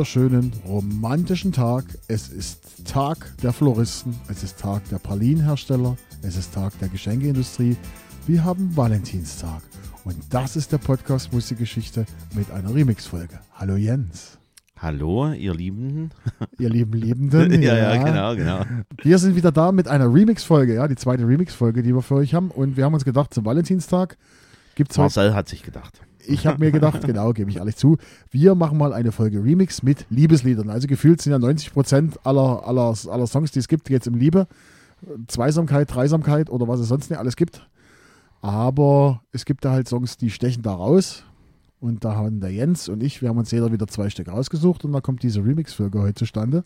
wunderschönen 0.00 0.50
romantischen 0.66 1.52
Tag. 1.52 1.84
Es 2.08 2.30
ist 2.30 2.86
Tag 2.86 3.36
der 3.42 3.52
Floristen, 3.52 4.18
es 4.28 4.42
ist 4.42 4.58
Tag 4.58 4.88
der 4.88 4.98
Pralinenhersteller, 4.98 5.94
es 6.22 6.38
ist 6.38 6.54
Tag 6.54 6.72
der 6.78 6.88
Geschenkeindustrie. 6.88 7.76
Wir 8.26 8.42
haben 8.42 8.74
Valentinstag. 8.74 9.60
Und 10.04 10.16
das 10.30 10.56
ist 10.56 10.72
der 10.72 10.78
Podcast 10.78 11.34
Musikgeschichte 11.34 12.06
mit 12.34 12.50
einer 12.50 12.74
Remix-Folge. 12.74 13.40
Hallo 13.52 13.76
Jens. 13.76 14.38
Hallo, 14.78 15.34
ihr 15.34 15.52
Liebenden. 15.52 16.12
Ihr 16.58 16.70
lieben 16.70 16.94
Liebenden. 16.94 17.52
ja, 17.62 17.76
ja, 17.76 18.02
genau, 18.02 18.34
genau. 18.34 18.64
Wir 19.02 19.18
sind 19.18 19.36
wieder 19.36 19.52
da 19.52 19.70
mit 19.70 19.86
einer 19.86 20.10
Remix-Folge, 20.10 20.76
ja, 20.76 20.88
die 20.88 20.96
zweite 20.96 21.28
Remix-Folge, 21.28 21.82
die 21.82 21.94
wir 21.94 22.00
für 22.00 22.14
euch 22.14 22.32
haben. 22.32 22.50
Und 22.50 22.78
wir 22.78 22.86
haben 22.86 22.94
uns 22.94 23.04
gedacht, 23.04 23.34
zum 23.34 23.44
Valentinstag 23.44 24.16
gibt 24.76 24.92
es 24.92 24.96
heute. 24.96 25.02
Marcel 25.02 25.34
hat 25.34 25.50
sich 25.50 25.62
gedacht. 25.62 26.00
Ich 26.30 26.46
habe 26.46 26.58
mir 26.58 26.70
gedacht, 26.70 27.02
genau, 27.06 27.32
gebe 27.32 27.50
ich 27.50 27.56
ehrlich 27.56 27.76
zu, 27.76 27.98
wir 28.30 28.54
machen 28.54 28.78
mal 28.78 28.92
eine 28.92 29.10
Folge 29.10 29.42
Remix 29.42 29.82
mit 29.82 30.06
Liebesliedern. 30.10 30.70
Also 30.70 30.86
gefühlt 30.86 31.20
sind 31.20 31.32
ja 31.32 31.38
90 31.38 31.72
Prozent 31.72 32.18
aller, 32.24 32.66
aller, 32.66 32.94
aller 33.08 33.26
Songs, 33.26 33.50
die 33.50 33.58
es 33.58 33.68
gibt, 33.68 33.90
jetzt 33.90 34.06
um 34.06 34.14
Liebe, 34.14 34.46
Zweisamkeit, 35.26 35.92
Dreisamkeit 35.92 36.48
oder 36.48 36.68
was 36.68 36.78
es 36.80 36.88
sonst 36.88 37.10
nicht 37.10 37.18
alles 37.18 37.36
gibt. 37.36 37.66
Aber 38.42 39.22
es 39.32 39.44
gibt 39.44 39.64
da 39.64 39.72
halt 39.72 39.88
Songs, 39.88 40.16
die 40.16 40.30
stechen 40.30 40.62
da 40.62 40.72
raus. 40.72 41.24
Und 41.80 42.04
da 42.04 42.14
haben 42.14 42.40
der 42.40 42.52
Jens 42.52 42.88
und 42.90 43.02
ich, 43.02 43.22
wir 43.22 43.30
haben 43.30 43.38
uns 43.38 43.50
jeder 43.50 43.72
wieder 43.72 43.86
zwei 43.86 44.10
Stück 44.10 44.28
rausgesucht 44.28 44.84
und 44.84 44.92
da 44.92 45.00
kommt 45.00 45.22
diese 45.22 45.42
Remix-Folge 45.42 46.00
heute 46.00 46.14
zustande. 46.14 46.64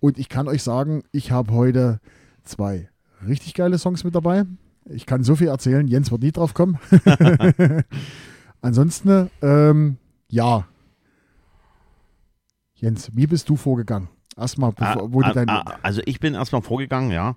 Und 0.00 0.18
ich 0.18 0.28
kann 0.28 0.48
euch 0.48 0.62
sagen, 0.62 1.04
ich 1.12 1.30
habe 1.30 1.52
heute 1.52 2.00
zwei 2.42 2.88
richtig 3.26 3.54
geile 3.54 3.78
Songs 3.78 4.02
mit 4.02 4.14
dabei. 4.14 4.44
Ich 4.86 5.06
kann 5.06 5.22
so 5.22 5.36
viel 5.36 5.48
erzählen, 5.48 5.86
Jens 5.86 6.10
wird 6.10 6.22
nie 6.22 6.32
drauf 6.32 6.52
kommen. 6.52 6.80
Ansonsten, 8.62 9.30
ähm, 9.42 9.96
ja. 10.28 10.66
Jens, 12.74 13.10
wie 13.14 13.26
bist 13.26 13.48
du 13.48 13.56
vorgegangen? 13.56 14.08
Erstmal, 14.36 14.72
bevor, 14.72 15.02
Ah, 15.02 15.06
wo 15.10 15.20
du 15.20 15.26
ah, 15.28 15.32
dein. 15.32 15.48
ah, 15.48 15.64
also 15.82 16.00
ich 16.06 16.20
bin 16.20 16.34
erstmal 16.34 16.62
vorgegangen, 16.62 17.10
ja. 17.10 17.36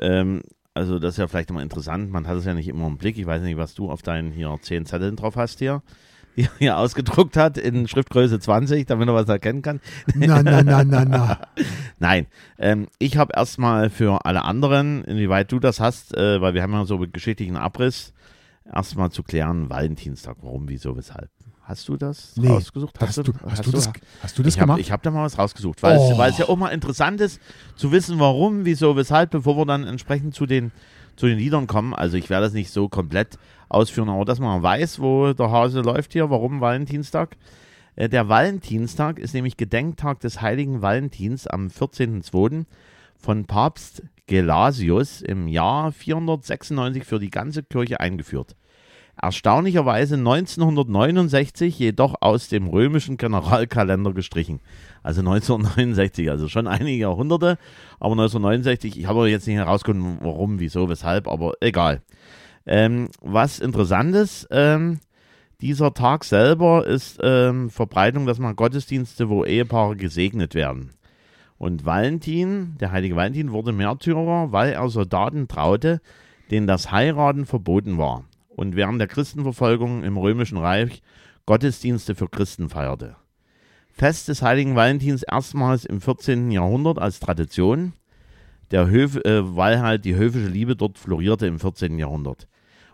Ähm, 0.00 0.42
also 0.74 0.98
das 0.98 1.14
ist 1.14 1.18
ja 1.18 1.26
vielleicht 1.26 1.50
immer 1.50 1.62
interessant, 1.62 2.10
man 2.10 2.26
hat 2.26 2.36
es 2.36 2.44
ja 2.44 2.54
nicht 2.54 2.68
immer 2.68 2.86
im 2.86 2.98
Blick. 2.98 3.16
Ich 3.18 3.26
weiß 3.26 3.42
nicht, 3.42 3.56
was 3.56 3.74
du 3.74 3.90
auf 3.90 4.02
deinen 4.02 4.30
hier 4.30 4.54
10 4.60 4.84
Zetteln 4.86 5.16
drauf 5.16 5.34
hast 5.36 5.58
hier, 5.58 5.82
die 6.36 6.42
er 6.42 6.50
hier 6.58 6.76
ausgedruckt 6.78 7.36
hat 7.36 7.56
in 7.58 7.88
Schriftgröße 7.88 8.38
20, 8.38 8.86
damit 8.86 9.08
er 9.08 9.14
was 9.14 9.28
erkennen 9.28 9.62
kann. 9.62 9.80
Na, 10.14 10.42
na, 10.42 10.62
na, 10.62 10.84
na, 10.84 11.04
na. 11.04 11.38
Nein, 11.98 12.26
ähm, 12.58 12.88
ich 12.98 13.16
habe 13.16 13.32
erstmal 13.34 13.88
für 13.90 14.24
alle 14.26 14.44
anderen, 14.44 15.02
inwieweit 15.04 15.50
du 15.50 15.58
das 15.58 15.80
hast, 15.80 16.14
äh, 16.14 16.40
weil 16.42 16.52
wir 16.54 16.62
haben 16.62 16.74
ja 16.74 16.84
so 16.84 16.96
einen 16.96 17.10
geschichtlichen 17.10 17.56
Abriss, 17.56 18.12
erstmal 18.72 19.10
zu 19.10 19.22
klären, 19.22 19.68
Valentinstag, 19.70 20.36
warum, 20.42 20.68
wieso, 20.68 20.96
weshalb. 20.96 21.30
Hast 21.62 21.88
du 21.88 21.96
das 21.96 22.36
Nee. 22.36 22.46
rausgesucht? 22.48 22.96
Hast, 23.00 23.16
du, 23.18 23.32
hast, 23.44 23.66
du 23.66 23.72
das, 23.72 23.90
hast 24.22 24.38
du 24.38 24.42
das 24.44 24.54
ich 24.54 24.60
habe 24.60 24.74
gemacht? 24.74 24.90
hab 24.92 25.02
da 25.02 25.10
mal 25.10 25.24
was 25.24 25.36
rausgesucht, 25.36 25.82
weil, 25.82 25.98
Oh. 25.98 26.12
es, 26.12 26.18
weil 26.18 26.30
es 26.30 26.38
ja 26.38 26.48
auch 26.48 26.56
mal 26.56 26.68
interessant 26.68 27.20
ist, 27.20 27.40
zu 27.74 27.90
wissen, 27.90 28.20
warum, 28.20 28.64
wieso, 28.64 28.94
weshalb, 28.96 29.30
bevor 29.30 29.56
wir 29.56 29.66
dann 29.66 29.82
entsprechend 29.84 30.34
zu 30.34 30.46
den, 30.46 30.70
zu 31.16 31.26
den 31.26 31.38
Liedern 31.38 31.66
kommen. 31.66 31.92
Also 31.92 32.16
ich 32.18 32.30
werde 32.30 32.46
das 32.46 32.52
nicht 32.52 32.70
so 32.70 32.88
komplett 32.88 33.36
ausführen, 33.68 34.08
aber 34.08 34.24
dass 34.24 34.38
man 34.38 34.62
weiß, 34.62 35.00
wo 35.00 35.32
der 35.32 35.50
Hase 35.50 35.80
läuft 35.80 36.12
hier, 36.12 36.30
warum 36.30 36.60
Valentinstag. 36.60 37.36
Äh, 37.96 38.08
Der 38.08 38.28
Valentinstag 38.28 39.18
ist 39.18 39.34
nämlich 39.34 39.56
Gedenktag 39.56 40.20
des 40.20 40.40
heiligen 40.42 40.82
Valentins 40.82 41.48
am 41.48 41.66
14.02. 41.66 42.64
von 43.16 43.44
Papst 43.46 44.02
Gelasius 44.26 45.22
im 45.22 45.48
Jahr 45.48 45.92
496 45.92 47.04
für 47.04 47.18
die 47.18 47.30
ganze 47.30 47.62
Kirche 47.62 48.00
eingeführt. 48.00 48.56
Erstaunlicherweise 49.20 50.16
1969 50.16 51.78
jedoch 51.78 52.16
aus 52.20 52.48
dem 52.48 52.68
römischen 52.68 53.16
Generalkalender 53.16 54.12
gestrichen. 54.12 54.60
Also 55.02 55.20
1969, 55.20 56.30
also 56.30 56.48
schon 56.48 56.66
einige 56.66 56.98
Jahrhunderte, 56.98 57.56
aber 57.98 58.12
1969, 58.12 58.98
ich 58.98 59.06
habe 59.06 59.30
jetzt 59.30 59.46
nicht 59.46 59.56
herausgefunden, 59.56 60.18
warum, 60.20 60.60
wieso, 60.60 60.90
weshalb, 60.90 61.28
aber 61.28 61.54
egal. 61.60 62.02
Ähm, 62.66 63.08
was 63.22 63.58
interessant 63.58 64.14
ist, 64.14 64.48
ähm, 64.50 65.00
dieser 65.62 65.94
Tag 65.94 66.24
selber 66.24 66.86
ist 66.86 67.18
ähm, 67.22 67.70
Verbreitung, 67.70 68.26
dass 68.26 68.38
man 68.38 68.56
Gottesdienste, 68.56 69.30
wo 69.30 69.46
Ehepaare 69.46 69.96
gesegnet 69.96 70.54
werden. 70.54 70.90
Und 71.58 71.84
Valentin, 71.86 72.76
der 72.78 72.92
heilige 72.92 73.16
Valentin, 73.16 73.52
wurde 73.52 73.72
Märtyrer, 73.72 74.52
weil 74.52 74.72
er 74.72 74.88
Soldaten 74.88 75.48
traute, 75.48 76.00
denen 76.50 76.66
das 76.66 76.92
Heiraten 76.92 77.46
verboten 77.46 77.98
war 77.98 78.24
und 78.48 78.76
während 78.76 79.00
der 79.00 79.08
Christenverfolgung 79.08 80.04
im 80.04 80.16
Römischen 80.16 80.58
Reich 80.58 81.02
Gottesdienste 81.46 82.14
für 82.14 82.28
Christen 82.28 82.68
feierte. 82.68 83.16
Fest 83.92 84.28
des 84.28 84.42
heiligen 84.42 84.74
Valentins 84.74 85.22
erstmals 85.22 85.84
im 85.84 86.00
14. 86.00 86.50
Jahrhundert 86.50 86.98
als 86.98 87.20
Tradition, 87.20 87.94
Höf, 88.72 89.16
äh, 89.24 89.56
weil 89.56 89.80
halt 89.80 90.04
die 90.04 90.16
höfische 90.16 90.48
Liebe 90.48 90.76
dort 90.76 90.98
florierte 90.98 91.46
im 91.46 91.60
14. 91.60 91.98
Jahrhundert. 91.98 92.48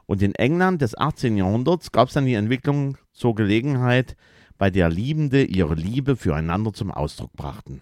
Und 0.07 0.23
in 0.23 0.35
England 0.35 0.83
des 0.83 0.97
18. 0.97 1.37
Jahrhunderts 1.39 1.93
gab 1.93 2.09
es 2.09 2.15
dann 2.15 2.27
die 2.27 2.35
Entwicklung 2.35 2.99
zur 3.13 3.35
Gelegenheit, 3.35 4.17
bei 4.59 4.71
der 4.71 4.91
Liebende 4.91 5.43
ihre 5.43 5.75
Liebe 5.75 6.15
füreinander 6.15 6.73
zum 6.73 6.91
Ausdruck 6.91 7.33
brachten. 7.33 7.81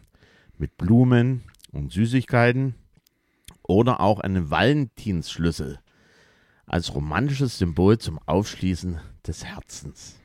Mit 0.61 0.77
Blumen 0.77 1.43
und 1.73 1.91
Süßigkeiten 1.91 2.75
oder 3.63 4.01
auch 4.01 4.21
einen 4.21 4.51
Valentinsschlüssel 4.51 5.79
als 6.67 6.95
romantisches 6.95 7.57
Symbol 7.57 7.97
zum 7.97 8.19
Aufschließen 8.27 9.01
des 9.27 9.45
Herzens. 9.47 10.17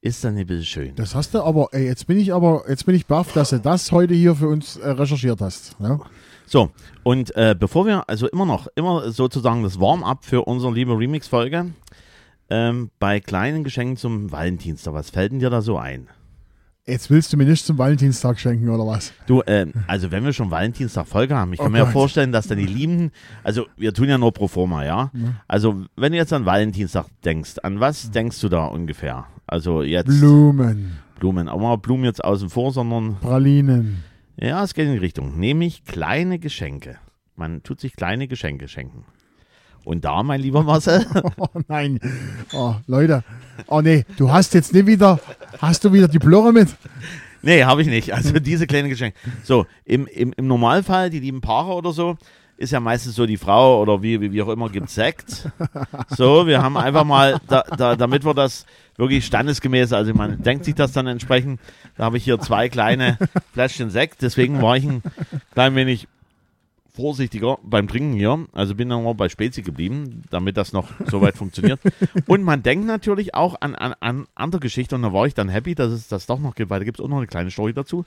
Ist 0.00 0.24
dann 0.24 0.38
ein 0.38 0.46
bisschen 0.46 0.64
schön. 0.64 0.94
Das 0.96 1.14
hast 1.14 1.34
du 1.34 1.42
aber, 1.42 1.68
ey, 1.72 1.84
jetzt 1.84 2.06
bin 2.06 2.18
ich 2.18 2.32
aber, 2.32 2.64
jetzt 2.70 2.86
bin 2.86 2.94
ich 2.94 3.06
baff, 3.06 3.34
dass 3.34 3.50
du 3.50 3.60
das 3.60 3.92
heute 3.92 4.14
hier 4.14 4.34
für 4.34 4.48
uns 4.48 4.76
äh, 4.76 4.88
recherchiert 4.88 5.42
hast. 5.42 5.76
Ja? 5.78 6.00
So, 6.46 6.70
und 7.02 7.36
äh, 7.36 7.54
bevor 7.58 7.84
wir, 7.84 8.08
also 8.08 8.28
immer 8.28 8.46
noch, 8.46 8.66
immer 8.76 9.12
sozusagen 9.12 9.62
das 9.62 9.78
Warm-up 9.78 10.24
für 10.24 10.46
unsere 10.46 10.72
liebe 10.72 10.98
Remix-Folge, 10.98 11.74
ähm, 12.48 12.90
bei 12.98 13.20
kleinen 13.20 13.62
Geschenken 13.62 13.98
zum 13.98 14.32
Valentinstag, 14.32 14.94
was 14.94 15.10
fällt 15.10 15.32
denn 15.32 15.38
dir 15.38 15.50
da 15.50 15.60
so 15.60 15.76
ein? 15.76 16.08
Jetzt 16.90 17.08
willst 17.08 17.32
du 17.32 17.36
mir 17.36 17.44
nicht 17.44 17.64
zum 17.64 17.78
Valentinstag 17.78 18.40
schenken, 18.40 18.68
oder 18.68 18.84
was? 18.84 19.12
Du, 19.26 19.42
ähm, 19.46 19.72
also 19.86 20.10
wenn 20.10 20.24
wir 20.24 20.32
schon 20.32 20.50
Valentinstag 20.50 21.06
Folge 21.06 21.36
haben, 21.36 21.52
ich 21.52 21.58
kann 21.58 21.68
Oh 21.68 21.70
mir 21.70 21.78
ja 21.78 21.86
vorstellen, 21.86 22.32
dass 22.32 22.48
dann 22.48 22.58
die 22.58 22.66
Lieben, 22.66 23.12
also 23.44 23.66
wir 23.76 23.94
tun 23.94 24.08
ja 24.08 24.18
nur 24.18 24.32
pro 24.32 24.48
forma, 24.48 24.84
ja? 24.84 25.12
Also 25.46 25.84
wenn 25.96 26.10
du 26.12 26.18
jetzt 26.18 26.32
an 26.32 26.44
Valentinstag 26.46 27.06
denkst, 27.24 27.58
an 27.62 27.78
was 27.78 28.10
denkst 28.10 28.40
du 28.40 28.48
da 28.48 28.66
ungefähr? 28.66 29.26
Also 29.46 29.82
jetzt 29.82 30.06
Blumen, 30.06 30.98
Blumen, 31.20 31.48
aber 31.48 31.60
mal 31.60 31.76
Blumen 31.76 32.04
jetzt 32.04 32.24
außen 32.24 32.50
vor, 32.50 32.72
sondern 32.72 33.16
Pralinen. 33.20 34.02
ja, 34.36 34.62
es 34.64 34.74
geht 34.74 34.86
in 34.86 34.92
die 34.92 34.98
Richtung, 34.98 35.38
nämlich 35.38 35.84
kleine 35.84 36.38
Geschenke. 36.40 36.96
Man 37.36 37.62
tut 37.62 37.80
sich 37.80 37.94
kleine 37.94 38.26
Geschenke 38.26 38.66
schenken. 38.66 39.04
Und 39.84 40.04
da, 40.04 40.22
mein 40.22 40.40
lieber 40.40 40.62
Marcel, 40.62 41.06
Oh 41.38 41.46
nein. 41.68 42.00
Oh, 42.52 42.74
Leute. 42.86 43.24
Oh 43.66 43.80
nee, 43.80 44.04
du 44.16 44.30
hast 44.30 44.54
jetzt 44.54 44.72
nicht 44.72 44.86
wieder, 44.86 45.18
hast 45.58 45.84
du 45.84 45.92
wieder 45.92 46.08
die 46.08 46.18
Plörre 46.18 46.52
mit? 46.52 46.68
Nee, 47.42 47.64
habe 47.64 47.82
ich 47.82 47.88
nicht. 47.88 48.12
Also 48.12 48.38
diese 48.38 48.66
kleinen 48.66 48.88
Geschenke. 48.88 49.18
So, 49.42 49.66
im, 49.84 50.06
im, 50.06 50.32
im 50.36 50.46
Normalfall, 50.46 51.10
die 51.10 51.20
lieben 51.20 51.40
Paare 51.40 51.72
oder 51.72 51.92
so, 51.92 52.16
ist 52.58 52.72
ja 52.72 52.80
meistens 52.80 53.14
so 53.14 53.24
die 53.24 53.38
Frau 53.38 53.80
oder 53.80 54.02
wie, 54.02 54.20
wie, 54.20 54.32
wie 54.32 54.42
auch 54.42 54.50
immer, 54.50 54.68
gibt 54.68 54.90
Sekt. 54.90 55.48
So, 56.10 56.46
wir 56.46 56.62
haben 56.62 56.76
einfach 56.76 57.04
mal, 57.04 57.40
da, 57.48 57.62
da, 57.62 57.96
damit 57.96 58.26
wir 58.26 58.34
das 58.34 58.66
wirklich 58.98 59.24
standesgemäß, 59.24 59.94
also 59.94 60.12
man 60.12 60.42
denkt 60.42 60.66
sich 60.66 60.74
das 60.74 60.92
dann 60.92 61.06
entsprechend, 61.06 61.58
da 61.96 62.04
habe 62.04 62.18
ich 62.18 62.24
hier 62.24 62.38
zwei 62.38 62.68
kleine 62.68 63.16
Fläschchen 63.54 63.88
Sekt, 63.88 64.20
deswegen 64.20 64.60
war 64.60 64.76
ich 64.76 64.84
ein 64.84 65.02
klein 65.54 65.74
wenig 65.74 66.06
vorsichtiger 66.92 67.58
beim 67.62 67.88
Trinken 67.88 68.14
hier. 68.14 68.46
Also 68.52 68.74
bin 68.74 68.88
dann 68.88 69.04
mal 69.04 69.14
bei 69.14 69.28
Spezi 69.28 69.62
geblieben, 69.62 70.22
damit 70.30 70.56
das 70.56 70.72
noch 70.72 70.88
soweit 71.06 71.36
funktioniert. 71.36 71.80
Und 72.26 72.42
man 72.42 72.62
denkt 72.62 72.86
natürlich 72.86 73.34
auch 73.34 73.56
an, 73.60 73.74
an, 73.74 73.94
an 74.00 74.26
andere 74.34 74.60
Geschichten 74.60 74.94
und 74.96 75.02
da 75.02 75.12
war 75.12 75.26
ich 75.26 75.34
dann 75.34 75.48
happy, 75.48 75.74
dass 75.74 75.92
es 75.92 76.08
das 76.08 76.26
doch 76.26 76.38
noch 76.40 76.54
gibt, 76.54 76.70
weil 76.70 76.80
da 76.80 76.84
gibt 76.84 76.98
es 76.98 77.04
auch 77.04 77.08
noch 77.08 77.18
eine 77.18 77.26
kleine 77.26 77.50
Story 77.50 77.72
dazu. 77.72 78.04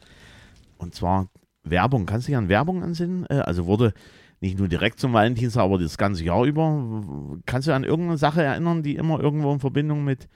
Und 0.77 0.93
zwar 0.95 1.27
Werbung. 1.63 2.05
Kannst 2.05 2.27
du 2.27 2.31
dich 2.31 2.37
an 2.37 2.49
Werbung 2.49 2.83
ansinnen? 2.83 3.25
Äh, 3.29 3.35
Also 3.39 3.65
wurde 3.65 3.93
nicht 4.41 4.59
nur 4.59 4.67
direkt 4.67 4.99
zum 4.99 5.13
Valentinstag, 5.13 5.63
aber 5.63 5.79
das 5.79 5.97
ganze 5.97 6.23
Jahr 6.25 6.43
über. 6.43 7.01
Kannst 7.45 7.67
du 7.69 7.73
an 7.73 7.85
irgendeine 7.85 8.17
Sache 8.17 8.43
erinnern, 8.43 8.83
die 8.83 8.95
immer 8.95 9.19
irgendwo 9.21 9.53
in 9.53 9.59
Verbindung 9.61 10.03
mit, 10.03 10.27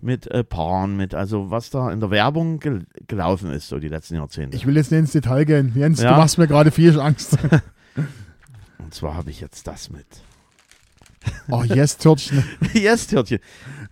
mit 0.00 0.30
äh, 0.30 0.44
Paaren, 0.44 0.96
mit, 0.96 1.12
also 1.16 1.50
was 1.50 1.70
da 1.70 1.90
in 1.90 1.98
der 1.98 2.12
Werbung 2.12 2.60
gel 2.60 2.86
gelaufen 3.08 3.50
ist, 3.50 3.66
so 3.68 3.80
die 3.80 3.88
letzten 3.88 4.14
Jahrzehnte? 4.14 4.56
Ich 4.56 4.64
will 4.66 4.76
jetzt 4.76 4.92
nicht 4.92 5.00
ins 5.00 5.12
Detail 5.12 5.44
gehen. 5.44 5.72
Jens, 5.74 6.00
Ja. 6.00 6.12
du 6.12 6.16
machst 6.18 6.38
mir 6.38 6.46
gerade 6.46 6.70
viel 6.70 7.00
Angst. 7.00 7.36
und 8.78 8.94
zwar 8.94 9.14
habe 9.14 9.30
ich 9.30 9.40
jetzt 9.40 9.66
das 9.66 9.90
mit. 9.90 10.06
Oh, 11.50 11.62
yes, 11.64 11.96
Törtchen. 11.96 12.44
yes, 12.74 13.06
Törtchen. 13.06 13.38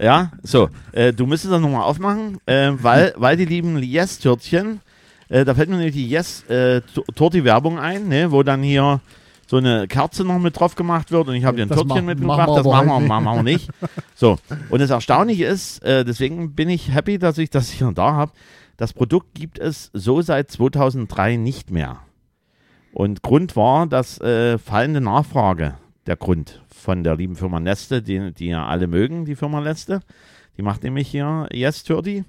Ja, 0.01 0.31
so, 0.43 0.69
äh, 0.93 1.13
du 1.13 1.27
müsstest 1.27 1.53
das 1.53 1.61
nochmal 1.61 1.83
aufmachen, 1.83 2.39
äh, 2.47 2.73
weil, 2.81 3.15
weil 3.17 3.37
die 3.37 3.45
lieben 3.47 3.83
Yes-Törtchen, 3.83 4.81
äh, 5.29 5.45
da 5.45 5.55
fällt 5.55 5.69
mir 5.69 5.77
nämlich 5.77 5.95
die 5.95 6.09
Yes-Torti-Werbung 6.09 7.79
ein, 7.79 8.09
ne, 8.09 8.31
wo 8.31 8.43
dann 8.43 8.63
hier 8.63 9.01
so 9.49 9.57
eine 9.59 9.87
Kerze 9.87 10.25
noch 10.25 10.39
mit 10.39 10.59
drauf 10.59 10.75
gemacht 10.75 11.11
wird 11.13 11.29
und 11.29 11.35
ich 11.35 11.45
habe 11.45 11.57
dir 11.57 11.63
ein 11.65 11.69
Das 11.69 11.79
Törtchen 11.79 12.05
mitgebracht, 12.05 12.49
das 12.57 12.65
machen 12.65 12.89
wir, 12.89 13.01
machen 13.21 13.39
wir 13.39 13.43
nicht. 13.43 13.71
So, 14.15 14.39
und 14.71 14.81
das 14.81 14.91
Erstaunliche 14.91 15.45
ist, 15.47 15.83
äh, 15.83 16.05
deswegen 16.05 16.55
bin 16.55 16.69
ich 16.69 16.93
happy, 16.93 17.19
dass 17.19 17.39
ich 17.39 17.51
das 17.51 17.71
hier 17.71 17.91
da 17.93 18.13
habe, 18.13 18.33
Das 18.77 18.93
Produkt 18.93 19.35
gibt 19.35 19.59
es 19.59 19.91
so 19.95 20.21
seit 20.21 20.51
2003 20.51 21.37
nicht 21.37 21.71
mehr. 21.71 22.01
Und 22.97 23.23
Grund 23.23 23.57
war 23.57 23.87
das 23.87 24.19
äh, 24.23 24.57
fallende 24.57 25.03
Nachfrage. 25.03 25.75
Der 26.07 26.17
Grund 26.17 26.63
von 26.75 27.05
der 27.05 27.15
lieben 27.15 27.37
Firma 27.37 27.61
Neste, 27.61 28.01
die, 28.01 28.33
die 28.33 28.47
ja 28.47 28.65
alle 28.65 28.87
mögen, 28.87 29.27
die 29.27 29.37
Firma 29.37 29.61
Neste. 29.61 30.01
Die 30.57 30.63
macht 30.63 30.83
nämlich 30.83 31.07
hier 31.07 31.47
Yes 31.53 31.85
30. 31.85 32.25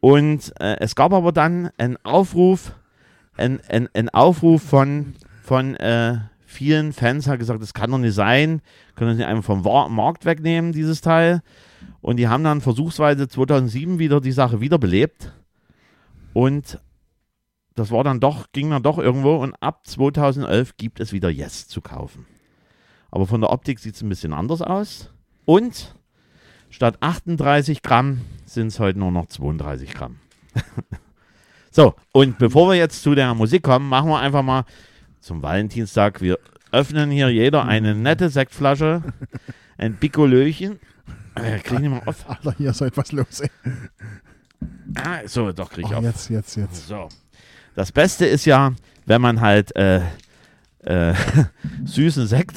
Und 0.00 0.52
äh, 0.58 0.78
es 0.80 0.96
gab 0.96 1.12
aber 1.12 1.30
dann 1.30 1.70
einen 1.78 1.96
Aufruf, 2.02 2.72
ein, 3.36 3.60
ein, 3.68 3.88
ein 3.94 4.08
Aufruf 4.08 4.64
von, 4.64 5.14
von 5.44 5.76
äh, 5.76 6.18
vielen 6.44 6.92
Fans, 6.92 7.28
hat 7.28 7.38
gesagt, 7.38 7.62
das 7.62 7.72
kann 7.72 7.92
doch 7.92 7.98
nicht 7.98 8.14
sein, 8.14 8.62
können 8.96 9.10
wir 9.10 9.14
nicht 9.14 9.26
einfach 9.26 9.44
vom 9.44 9.94
Markt 9.94 10.24
wegnehmen, 10.24 10.72
dieses 10.72 11.02
Teil. 11.02 11.40
Und 12.00 12.16
die 12.16 12.26
haben 12.26 12.42
dann 12.42 12.62
versuchsweise 12.62 13.28
2007 13.28 14.00
wieder 14.00 14.20
die 14.20 14.32
Sache 14.32 14.60
wiederbelebt. 14.60 15.32
Und 16.32 16.80
das 17.74 17.90
war 17.90 18.04
dann 18.04 18.20
doch, 18.20 18.46
ging 18.52 18.70
dann 18.70 18.82
doch 18.82 18.98
irgendwo. 18.98 19.36
Und 19.36 19.54
ab 19.60 19.86
2011 19.86 20.76
gibt 20.76 21.00
es 21.00 21.12
wieder 21.12 21.30
Yes 21.30 21.66
zu 21.68 21.80
kaufen. 21.80 22.26
Aber 23.10 23.26
von 23.26 23.40
der 23.40 23.50
Optik 23.50 23.78
sieht 23.78 23.94
es 23.94 24.02
ein 24.02 24.08
bisschen 24.08 24.32
anders 24.32 24.62
aus. 24.62 25.10
Und 25.44 25.94
statt 26.70 26.96
38 27.00 27.82
Gramm 27.82 28.22
sind 28.46 28.68
es 28.68 28.80
heute 28.80 28.98
nur 28.98 29.10
noch 29.12 29.26
32 29.26 29.92
Gramm. 29.94 30.18
so, 31.70 31.94
und 32.12 32.38
bevor 32.38 32.68
wir 32.70 32.76
jetzt 32.76 33.02
zu 33.02 33.14
der 33.14 33.34
Musik 33.34 33.62
kommen, 33.62 33.88
machen 33.88 34.08
wir 34.08 34.18
einfach 34.20 34.42
mal 34.42 34.64
zum 35.20 35.42
Valentinstag. 35.42 36.20
Wir 36.20 36.38
öffnen 36.72 37.10
hier 37.10 37.28
jeder 37.30 37.64
eine 37.66 37.94
nette 37.94 38.30
Sektflasche, 38.30 39.02
ein 39.78 39.96
Pikolöchen. 39.96 40.78
Äh, 41.36 41.58
krieg 41.58 41.74
ich 41.74 41.80
nicht 41.80 41.90
mal 41.90 42.02
auf. 42.06 42.28
Alter, 42.28 42.54
hier 42.56 42.70
ist 42.70 42.80
heute 42.80 42.96
was 42.96 43.12
los, 43.12 43.40
ey. 43.40 43.50
Ah, 44.96 45.20
so, 45.26 45.52
doch, 45.52 45.70
krieg 45.70 45.84
ich 45.86 45.92
Oh, 45.92 45.96
auf. 45.98 46.04
jetzt, 46.04 46.30
jetzt, 46.30 46.56
jetzt. 46.56 46.86
So. 46.88 47.08
Das 47.74 47.92
Beste 47.92 48.26
ist 48.26 48.44
ja, 48.44 48.72
wenn 49.06 49.20
man 49.20 49.40
halt 49.40 49.74
äh, 49.76 50.00
äh, 50.84 51.14
süßen 51.84 52.26
Sekt 52.26 52.56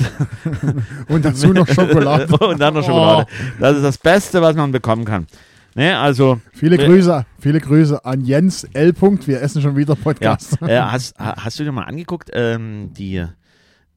Und 1.08 1.26
dazu 1.26 1.54
noch 1.54 1.68
Schokolade. 1.68 2.28
und 2.46 2.60
dann 2.60 2.74
noch 2.74 2.84
Schokolade. 2.84 3.28
Das 3.60 3.78
ist 3.78 3.84
das 3.84 3.98
Beste, 3.98 4.42
was 4.42 4.56
man 4.56 4.72
bekommen 4.72 5.06
kann. 5.06 5.28
Ne, 5.76 5.98
also, 5.98 6.42
Viele 6.54 6.76
Grüße, 6.78 7.26
viele 7.40 7.60
Grüße 7.60 8.04
an 8.04 8.22
Jens 8.26 8.64
L. 8.74 8.94
Punkt. 8.94 9.28
Wir 9.28 9.42
essen 9.42 9.62
schon 9.62 9.76
wieder 9.76 9.94
ja, 9.94 10.04
Podcast. 10.04 10.60
äh, 10.64 10.80
hast, 10.82 11.18
ha- 11.20 11.36
hast 11.38 11.60
du 11.60 11.64
dir 11.64 11.72
mal 11.72 11.84
angeguckt, 11.84 12.32
ähm, 12.34 12.92
die, 12.98 13.24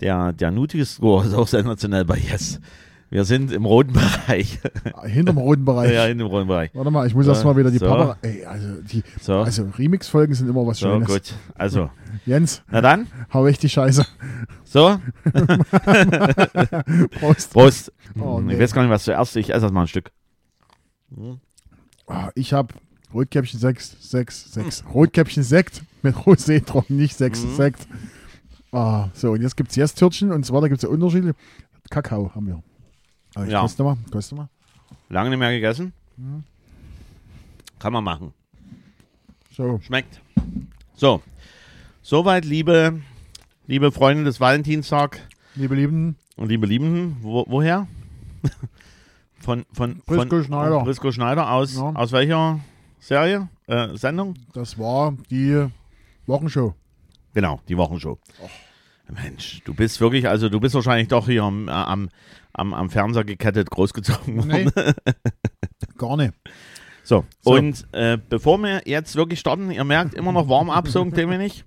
der, 0.01 0.33
der 0.35 0.51
Nutri-Score 0.51 1.25
ist 1.27 1.33
auch 1.33 1.49
sensationell 1.49 2.05
bei 2.05 2.19
Yes. 2.19 2.61
Wir 3.13 3.25
sind 3.25 3.51
im 3.51 3.65
roten 3.65 3.93
Bereich. 3.93 4.61
Hinterm 5.05 5.39
roten 5.39 5.65
Bereich. 5.65 5.93
ja, 5.95 6.07
in 6.07 6.19
dem 6.19 6.29
roten 6.29 6.47
Bereich. 6.47 6.71
Warte 6.75 6.91
mal, 6.93 7.07
ich 7.09 7.15
muss 7.15 7.25
So, 7.27 7.33
erst 7.33 7.45
mal 7.45 7.57
wieder 7.57 7.71
die 7.73 7.79
so. 7.79 7.87
Papa. 7.87 8.17
Ey, 8.23 8.45
also, 8.45 8.81
die, 8.83 9.03
So, 9.21 9.39
also 9.41 9.65
Remix-Folgen 9.77 10.33
sind 10.35 10.49
immer 10.49 10.65
was 10.65 10.79
so 10.79 10.87
Schönes. 10.87 11.09
gut. 11.09 11.35
Also, 11.57 11.91
Jens, 12.25 12.63
na 12.71 12.81
dann, 12.81 13.09
hau 13.33 13.47
echt 13.49 13.63
die 13.65 13.69
Scheiße. 13.69 14.07
so, 14.65 15.01
Prost. 17.19 17.53
Prost. 17.53 17.93
Oh, 18.21 18.39
ich 18.41 18.45
nee. 18.47 18.59
weiß 18.61 18.73
gar 18.73 18.83
nicht, 18.83 18.91
was 18.91 19.05
zuerst. 19.05 19.37
Ich 19.37 19.51
esse 19.51 19.65
erst 19.65 19.75
mal 19.75 19.83
ein 19.83 19.89
Stück. 19.89 20.13
Ah, 22.07 22.31
ich 22.35 22.53
habe 22.53 22.75
Rotkäppchen 23.13 23.59
6, 23.59 23.97
6, 24.11 24.53
6. 24.53 24.85
Rotkäppchen 24.95 25.43
Sekt 25.43 25.83
mit 26.03 26.15
Rosé 26.15 26.65
trocken, 26.65 26.97
nicht 26.97 27.17
6 27.17 27.43
Mhm. 27.45 27.57
Sekt. 27.57 27.89
Ah, 28.73 29.09
so, 29.15 29.33
und 29.33 29.43
jetzt 29.43 29.57
gibt 29.57 29.71
es 29.71 29.77
Yes-Törtchen 29.77 30.31
und 30.31 30.47
zwar, 30.47 30.61
da 30.61 30.69
gibt 30.69 30.79
es 30.79 30.83
ja 30.85 30.89
Unterschiede. 30.89 31.35
Kakao 31.91 32.33
haben 32.35 32.47
wir. 32.47 32.63
Ah, 33.35 33.45
ich 33.45 33.51
Ja. 33.53 33.61
koste 33.61 33.83
mal, 33.85 33.97
koste 34.11 34.35
mal. 34.35 34.49
Lange 35.09 35.31
nicht 35.31 35.39
mehr 35.39 35.51
gegessen. 35.53 35.93
Mhm. 36.17 36.45
Kann 37.79 37.93
man 37.93 38.05
machen. 38.05 38.33
So, 39.53 39.81
Schmeckt. 39.83 40.21
So. 40.95 41.23
Soweit, 42.03 42.45
liebe, 42.45 43.01
liebe 43.67 43.93
Freunde 43.93 44.25
des 44.25 44.41
Valentinstag 44.41 45.21
liebe 45.55 45.75
Lieben, 45.75 46.17
und 46.37 46.49
liebe 46.49 46.67
Liebenden. 46.67 47.17
Wo, 47.23 47.45
woher? 47.49 47.87
Von, 49.41 49.65
von, 49.73 50.03
von 50.07 50.45
Schneider. 50.45 50.81
Prisco 50.85 51.11
Schneider 51.13 51.51
aus, 51.51 51.75
Ja. 51.75 51.93
aus 51.95 52.13
welcher 52.13 52.61
Serie? 52.99 53.49
Äh, 53.67 53.97
Sendung? 53.97 54.35
das 54.53 54.79
war 54.79 55.15
die 55.31 55.67
Wochenshow. 56.27 56.75
Genau, 57.33 57.59
die 57.67 57.77
Wochenshow. 57.79 58.19
Mensch, 59.13 59.63
du 59.65 59.75
bist 59.75 60.01
wirklich, 60.01 60.29
also 60.29 60.49
du 60.49 60.61
bist 60.61 60.75
wahrscheinlich 60.75 61.09
doch 61.09 61.27
hier 61.27 61.43
am, 61.45 61.69
äh, 61.69 61.73
am, 61.73 62.09
am, 62.53 62.75
am 62.75 62.91
Fernseher 62.91 63.25
gekettet 63.25 63.71
großgezogen 63.71 64.37
worden. 64.37 64.73
Nee, 64.75 64.93
gar 65.99 66.17
nicht. 66.17 66.35
So, 67.03 67.25
So. 67.41 67.53
und 67.53 67.87
äh, 67.93 68.19
bevor 68.29 68.59
wir 68.59 68.83
jetzt 68.85 69.17
wirklich 69.17 69.41
starten, 69.41 69.71
ihr 69.71 69.85
merkt 69.85 70.15
immer 70.15 70.33
noch 70.33 70.49
Warm-up 70.49 70.89
so 70.89 71.03
ein 71.03 71.17
wenig. 71.17 71.65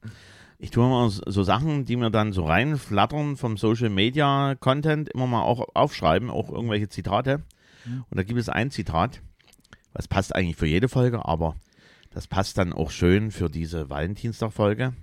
Ich 0.60 0.72
tue 0.72 0.86
immer 0.86 1.10
so 1.10 1.22
so 1.26 1.44
Sachen, 1.44 1.84
die 1.84 1.98
mir 1.98 2.10
dann 2.12 2.32
so 2.32 2.46
reinflattern 2.46 3.36
vom 3.36 3.58
Social 3.58 3.90
Media 3.90 4.56
Content, 4.60 5.10
immer 5.10 5.28
mal 5.28 5.42
auch 5.42 5.68
aufschreiben, 5.74 6.30
auch 6.30 6.50
irgendwelche 6.50 6.88
Zitate. 6.88 7.42
Und 7.86 8.18
da 8.18 8.24
gibt 8.24 8.40
es 8.40 8.48
ein 8.48 8.72
Zitat, 8.72 9.22
was 9.92 10.08
passt 10.08 10.34
eigentlich 10.34 10.56
für 10.56 10.68
jede 10.68 10.88
Folge, 10.88 11.26
aber 11.26 11.56
das 12.12 12.28
passt 12.28 12.58
dann 12.58 12.72
auch 12.72 12.92
schön 12.92 13.32
für 13.32 13.50
diese 13.50 13.90
Valentinstag-Folge. 13.90 14.94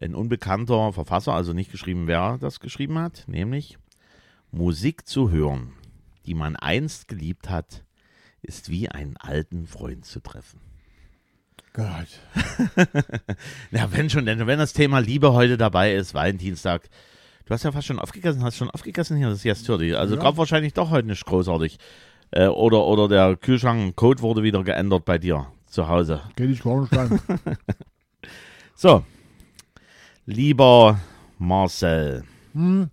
Ein 0.00 0.14
unbekannter 0.14 0.92
Verfasser, 0.92 1.34
also 1.34 1.52
nicht 1.52 1.70
geschrieben, 1.70 2.06
wer 2.06 2.38
das 2.40 2.60
geschrieben 2.60 2.98
hat, 2.98 3.24
nämlich 3.26 3.78
Musik 4.50 5.06
zu 5.06 5.30
hören, 5.30 5.72
die 6.26 6.34
man 6.34 6.56
einst 6.56 7.06
geliebt 7.08 7.50
hat, 7.50 7.84
ist 8.42 8.70
wie 8.70 8.88
einen 8.88 9.16
alten 9.18 9.66
Freund 9.66 10.04
zu 10.06 10.20
treffen. 10.20 10.60
Gott. 11.72 12.08
Ja, 13.70 13.92
wenn 13.92 14.10
schon, 14.10 14.26
denn 14.26 14.46
wenn 14.46 14.58
das 14.58 14.72
Thema 14.72 14.98
Liebe 14.98 15.32
heute 15.32 15.56
dabei 15.56 15.94
ist, 15.94 16.14
Valentinstag. 16.14 16.88
Du 17.46 17.54
hast 17.54 17.62
ja 17.64 17.72
fast 17.72 17.86
schon 17.86 17.98
aufgegessen, 17.98 18.42
hast 18.42 18.56
schon 18.56 18.70
aufgegessen 18.70 19.16
hier, 19.16 19.28
das 19.28 19.38
ist 19.38 19.44
jetzt 19.44 19.66
Türdi. 19.66 19.94
Also 19.94 20.16
Ja. 20.16 20.22
gab 20.22 20.36
wahrscheinlich 20.36 20.72
doch 20.72 20.90
heute 20.90 21.08
nicht 21.08 21.24
großartig. 21.24 21.78
Äh, 22.32 22.46
oder, 22.46 22.84
oder 22.86 23.08
der 23.08 23.36
Kühlschrank-Code 23.36 24.22
wurde 24.22 24.42
wieder 24.42 24.62
geändert 24.64 25.04
bei 25.04 25.18
dir 25.18 25.46
zu 25.66 25.88
Hause. 25.88 26.22
Geh 26.36 26.46
dich 26.46 26.62
gar 26.62 26.80
nicht 26.80 26.92
rein. 26.96 27.20
So, 28.74 29.04
lieber 30.30 30.98
Marcel, 31.38 32.24
hm, 32.52 32.90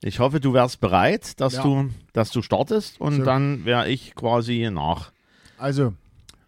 ich 0.00 0.18
hoffe, 0.20 0.40
du 0.40 0.52
wärst 0.52 0.80
bereit, 0.80 1.40
dass, 1.40 1.54
Ja. 1.54 1.62
du, 1.62 1.90
dass 2.12 2.30
du 2.30 2.40
startest 2.42 3.00
und 3.00 3.16
So. 3.16 3.24
dann 3.24 3.64
wäre 3.64 3.88
ich 3.88 4.14
quasi 4.14 4.68
nach. 4.72 5.12
also, 5.58 5.92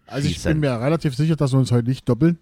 also 0.06 0.28
ich 0.28 0.42
bin 0.42 0.60
mir 0.60 0.80
relativ 0.80 1.14
sicher, 1.16 1.36
dass 1.36 1.52
wir 1.52 1.58
uns 1.58 1.72
heute 1.72 1.88
nicht 1.88 2.08
doppeln. 2.08 2.38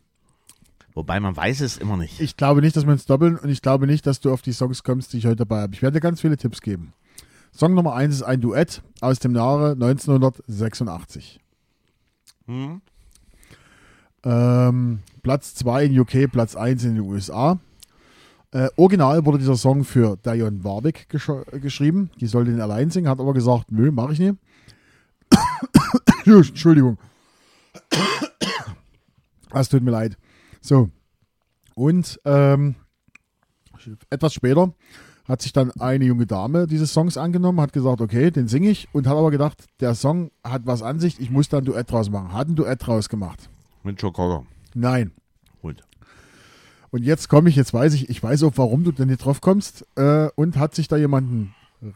Wobei 0.94 1.20
man 1.20 1.36
weiß 1.36 1.60
es 1.60 1.76
immer 1.76 1.96
nicht. 1.96 2.20
Ich 2.20 2.36
glaube 2.36 2.60
nicht, 2.60 2.74
dass 2.76 2.84
wir 2.84 2.92
uns 2.92 3.06
doppeln 3.06 3.36
und 3.38 3.48
ich 3.50 3.62
glaube 3.62 3.86
nicht, 3.86 4.06
dass 4.06 4.20
du 4.20 4.32
auf 4.32 4.42
die 4.42 4.52
Songs 4.52 4.82
kommst, 4.82 5.12
die 5.12 5.18
ich 5.18 5.26
heute 5.26 5.36
dabei 5.36 5.60
habe. 5.62 5.74
Ich 5.74 5.80
werde 5.82 5.94
dir 5.96 6.00
ganz 6.00 6.20
viele 6.20 6.36
Tipps 6.36 6.60
geben. 6.60 6.92
Song 7.52 7.74
Nummer 7.74 7.94
1 7.94 8.16
ist 8.16 8.22
ein 8.22 8.40
Duett 8.40 8.82
aus 9.00 9.18
dem 9.20 9.34
Jahre 9.36 9.72
1986. 9.72 11.38
Hm? 12.46 12.80
Ähm, 14.28 14.98
Platz 15.22 15.54
2 15.54 15.86
in 15.86 15.98
UK, 16.00 16.30
Platz 16.30 16.54
1 16.54 16.84
in 16.84 16.96
den 16.96 17.04
USA. 17.04 17.58
Äh, 18.50 18.68
original 18.76 19.24
wurde 19.24 19.38
dieser 19.38 19.56
Song 19.56 19.84
für 19.84 20.18
Dion 20.18 20.62
Warwick 20.64 21.08
gesch 21.08 21.30
geschrieben. 21.52 22.10
Die 22.20 22.26
sollte 22.26 22.50
den 22.50 22.60
allein 22.60 22.90
singen, 22.90 23.08
hat 23.08 23.20
aber 23.20 23.32
gesagt, 23.32 23.72
nö, 23.72 23.90
mache 23.90 24.12
ich 24.12 24.18
nicht. 24.18 24.36
Entschuldigung. 26.26 26.98
Es 29.50 29.70
tut 29.70 29.82
mir 29.82 29.92
leid. 29.92 30.18
So. 30.60 30.90
Und 31.74 32.20
ähm, 32.26 32.74
etwas 34.10 34.34
später 34.34 34.74
hat 35.24 35.40
sich 35.40 35.54
dann 35.54 35.70
eine 35.80 36.04
junge 36.04 36.26
Dame 36.26 36.66
dieses 36.66 36.92
Songs 36.92 37.16
angenommen, 37.16 37.58
hat 37.62 37.72
gesagt, 37.72 38.02
okay, 38.02 38.30
den 38.30 38.46
singe 38.46 38.68
ich 38.68 38.88
und 38.92 39.06
hat 39.06 39.16
aber 39.16 39.30
gedacht, 39.30 39.64
der 39.80 39.94
Song 39.94 40.30
hat 40.44 40.66
was 40.66 40.82
an 40.82 41.00
sich, 41.00 41.18
ich 41.18 41.30
muss 41.30 41.48
da 41.48 41.58
ein 41.58 41.64
Duett 41.64 41.90
draus 41.90 42.10
machen. 42.10 42.34
Hat 42.34 42.48
ein 42.48 42.56
Duett 42.56 42.86
draus 42.86 43.08
gemacht. 43.08 43.48
Mit 43.82 44.00
Schokolade. 44.00 44.44
Nein. 44.74 45.12
Gut. 45.62 45.82
Und 46.90 47.02
jetzt 47.02 47.28
komme 47.28 47.48
ich, 47.48 47.56
jetzt 47.56 47.74
weiß 47.74 47.94
ich, 47.94 48.08
ich 48.08 48.22
weiß 48.22 48.42
auch, 48.44 48.52
warum 48.56 48.84
du 48.84 48.92
denn 48.92 49.08
nicht 49.08 49.24
drauf 49.24 49.40
kommst. 49.40 49.86
Äh, 49.96 50.28
und 50.34 50.56
hat 50.56 50.74
sich 50.74 50.88
da 50.88 50.96
jemanden 50.96 51.54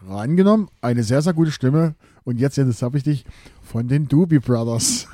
reingenommen. 0.09 0.69
Eine 0.81 1.03
sehr, 1.03 1.23
sehr 1.23 1.33
gute 1.33 1.51
Stimme. 1.51 1.95
Und 2.25 2.39
jetzt, 2.39 2.57
jetzt 2.57 2.83
habe 2.83 2.99
ich 2.99 3.05
dich 3.05 3.25
von 3.63 3.89
den 3.89 4.09
Doobie 4.09 4.39
Brothers. 4.39 5.09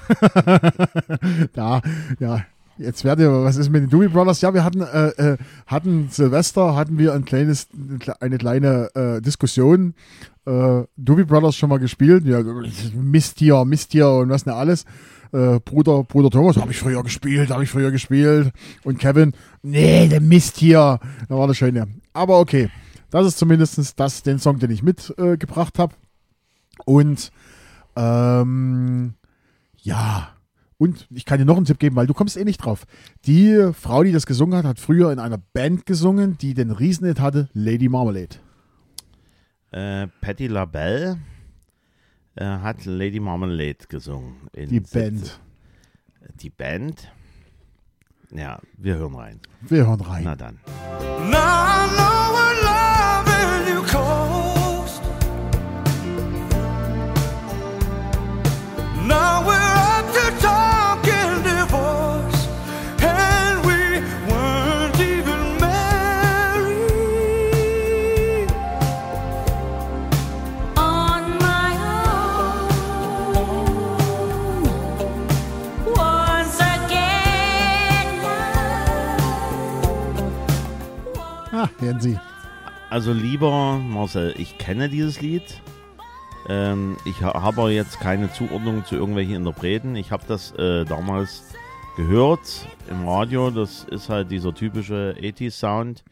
da, 1.55 1.81
ja. 2.19 2.45
Jetzt 2.81 3.05
werdet 3.05 3.25
ihr, 3.25 3.33
was 3.33 3.57
ist 3.57 3.71
mit 3.71 3.83
den 3.83 3.91
Doobie 3.91 4.07
Brothers? 4.07 4.41
Ja, 4.41 4.55
wir 4.55 4.63
hatten, 4.63 4.83
äh, 4.83 5.09
äh, 5.09 5.37
hatten 5.67 6.11
Silvester, 6.11 6.77
hatten 6.77 6.97
wir 6.97 7.13
ein 7.13 7.25
kleines, 7.25 7.67
eine 8.21 8.39
kleine 8.39 8.95
äh, 8.95 9.21
Diskussion. 9.21 9.95
Äh, 10.47 10.85
Doobie 10.97 11.25
Brothers 11.25 11.57
schon 11.57 11.71
mal 11.71 11.81
gespielt. 11.81 12.25
Ja, 12.25 12.41
Misttier, 12.95 13.65
Misttier 13.65 14.09
und 14.09 14.29
was 14.29 14.47
nicht 14.47 14.55
alles. 14.55 14.85
Äh, 15.33 15.61
Bruder, 15.61 16.05
Bruder 16.05 16.31
Thomas, 16.31 16.57
habe 16.57 16.73
ich 16.73 16.79
früher 16.79 17.03
gespielt, 17.03 17.51
habe 17.51 17.65
ich 17.65 17.71
früher 17.71 17.91
gespielt. 17.91 18.53
Und 18.85 18.99
Kevin, 18.99 19.33
nee, 19.63 20.09
der 20.09 20.21
Mist 20.21 20.57
hier. 20.59 20.99
Da 21.29 21.37
war 21.37 21.47
das 21.47 21.57
schön, 21.57 21.77
ja. 21.77 21.87
Aber 22.13 22.39
okay, 22.41 22.71
das 23.11 23.27
ist 23.27 23.39
zumindest 23.39 23.99
das, 23.99 24.23
den 24.23 24.39
Song, 24.39 24.59
den 24.59 24.71
ich 24.71 24.83
mitgebracht 24.83 25.77
äh, 25.77 25.83
habe. 25.83 25.95
Und 26.85 27.31
ähm, 27.97 29.15
ja, 29.77 30.29
Und 30.81 31.09
ich 31.11 31.25
kann 31.25 31.39
dir 31.39 31.45
noch 31.45 31.57
einen 31.57 31.67
Tipp 31.67 31.81
geben, 31.81 31.97
weil 31.97 32.07
du 32.07 32.15
kommst 32.15 32.37
eh 32.37 32.45
nicht 32.45 32.59
drauf. 32.59 32.87
Die 33.27 33.73
Frau, 33.73 34.05
die 34.05 34.13
das 34.13 34.27
gesungen 34.27 34.57
hat, 34.57 34.65
hat 34.65 34.79
früher 34.79 35.11
in 35.11 35.19
einer 35.19 35.39
Band 35.39 35.87
gesungen, 35.87 36.39
die 36.39 36.55
den 36.55 36.71
Riesenhit 36.71 37.21
hatte, 37.21 37.49
Lady 37.53 37.89
Marmalade. 37.89 38.37
Äh, 39.73 40.07
Patti 40.21 40.47
LaBelle 40.47 41.19
äh, 42.39 42.45
hat 42.45 42.85
Lady 42.85 43.21
Marmalade 43.21 43.87
gesungen. 43.89 44.49
in 44.53 44.69
Die 44.71 44.79
Sitze- 44.81 44.99
Band. 44.99 45.41
Die 46.41 46.51
Band? 46.51 47.13
Ja, 48.31 48.61
wir 48.77 48.97
hören 48.97 49.15
rein. 49.15 49.41
Wir 49.61 49.87
hören 49.87 50.01
rein. 50.01 50.25
Na 50.25 50.37
dann. 50.37 50.59
Now 51.31 51.37
I 51.39 51.89
Ah, 81.59 81.69
hören 81.81 81.99
Sie. 81.99 82.17
Also 82.89 83.13
lieber 83.13 83.79
Marcel, 83.79 84.33
ich 84.39 84.59
kenne 84.59 84.89
dieses 84.89 85.21
Lied. 85.21 85.61
Ähm, 86.49 86.97
ich 87.05 87.21
ha 87.21 87.43
habe 87.43 87.73
jetzt 87.73 87.99
keine 87.99 88.33
Zuordnung 88.33 88.85
zu 88.85 88.95
irgendwelchen 88.95 89.35
Interpreten. 89.35 89.97
Ich 89.97 90.13
habe 90.13 90.23
das 90.29 90.53
äh, 90.53 90.85
damals 90.85 91.53
gehört 91.97 92.69
im 92.89 93.09
Radio. 93.09 93.51
Das 93.51 93.83
ist 93.83 94.09
halt 94.09 94.31
dieser 94.31 94.55
typische 94.55 95.17
80s-Sound, 95.19 96.05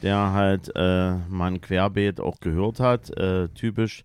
der 0.00 0.32
halt 0.32 0.72
äh, 0.74 1.16
man 1.28 1.60
querbeet 1.60 2.18
auch 2.18 2.40
gehört 2.40 2.80
hat. 2.80 3.10
Äh, 3.10 3.48
typisch 3.50 4.04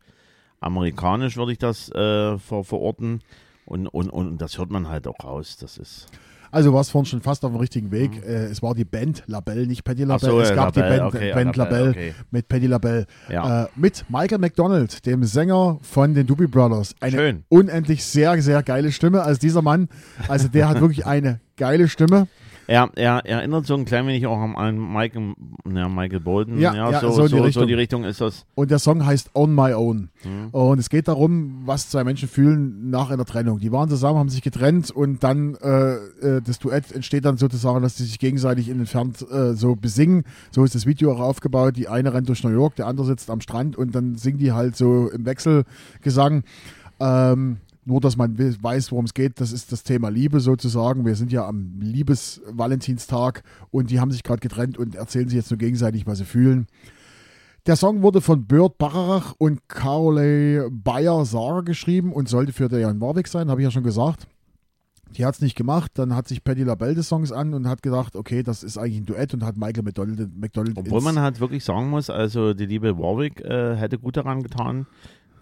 amerikanisch 0.60 1.38
würde 1.38 1.54
ich 1.54 1.60
das 1.60 1.90
äh, 1.94 2.38
ver 2.38 2.66
verorten. 2.66 3.22
Und, 3.66 3.88
und, 3.88 4.10
und 4.10 4.38
das 4.40 4.58
hört 4.58 4.70
man 4.70 4.90
halt 4.90 5.08
auch 5.08 5.24
raus. 5.24 5.56
Das 5.56 5.78
ist. 5.78 6.08
Also 6.54 6.70
du 6.70 6.76
warst 6.76 6.92
vorhin 6.92 7.08
schon 7.08 7.22
fast 7.22 7.44
auf 7.46 7.52
dem 7.52 7.60
richtigen 7.60 7.90
Weg. 7.90 8.24
Äh, 8.24 8.46
es 8.46 8.62
war 8.62 8.76
die 8.76 8.86
Band 8.86 9.24
Labelle, 9.26 9.66
nicht 9.66 9.82
Ach 9.86 9.96
Labelle. 9.96 10.20
so, 10.20 10.40
es 10.40 10.54
gab 10.54 10.76
Labelle, 10.76 10.94
die 10.94 11.00
Band, 11.00 11.16
okay, 11.16 11.34
Band 11.34 11.56
Labelle, 11.56 11.86
Labelle 11.88 12.10
okay. 12.10 12.14
mit 12.30 12.48
Patti 12.48 12.68
Labelle. 12.68 13.06
Ja. 13.28 13.64
Äh, 13.64 13.68
mit 13.76 14.06
Michael 14.08 14.38
McDonald, 14.38 15.04
dem 15.08 15.24
Sänger 15.24 15.80
von 15.82 16.14
den 16.14 16.28
Doobie 16.28 16.46
Brothers. 16.46 16.94
Eine 17.00 17.18
Schön. 17.18 17.44
unendlich 17.50 18.06
sehr, 18.06 18.40
sehr 18.40 18.62
geile 18.62 18.92
Stimme. 18.92 19.24
Also 19.24 19.40
dieser 19.40 19.64
Mann, 19.64 19.90
also 20.28 20.48
der 20.48 20.70
hat 20.70 20.80
wirklich 20.80 21.06
eine 21.08 21.40
geile 21.58 21.88
Stimme. 21.88 22.28
Er, 22.68 22.90
er 22.96 23.26
erinnert 23.26 23.66
so 23.66 23.76
ein 23.76 23.86
klein 23.86 24.08
wenig 24.08 24.26
auch 24.26 24.38
an- 24.40 24.78
Michael, 24.94 25.34
ja, 25.74 25.90
Michael 25.90 26.20
Bolton. 26.20 26.60
Ja, 26.60 26.74
ja, 26.74 27.00
so, 27.02 27.12
so 27.12 27.22
in 27.24 27.28
die 27.28 27.32
so, 27.32 27.38
so 27.38 27.44
Richtung. 27.44 27.68
die 27.68 27.74
Richtung 27.74 28.04
ist 28.06 28.22
das. 28.22 28.46
Und 28.56 28.72
der 28.72 28.80
Song 28.80 29.06
heißt 29.06 29.32
On 29.34 29.54
My 29.54 29.74
Own. 29.74 30.10
Mhm. 30.24 30.50
Und 30.52 30.80
es 30.80 30.90
geht 30.90 31.08
darum, 31.08 31.64
was 31.66 31.90
zwei 31.90 32.04
Menschen 32.04 32.30
fühlen 32.30 32.90
nach 32.90 33.10
einer 33.10 33.26
Trennung. 33.26 33.60
Die 33.60 33.72
waren 33.72 33.90
zusammen, 33.90 34.20
haben 34.20 34.30
sich 34.30 34.42
getrennt 34.42 34.92
und 34.92 35.24
dann 35.24 35.56
äh, 35.56 35.94
äh, 35.94 36.42
das 36.42 36.60
Duett 36.60 36.92
entsteht 36.92 37.26
dann 37.26 37.38
sozusagen, 37.38 37.82
dass 37.82 37.96
die 37.96 38.04
sich 38.04 38.20
gegenseitig 38.20 38.70
in 38.70 38.80
entfernt 38.80 39.26
äh, 39.32 39.54
so 39.54 39.76
besingen. 39.76 40.24
So 40.52 40.64
ist 40.64 40.76
das 40.76 40.86
Video 40.86 41.12
auch 41.14 41.20
aufgebaut. 41.20 41.76
Die 41.76 41.88
eine 41.88 42.14
rennt 42.14 42.30
durch 42.30 42.44
New 42.44 42.50
York, 42.52 42.76
der 42.76 42.88
andere 42.88 43.08
sitzt 43.08 43.30
am 43.30 43.42
Strand 43.42 43.76
und 43.78 43.94
dann 43.96 44.16
singen 44.16 44.38
die 44.38 44.52
halt 44.52 44.76
so 44.76 45.10
im 45.10 45.26
Wechselgesang. 45.26 46.44
Ähm, 47.00 47.58
nur, 47.86 48.00
dass 48.02 48.18
man 48.18 48.38
we- 48.38 48.56
weiß, 48.62 48.92
worum 48.92 49.06
es 49.06 49.14
geht, 49.14 49.40
das 49.42 49.52
ist 49.52 49.72
das 49.72 49.84
Thema 49.84 50.10
Liebe 50.10 50.40
sozusagen. 50.40 51.06
Wir 51.06 51.16
sind 51.16 51.32
ja 51.32 51.48
am 51.48 51.80
Liebes-Valentinstag 51.80 53.44
und 53.72 53.90
die 53.90 54.00
haben 54.00 54.12
sich 54.12 54.24
gerade 54.24 54.40
getrennt 54.40 54.78
und 54.78 54.96
erzählen 54.96 55.28
sich 55.28 55.36
jetzt 55.38 55.52
nur 55.52 55.58
gegenseitig, 55.58 56.06
was 56.08 56.18
sie 56.20 56.26
fühlen. 56.26 56.68
Der 57.66 57.76
Song 57.78 58.02
wurde 58.02 58.20
von 58.20 58.46
Bert 58.46 58.78
Bacharach 58.78 59.36
und 59.38 59.68
Carole 59.70 60.70
Bayer-Sager 60.70 61.64
geschrieben 61.64 62.12
und 62.12 62.28
sollte 62.28 62.52
für 62.52 62.68
Diane 62.68 63.00
Warwick 63.00 63.28
sein, 63.28 63.50
habe 63.50 63.62
ich 63.62 63.66
ja 63.66 63.72
schon 63.72 63.84
gesagt. 63.84 64.28
Die 65.16 65.26
hat 65.26 65.36
es 65.36 65.42
nicht 65.42 65.56
gemacht. 65.56 65.92
Dann 65.96 66.16
hat 66.16 66.28
sich 66.28 66.44
Patti 66.44 66.64
LaBelle 66.64 66.96
des 66.96 67.08
Songs 67.08 67.32
an 67.32 67.54
und 67.54 67.68
hat 67.68 67.84
gedacht, 67.84 68.16
okay, 68.16 68.42
das 68.44 68.64
ist 68.64 68.78
eigentlich 68.78 68.98
ein 68.98 69.06
Duett 69.06 69.34
und 69.34 69.44
hat 69.46 69.58
Michael 69.58 69.84
McDonald, 69.84 70.36
McDonald 70.36 70.76
Obwohl 70.78 71.02
man 71.02 71.20
halt 71.20 71.40
wirklich 71.40 71.64
sagen 71.64 71.90
muss, 71.90 72.10
also 72.10 72.54
die 72.54 72.66
liebe 72.66 72.98
Warwick 72.98 73.40
äh, 73.42 73.76
hätte 73.76 74.00
gut 74.00 74.18
daran 74.18 74.42
getan. 74.42 74.88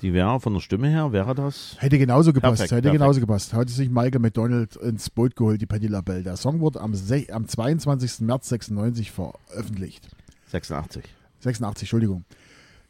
Die 0.01 0.13
wäre 0.13 0.39
von 0.39 0.53
der 0.53 0.61
Stimme 0.61 0.89
her, 0.89 1.11
wäre 1.11 1.35
das. 1.35 1.75
Hätte 1.79 1.99
genauso 1.99 2.33
gepasst, 2.33 2.57
Perfekt, 2.57 2.71
hätte 2.71 2.81
perfekt. 2.81 3.01
genauso 3.01 3.19
gepasst. 3.19 3.53
Hatte 3.53 3.71
sich 3.71 3.89
Michael 3.89 4.19
McDonald 4.19 4.75
ins 4.77 5.09
Boot 5.11 5.35
geholt, 5.35 5.61
die 5.61 5.67
Patti 5.67 5.87
LaBelle. 5.87 6.23
Der 6.23 6.37
Song 6.37 6.59
wurde 6.59 6.81
am, 6.81 6.93
am 7.31 7.47
22. 7.47 8.21
März 8.21 8.49
96 8.49 9.11
veröffentlicht. 9.11 10.07
86. 10.47 11.03
86, 11.39 11.83
Entschuldigung. 11.83 12.23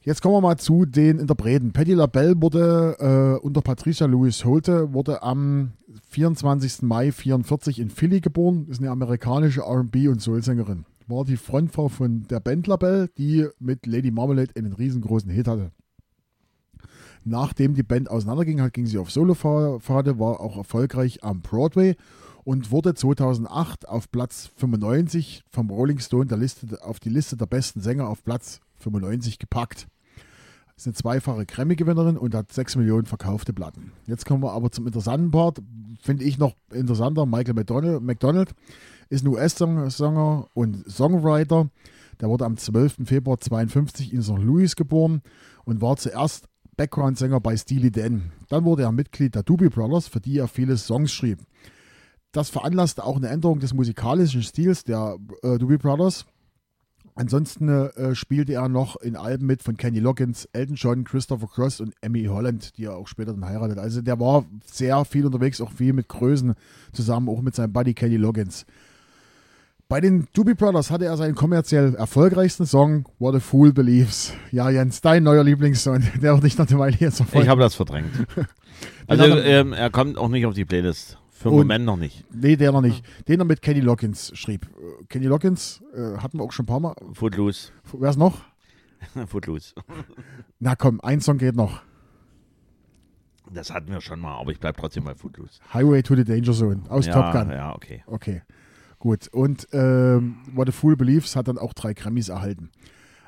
Jetzt 0.03 0.21
kommen 0.21 0.35
wir 0.35 0.41
mal 0.41 0.57
zu 0.57 0.85
den 0.85 1.19
Interpreten. 1.19 1.73
Patti 1.73 1.93
LaBelle 1.93 2.41
wurde 2.41 3.37
äh, 3.39 3.45
unter 3.45 3.61
Patricia 3.61 4.07
Louis 4.07 4.45
Holte 4.45 4.93
wurde 4.93 5.21
am 5.21 5.73
24. 6.09 6.81
Mai 6.81 7.11
44 7.11 7.77
in 7.79 7.89
Philly 7.89 8.21
geboren. 8.21 8.67
Ist 8.69 8.79
eine 8.79 8.89
amerikanische 8.89 9.61
R&B 9.61 10.07
und 10.07 10.21
Soul-Sängerin. 10.21 10.85
War 11.07 11.25
die 11.25 11.37
Frontfrau 11.37 11.89
von 11.89 12.23
der 12.29 12.39
Band 12.39 12.67
LaBelle, 12.67 13.09
die 13.17 13.47
mit 13.59 13.85
Lady 13.85 14.11
Marmalade 14.11 14.53
einen 14.55 14.73
riesengroßen 14.73 15.29
Hit 15.29 15.47
hatte. 15.47 15.71
Nachdem 17.23 17.75
die 17.75 17.83
Band 17.83 18.09
auseinanderging, 18.09 18.61
hat, 18.61 18.73
ging 18.73 18.87
sie 18.87 18.97
auf 18.97 19.11
Solopfade, 19.11 20.19
war 20.19 20.39
auch 20.39 20.57
erfolgreich 20.57 21.23
am 21.23 21.41
Broadway 21.41 21.95
und 22.43 22.71
wurde 22.71 22.95
2008 22.95 23.87
auf 23.87 24.11
Platz 24.11 24.49
95 24.57 25.43
vom 25.49 25.69
Rolling 25.69 25.99
Stone 25.99 26.25
der 26.25 26.37
Liste, 26.37 26.83
auf 26.83 26.99
die 26.99 27.09
Liste 27.09 27.37
der 27.37 27.45
besten 27.45 27.81
Sänger 27.81 28.07
auf 28.07 28.23
Platz 28.23 28.59
95 28.79 29.37
gepackt. 29.37 29.87
Ist 30.75 30.87
eine 30.87 30.95
zweifache 30.95 31.45
Grammy-Gewinnerin 31.45 32.17
und 32.17 32.33
hat 32.33 32.51
6 32.51 32.77
Millionen 32.77 33.05
verkaufte 33.05 33.53
Platten. 33.53 33.91
Jetzt 34.07 34.25
kommen 34.25 34.41
wir 34.41 34.53
aber 34.53 34.71
zum 34.71 34.87
interessanten 34.87 35.29
Part. 35.29 35.61
Finde 36.01 36.23
ich 36.23 36.39
noch 36.39 36.55
interessanter. 36.71 37.27
Michael 37.27 37.53
McDonald, 37.53 38.01
McDonald 38.01 38.55
ist 39.09 39.23
ein 39.23 39.27
US-Sänger 39.27 40.47
und 40.55 40.89
Songwriter. 40.89 41.69
Der 42.19 42.29
wurde 42.29 42.45
am 42.45 42.57
12. 42.57 43.01
Februar 43.05 43.39
52 43.39 44.11
in 44.11 44.23
St. 44.23 44.39
Louis 44.39 44.75
geboren 44.75 45.21
und 45.65 45.81
war 45.81 45.97
zuerst 45.97 46.47
Background-Sänger 46.81 47.39
bei 47.39 47.55
Steely 47.55 47.91
Dan. 47.91 48.31
Dann 48.49 48.65
wurde 48.65 48.81
er 48.81 48.91
Mitglied 48.91 49.35
der 49.35 49.43
Doobie 49.43 49.69
Brothers, 49.69 50.07
für 50.07 50.19
die 50.19 50.39
er 50.39 50.47
viele 50.47 50.77
Songs 50.77 51.11
schrieb. 51.11 51.37
Das 52.31 52.49
veranlasste 52.49 53.03
auch 53.03 53.17
eine 53.17 53.27
Änderung 53.27 53.59
des 53.59 53.75
musikalischen 53.75 54.41
Stils 54.41 54.83
der 54.83 55.17
äh, 55.43 55.59
Doobie 55.59 55.77
Brothers. 55.77 56.25
Ansonsten 57.13 57.69
äh, 57.69 58.15
spielte 58.15 58.53
er 58.53 58.67
noch 58.67 58.95
in 58.95 59.15
Alben 59.15 59.45
mit 59.45 59.61
von 59.61 59.77
Kenny 59.77 59.99
Loggins, 59.99 60.45
Elton 60.53 60.75
John, 60.75 61.03
Christopher 61.03 61.45
Cross 61.45 61.81
und 61.81 61.93
Emmy 62.01 62.23
Holland, 62.23 62.75
die 62.77 62.85
er 62.85 62.95
auch 62.95 63.07
später 63.07 63.33
dann 63.33 63.45
heiratet. 63.45 63.77
Also 63.77 64.01
der 64.01 64.19
war 64.19 64.45
sehr 64.65 65.05
viel 65.05 65.27
unterwegs, 65.27 65.61
auch 65.61 65.71
viel 65.71 65.93
mit 65.93 66.07
Größen 66.07 66.55
zusammen, 66.93 67.29
auch 67.29 67.41
mit 67.41 67.53
seinem 67.53 67.73
Buddy 67.73 67.93
Kenny 67.93 68.17
Loggins. 68.17 68.65
Bei 69.91 69.99
den 69.99 70.29
Doobie 70.31 70.53
Brothers 70.53 70.89
hatte 70.89 71.03
er 71.03 71.17
seinen 71.17 71.35
kommerziell 71.35 71.95
erfolgreichsten 71.95 72.65
Song 72.65 73.09
What 73.19 73.35
a 73.35 73.41
Fool 73.41 73.73
Believes. 73.73 74.33
Ja, 74.49 74.69
Jens, 74.69 75.01
dein 75.01 75.23
neuer 75.23 75.43
Lieblingssong, 75.43 76.01
der 76.21 76.33
wird 76.35 76.45
dich 76.45 76.57
noch 76.57 76.65
eine 76.69 76.79
Weile 76.79 76.95
jetzt 76.97 77.17
verfolgen. 77.17 77.43
Ich 77.43 77.49
habe 77.49 77.59
das 77.59 77.75
verdrängt. 77.75 78.09
Also 79.05 79.25
er- 79.25 79.43
ähm, 79.43 79.73
er 79.73 79.89
kommt 79.89 80.17
auch 80.17 80.29
nicht 80.29 80.45
auf 80.45 80.53
die 80.53 80.63
Playlist. 80.63 81.17
Für 81.29 81.49
den 81.49 81.57
Moment 81.57 81.83
noch 81.83 81.97
nicht. 81.97 82.23
Nee, 82.33 82.55
der 82.55 82.71
noch 82.71 82.81
nicht. 82.81 83.03
Den 83.27 83.41
er 83.41 83.45
mit 83.45 83.61
Kenny 83.61 83.81
Loggins 83.81 84.31
schrieb. 84.33 84.65
Äh, 84.65 85.03
Kenny 85.09 85.25
Loggins 85.25 85.83
äh, 85.93 86.17
hatten 86.19 86.37
wir 86.39 86.45
auch 86.45 86.53
schon 86.53 86.63
ein 86.63 86.67
paar 86.67 86.79
Mal. 86.79 86.95
Footloose. 87.11 87.71
Wer 87.91 88.09
ist 88.11 88.17
noch? 88.17 88.37
Footloose. 89.27 89.75
Na 90.59 90.75
komm, 90.75 91.01
ein 91.01 91.19
Song 91.19 91.37
geht 91.37 91.55
noch. 91.55 91.81
Das 93.53 93.71
hatten 93.73 93.91
wir 93.91 93.99
schon 93.99 94.21
mal, 94.21 94.39
aber 94.39 94.51
ich 94.51 94.59
bleib 94.59 94.77
trotzdem 94.77 95.03
bei 95.03 95.15
Footloose. 95.15 95.59
Highway 95.73 96.01
to 96.01 96.15
the 96.15 96.23
Danger 96.23 96.53
Zone 96.53 96.83
aus 96.87 97.07
ja, 97.07 97.13
Top 97.13 97.33
Gun. 97.33 97.51
Ja, 97.51 97.75
okay. 97.75 98.03
Okay, 98.07 98.41
gut. 99.01 99.27
Und 99.33 99.67
ähm, 99.73 100.37
What 100.55 100.69
a 100.69 100.71
Fool 100.71 100.95
Believes 100.95 101.35
hat 101.35 101.49
dann 101.49 101.57
auch 101.57 101.73
drei 101.73 101.93
Grammys 101.93 102.29
erhalten. 102.29 102.69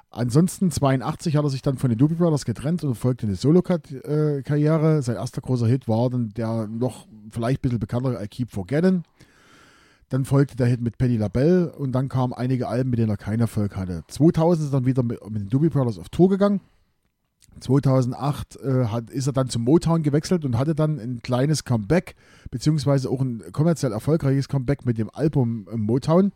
Ansonsten 0.10 0.70
82 0.70 1.36
hat 1.36 1.44
er 1.44 1.50
sich 1.50 1.64
dann 1.64 1.78
von 1.78 1.90
den 1.90 1.98
Doobie 1.98 2.14
Brothers 2.14 2.46
getrennt 2.46 2.84
und 2.84 2.94
folgte 2.94 3.26
eine 3.26 3.36
Solo-Karriere. 3.36 5.02
Sein 5.02 5.16
erster 5.16 5.42
großer 5.42 5.66
Hit 5.66 5.88
war 5.88 6.10
dann 6.12 6.30
der 6.38 6.68
noch 6.68 7.08
vielleicht 7.32 7.60
ein 7.60 7.62
bisschen 7.64 7.80
bekanntere 7.80 8.24
I 8.24 8.28
Keep 8.28 8.52
Forgetting. 8.52 9.04
Dann 10.10 10.26
folgte 10.26 10.56
der 10.56 10.68
Hit 10.68 10.82
mit 10.82 11.00
Patti 11.00 11.18
LaBelle 11.18 11.72
und 11.72 11.94
dann 11.94 12.10
kamen 12.10 12.32
einige 12.34 12.68
Alben, 12.68 12.92
mit 12.92 13.00
denen 13.00 13.10
er 13.10 13.18
keinen 13.18 13.40
Erfolg 13.40 13.76
hatte. 13.76 14.04
2000 14.08 14.68
ist 14.68 14.72
er 14.72 14.80
dann 14.80 14.86
wieder 14.86 15.02
mit, 15.02 15.20
mit 15.32 15.42
den 15.42 15.50
Doobie 15.50 15.70
Brothers 15.70 15.98
auf 15.98 16.10
Tour 16.10 16.30
gegangen. 16.30 16.62
2008 17.60 18.58
äh, 18.58 18.86
hat, 18.86 19.10
ist 19.10 19.28
er 19.28 19.34
dann 19.34 19.50
zum 19.50 19.64
Motown 19.64 20.04
gewechselt 20.04 20.46
und 20.46 20.58
hatte 20.58 20.76
dann 20.76 21.00
ein 21.00 21.22
kleines 21.22 21.64
Comeback, 21.64 22.16
beziehungsweise 22.52 23.10
auch 23.10 23.22
ein 23.22 23.42
kommerziell 23.52 23.92
erfolgreiches 23.92 24.48
Comeback 24.50 24.86
mit 24.86 24.98
dem 24.98 25.10
Album 25.14 25.68
äh, 25.72 25.78
Motown. 25.78 26.32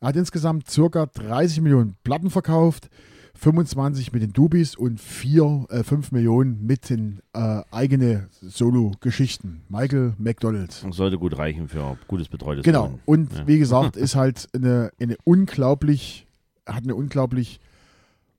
Er 0.00 0.08
hat 0.08 0.16
insgesamt 0.16 0.68
circa 0.70 1.06
30 1.06 1.60
Millionen 1.62 1.96
Platten 2.04 2.30
verkauft. 2.30 2.90
25 3.36 4.12
mit 4.12 4.22
den 4.22 4.32
Dubis 4.32 4.76
und 4.76 5.00
4, 5.00 5.66
äh, 5.68 5.82
5 5.82 6.12
Millionen 6.12 6.64
mit 6.64 6.88
den 6.88 7.20
äh, 7.32 7.62
eigene 7.72 8.28
Solo-Geschichten. 8.40 9.62
Michael 9.68 10.14
McDonald. 10.18 10.72
Sollte 10.90 11.18
gut 11.18 11.36
reichen 11.36 11.66
für 11.68 11.98
gutes 12.06 12.28
betreutes 12.28 12.64
Genau. 12.64 12.84
Wohnen. 12.84 13.00
Und 13.06 13.32
Ja. 13.32 13.46
wie 13.48 13.58
gesagt, 13.58 13.96
ist 13.96 14.14
halt 14.14 14.48
eine, 14.54 14.92
eine 15.00 15.16
unglaublich, 15.24 16.26
hat 16.64 16.84
eine 16.84 16.94
unglaublich 16.94 17.58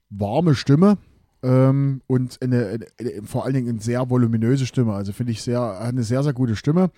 warme 0.10 0.56
Stimme 0.56 0.98
ähm, 1.46 2.02
und 2.08 2.42
eine, 2.42 2.68
eine, 2.68 2.86
eine, 3.00 3.24
vor 3.24 3.46
allen 3.46 3.54
Dingen 3.54 3.70
eine 3.70 3.80
sehr 3.80 4.10
voluminöse 4.10 4.66
Stimme. 4.66 4.94
Also 4.94 5.14
finde 5.14 5.32
ich 5.32 5.44
sehr, 5.44 5.62
hat 5.62 5.82
eine 5.82 6.04
sehr, 6.04 6.24
sehr 6.24 6.34
gute 6.34 6.56
Stimme. 6.56 6.90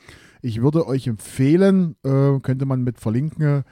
Ich 0.42 0.62
würde 0.62 0.88
euch 0.88 1.08
empfehlen, 1.08 1.96
äh, 2.04 2.40
könnte 2.40 2.66
man 2.66 2.82
mit 2.82 2.98
verlinken, 2.98 3.44
äh, 3.44 3.64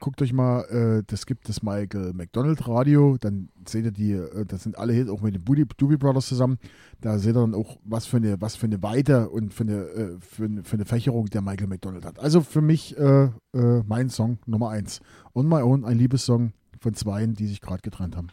guckt 0.00 0.20
euch 0.20 0.32
mal, 0.32 0.62
äh, 0.70 1.04
das 1.06 1.24
gibt 1.26 1.48
das 1.48 1.62
Michael 1.62 2.14
McDonald 2.14 2.66
Radio, 2.66 3.16
dann 3.20 3.50
seht 3.68 3.84
ihr 3.84 3.92
die, 3.92 4.12
äh, 4.12 4.44
das 4.44 4.64
sind 4.64 4.76
alle 4.76 4.92
Hits 4.92 5.08
auch 5.08 5.20
mit 5.20 5.36
den 5.36 5.44
Doobie 5.44 5.96
Brothers 5.96 6.26
zusammen. 6.26 6.58
Da 7.00 7.18
seht 7.18 7.36
ihr 7.36 7.40
dann 7.40 7.54
auch, 7.54 7.78
was 7.84 8.06
für 8.06 8.16
eine, 8.16 8.40
was 8.40 8.56
für 8.56 8.66
eine 8.66 8.82
Weite 8.82 9.28
und 9.28 9.54
für 9.54 9.64
eine, 9.64 9.82
äh, 9.82 10.16
für, 10.20 10.46
eine, 10.46 10.64
für 10.64 10.74
eine 10.74 10.84
Fächerung 10.84 11.26
der 11.26 11.42
Michael 11.42 11.68
McDonald 11.68 12.04
hat. 12.04 12.18
Also 12.18 12.40
für 12.40 12.62
mich 12.62 12.98
äh, 12.98 13.24
äh, 13.52 13.82
mein 13.86 14.10
Song 14.10 14.38
Nummer 14.46 14.70
eins. 14.70 15.00
On 15.32 15.46
My 15.46 15.60
Own, 15.60 15.84
ein 15.84 15.96
Liebessong 15.96 16.52
von 16.80 16.94
zweien, 16.94 17.34
die 17.34 17.46
sich 17.46 17.60
gerade 17.60 17.82
getrennt 17.82 18.16
haben. 18.16 18.28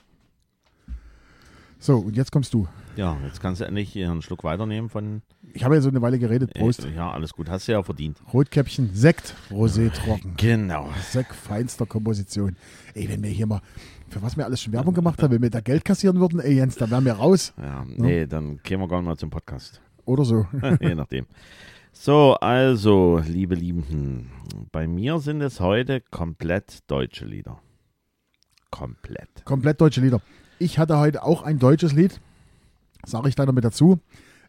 So, 1.79 1.98
und 1.98 2.15
jetzt 2.15 2.32
kommst 2.32 2.53
du. 2.53 2.67
Ja, 2.96 3.17
jetzt 3.25 3.41
kannst 3.41 3.62
du 3.62 3.65
endlich 3.65 3.91
hier 3.91 4.10
einen 4.10 4.22
Schluck 4.22 4.44
weiternehmen 4.44 4.89
von. 4.89 5.22
Ich 5.53 5.63
habe 5.63 5.75
ja 5.75 5.82
so 5.82 5.89
eine 5.89 6.01
Weile 6.01 6.17
geredet. 6.17 6.53
Prost. 6.53 6.86
Äh, 6.86 6.96
ja, 6.96 7.12
alles 7.12 7.34
gut. 7.34 7.50
Hast 7.50 7.67
du 7.67 7.74
ja 7.74 7.84
verdient. 7.84 8.17
Rotkäppchen, 8.34 8.91
Sekt, 8.94 9.36
Rosé 9.51 9.91
trocken. 9.91 10.34
Genau. 10.38 10.89
Sekt 11.10 11.34
feinster 11.36 11.86
Komposition. 11.86 12.55
Ey, 12.94 13.10
wenn 13.10 13.22
wir 13.22 13.29
hier 13.29 13.48
mal, 13.48 13.62
für 14.10 14.22
was 14.22 14.38
wir 14.38 14.46
alles 14.46 14.62
schon 14.62 14.74
Werbung 14.74 14.94
gemacht 14.94 15.22
haben, 15.22 15.34
wenn 15.34 15.41
wir 15.41 15.50
da 15.50 15.60
Geld 15.60 15.84
kassieren 15.84 16.20
würden, 16.20 16.39
ey 16.39 16.55
Jens, 16.55 16.75
dann 16.75 16.89
wären 16.89 17.05
wir 17.05 17.13
raus. 17.13 17.53
Ja, 17.62 17.86
nee, 17.86 18.25
dann 18.25 18.60
gehen 18.63 18.79
wir 18.79 18.88
gar 18.88 19.01
nicht 19.01 19.08
mal 19.08 19.17
zum 19.17 19.29
Podcast. 19.29 19.82
Oder 20.05 20.24
so. 20.24 20.48
Je 20.79 20.96
nachdem. 20.96 21.25
So, 21.91 22.34
also, 22.36 23.22
liebe 23.25 23.55
Liebenden, 23.55 24.29
bei 24.72 24.88
mir 24.88 25.20
sind 25.20 25.41
es 25.41 25.60
heute 25.60 26.01
komplett 26.01 26.79
deutsche 26.88 27.25
Lieder. 27.25 27.60
Komplett. 28.70 29.46
Komplett 29.46 29.79
deutsche 29.79 30.01
Lieder. 30.01 30.22
Ich 30.57 30.79
hatte 30.79 30.97
heute 30.97 31.24
auch 31.24 31.41
ein 31.41 31.59
deutsches 31.59 31.91
Lied, 31.91 32.19
sage 33.05 33.27
ich 33.27 33.35
da 33.35 33.45
noch 33.45 33.53
mit 33.53 33.65
dazu. 33.65 34.00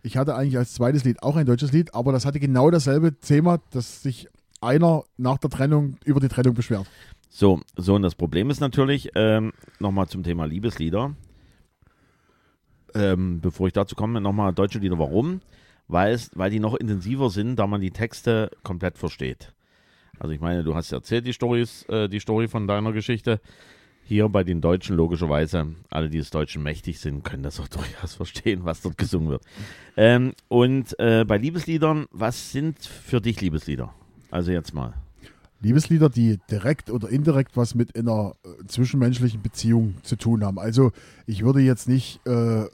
Ich 0.03 0.17
hatte 0.17 0.37
eigentlich 0.37 0.57
als 0.57 0.75
zweites 0.75 1.05
Lied 1.05 1.23
auch 1.23 1.35
ein 1.35 1.47
deutsches 1.47 1.73
Lied, 1.73 1.95
aber 1.95 2.13
das 2.13 2.25
hatte 2.25 2.39
genau 2.39 2.71
dasselbe 2.71 3.19
Thema, 3.19 3.59
dass 3.71 4.03
sich 4.03 4.29
einer 4.61 5.03
nach 5.17 5.39
der 5.39 5.51
Trennung 5.51 5.97
über 6.05 6.21
die 6.21 6.29
Trennung 6.29 6.55
beschwert. 6.55 6.87
So, 7.29 7.61
so 7.77 7.95
und 7.97 8.03
das 8.03 8.15
Problem 8.15 8.51
ist 8.51 8.61
natürlich, 8.61 9.11
ähm, 9.17 9.53
nochmal 9.81 10.07
zum 10.07 10.23
Thema 10.23 10.47
Liebeslieder. 10.47 11.17
Ähm, 12.95 13.41
bevor 13.41 13.67
ich 13.67 13.73
dazu 13.73 13.97
komme, 13.97 14.21
nochmal 14.21 14.55
deutsche 14.55 14.79
Lieder. 14.79 14.99
Warum? 14.99 15.41
Weil, 15.89 16.19
weil 16.35 16.51
die 16.51 16.61
noch 16.61 16.75
intensiver 16.75 17.31
sind, 17.31 17.57
da 17.57 17.67
man 17.67 17.81
die 17.81 17.91
Texte 17.91 18.51
komplett 18.63 18.97
versteht. 18.97 19.53
Also 20.19 20.33
ich 20.33 20.41
meine, 20.41 20.65
du 20.65 20.75
hast 20.75 20.93
erzählt 20.93 21.27
die 21.27 21.33
Storys, 21.33 21.83
äh, 21.89 22.09
die 22.09 22.21
Story 22.21 22.49
von 22.49 22.67
deiner 22.67 22.93
Geschichte. 22.93 23.41
Hier 24.09 24.29
bei 24.29 24.45
den 24.45 24.61
Deutschen 24.61 24.95
logischerweise, 24.95 25.75
alle, 25.91 26.09
die 26.09 26.19
des 26.19 26.31
Deutschen 26.31 26.63
mächtig 26.63 27.01
sind, 27.01 27.25
können 27.25 27.43
das 27.43 27.59
auch 27.59 27.67
durchaus 27.69 28.15
verstehen, 28.15 28.61
was 28.63 28.81
dort 28.81 28.97
gesungen 28.97 29.31
wird. 29.31 29.43
Ähm, 29.97 30.33
und 30.47 30.97
äh, 31.01 31.25
bei 31.25 31.37
Liebesliedern, 31.37 32.07
was 32.13 32.53
sind 32.53 32.79
für 32.79 33.21
dich 33.21 33.41
Liebeslieder? 33.41 33.93
Also 34.31 34.53
jetzt 34.53 34.73
mal. 34.75 34.95
Liebeslieder, 35.61 36.09
die 36.09 36.39
direkt 36.49 36.89
oder 36.91 37.09
indirekt 37.09 37.57
was 37.57 37.75
mit 37.75 37.97
einer 37.97 38.37
äh, 38.45 38.67
zwischenmenschlichen 38.69 39.43
Beziehung 39.43 39.97
zu 40.05 40.15
tun 40.15 40.45
haben. 40.45 40.61
Also 40.61 40.93
ich 41.27 41.43
würde 41.43 41.61
jetzt 41.61 41.89
nicht, 41.89 42.21
äh, 42.27 42.67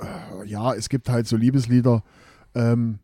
ja, 0.45 0.75
es 0.75 0.90
gibt 0.90 1.09
halt 1.09 1.27
so 1.27 1.37
Liebeslieder, 1.37 2.03
ähm, 2.55 2.99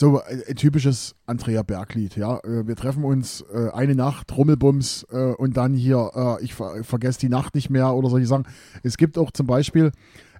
so 0.00 0.22
ein, 0.22 0.42
ein 0.48 0.56
typisches 0.56 1.14
Andrea 1.26 1.62
Berg-Lied, 1.62 2.16
ja. 2.16 2.38
Äh, 2.38 2.66
wir 2.66 2.74
treffen 2.74 3.04
uns 3.04 3.44
äh, 3.52 3.68
eine 3.70 3.94
Nacht, 3.94 4.34
Rummelbums 4.36 5.06
äh, 5.12 5.34
und 5.34 5.56
dann 5.56 5.74
hier, 5.74 6.10
äh, 6.14 6.44
ich 6.44 6.54
ver 6.54 6.82
vergesse 6.82 7.20
die 7.20 7.28
Nacht 7.28 7.54
nicht 7.54 7.68
mehr 7.68 7.94
oder 7.94 8.08
solche 8.08 8.26
Sachen. 8.26 8.46
Es 8.82 8.96
gibt 8.96 9.18
auch 9.18 9.30
zum 9.30 9.46
Beispiel, 9.46 9.92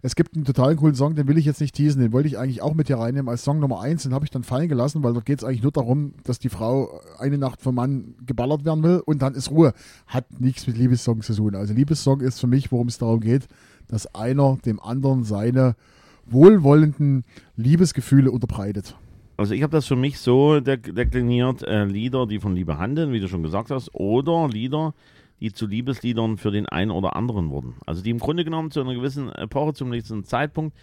es 0.02 0.16
gibt 0.16 0.34
einen 0.34 0.46
total 0.46 0.76
coolen 0.76 0.94
Song, 0.94 1.14
den 1.14 1.28
will 1.28 1.36
ich 1.36 1.44
jetzt 1.44 1.60
nicht 1.60 1.74
teasen, 1.74 2.00
den 2.00 2.12
wollte 2.12 2.26
ich 2.26 2.38
eigentlich 2.38 2.62
auch 2.62 2.72
mit 2.72 2.86
hier 2.86 2.98
reinnehmen 2.98 3.28
als 3.28 3.44
Song 3.44 3.60
Nummer 3.60 3.82
eins, 3.82 4.04
den 4.04 4.14
habe 4.14 4.24
ich 4.24 4.30
dann 4.30 4.44
fallen 4.44 4.70
gelassen, 4.70 5.02
weil 5.02 5.12
dort 5.12 5.26
geht 5.26 5.40
es 5.40 5.44
eigentlich 5.44 5.62
nur 5.62 5.72
darum, 5.72 6.14
dass 6.24 6.38
die 6.38 6.48
Frau 6.48 7.02
eine 7.18 7.36
Nacht 7.36 7.60
vom 7.60 7.74
Mann 7.74 8.14
geballert 8.24 8.64
werden 8.64 8.82
will 8.82 9.02
und 9.04 9.20
dann 9.20 9.34
ist 9.34 9.50
Ruhe. 9.50 9.74
Hat 10.06 10.40
nichts 10.40 10.66
mit 10.66 10.78
Liebessong 10.78 11.20
zu 11.20 11.34
tun. 11.34 11.54
Also 11.54 11.74
Liebessong 11.74 12.22
ist 12.22 12.40
für 12.40 12.46
mich, 12.46 12.72
worum 12.72 12.88
es 12.88 12.96
darum 12.96 13.20
geht, 13.20 13.46
dass 13.88 14.14
einer 14.14 14.56
dem 14.64 14.80
anderen 14.80 15.22
seine 15.22 15.76
wohlwollenden 16.24 17.24
Liebesgefühle 17.56 18.30
unterbreitet. 18.30 18.96
Also 19.40 19.54
ich 19.54 19.62
habe 19.62 19.72
das 19.72 19.86
für 19.86 19.96
mich 19.96 20.18
so 20.18 20.52
dek- 20.56 20.92
dekliniert, 20.92 21.62
äh, 21.62 21.84
Lieder, 21.86 22.26
die 22.26 22.38
von 22.40 22.54
Liebe 22.54 22.76
handeln, 22.76 23.10
wie 23.12 23.20
du 23.20 23.26
schon 23.28 23.42
gesagt 23.42 23.70
hast, 23.70 23.94
oder 23.94 24.48
Lieder, 24.48 24.92
die 25.40 25.50
zu 25.52 25.66
Liebesliedern 25.66 26.36
für 26.36 26.50
den 26.50 26.66
einen 26.66 26.90
oder 26.90 27.16
anderen 27.16 27.48
wurden. 27.48 27.74
Also 27.86 28.02
die 28.02 28.10
im 28.10 28.18
Grunde 28.18 28.44
genommen 28.44 28.70
zu 28.70 28.82
einer 28.82 28.94
gewissen 28.94 29.30
Epoche, 29.32 29.72
zum 29.72 29.88
nächsten 29.88 30.24
Zeitpunkt 30.24 30.76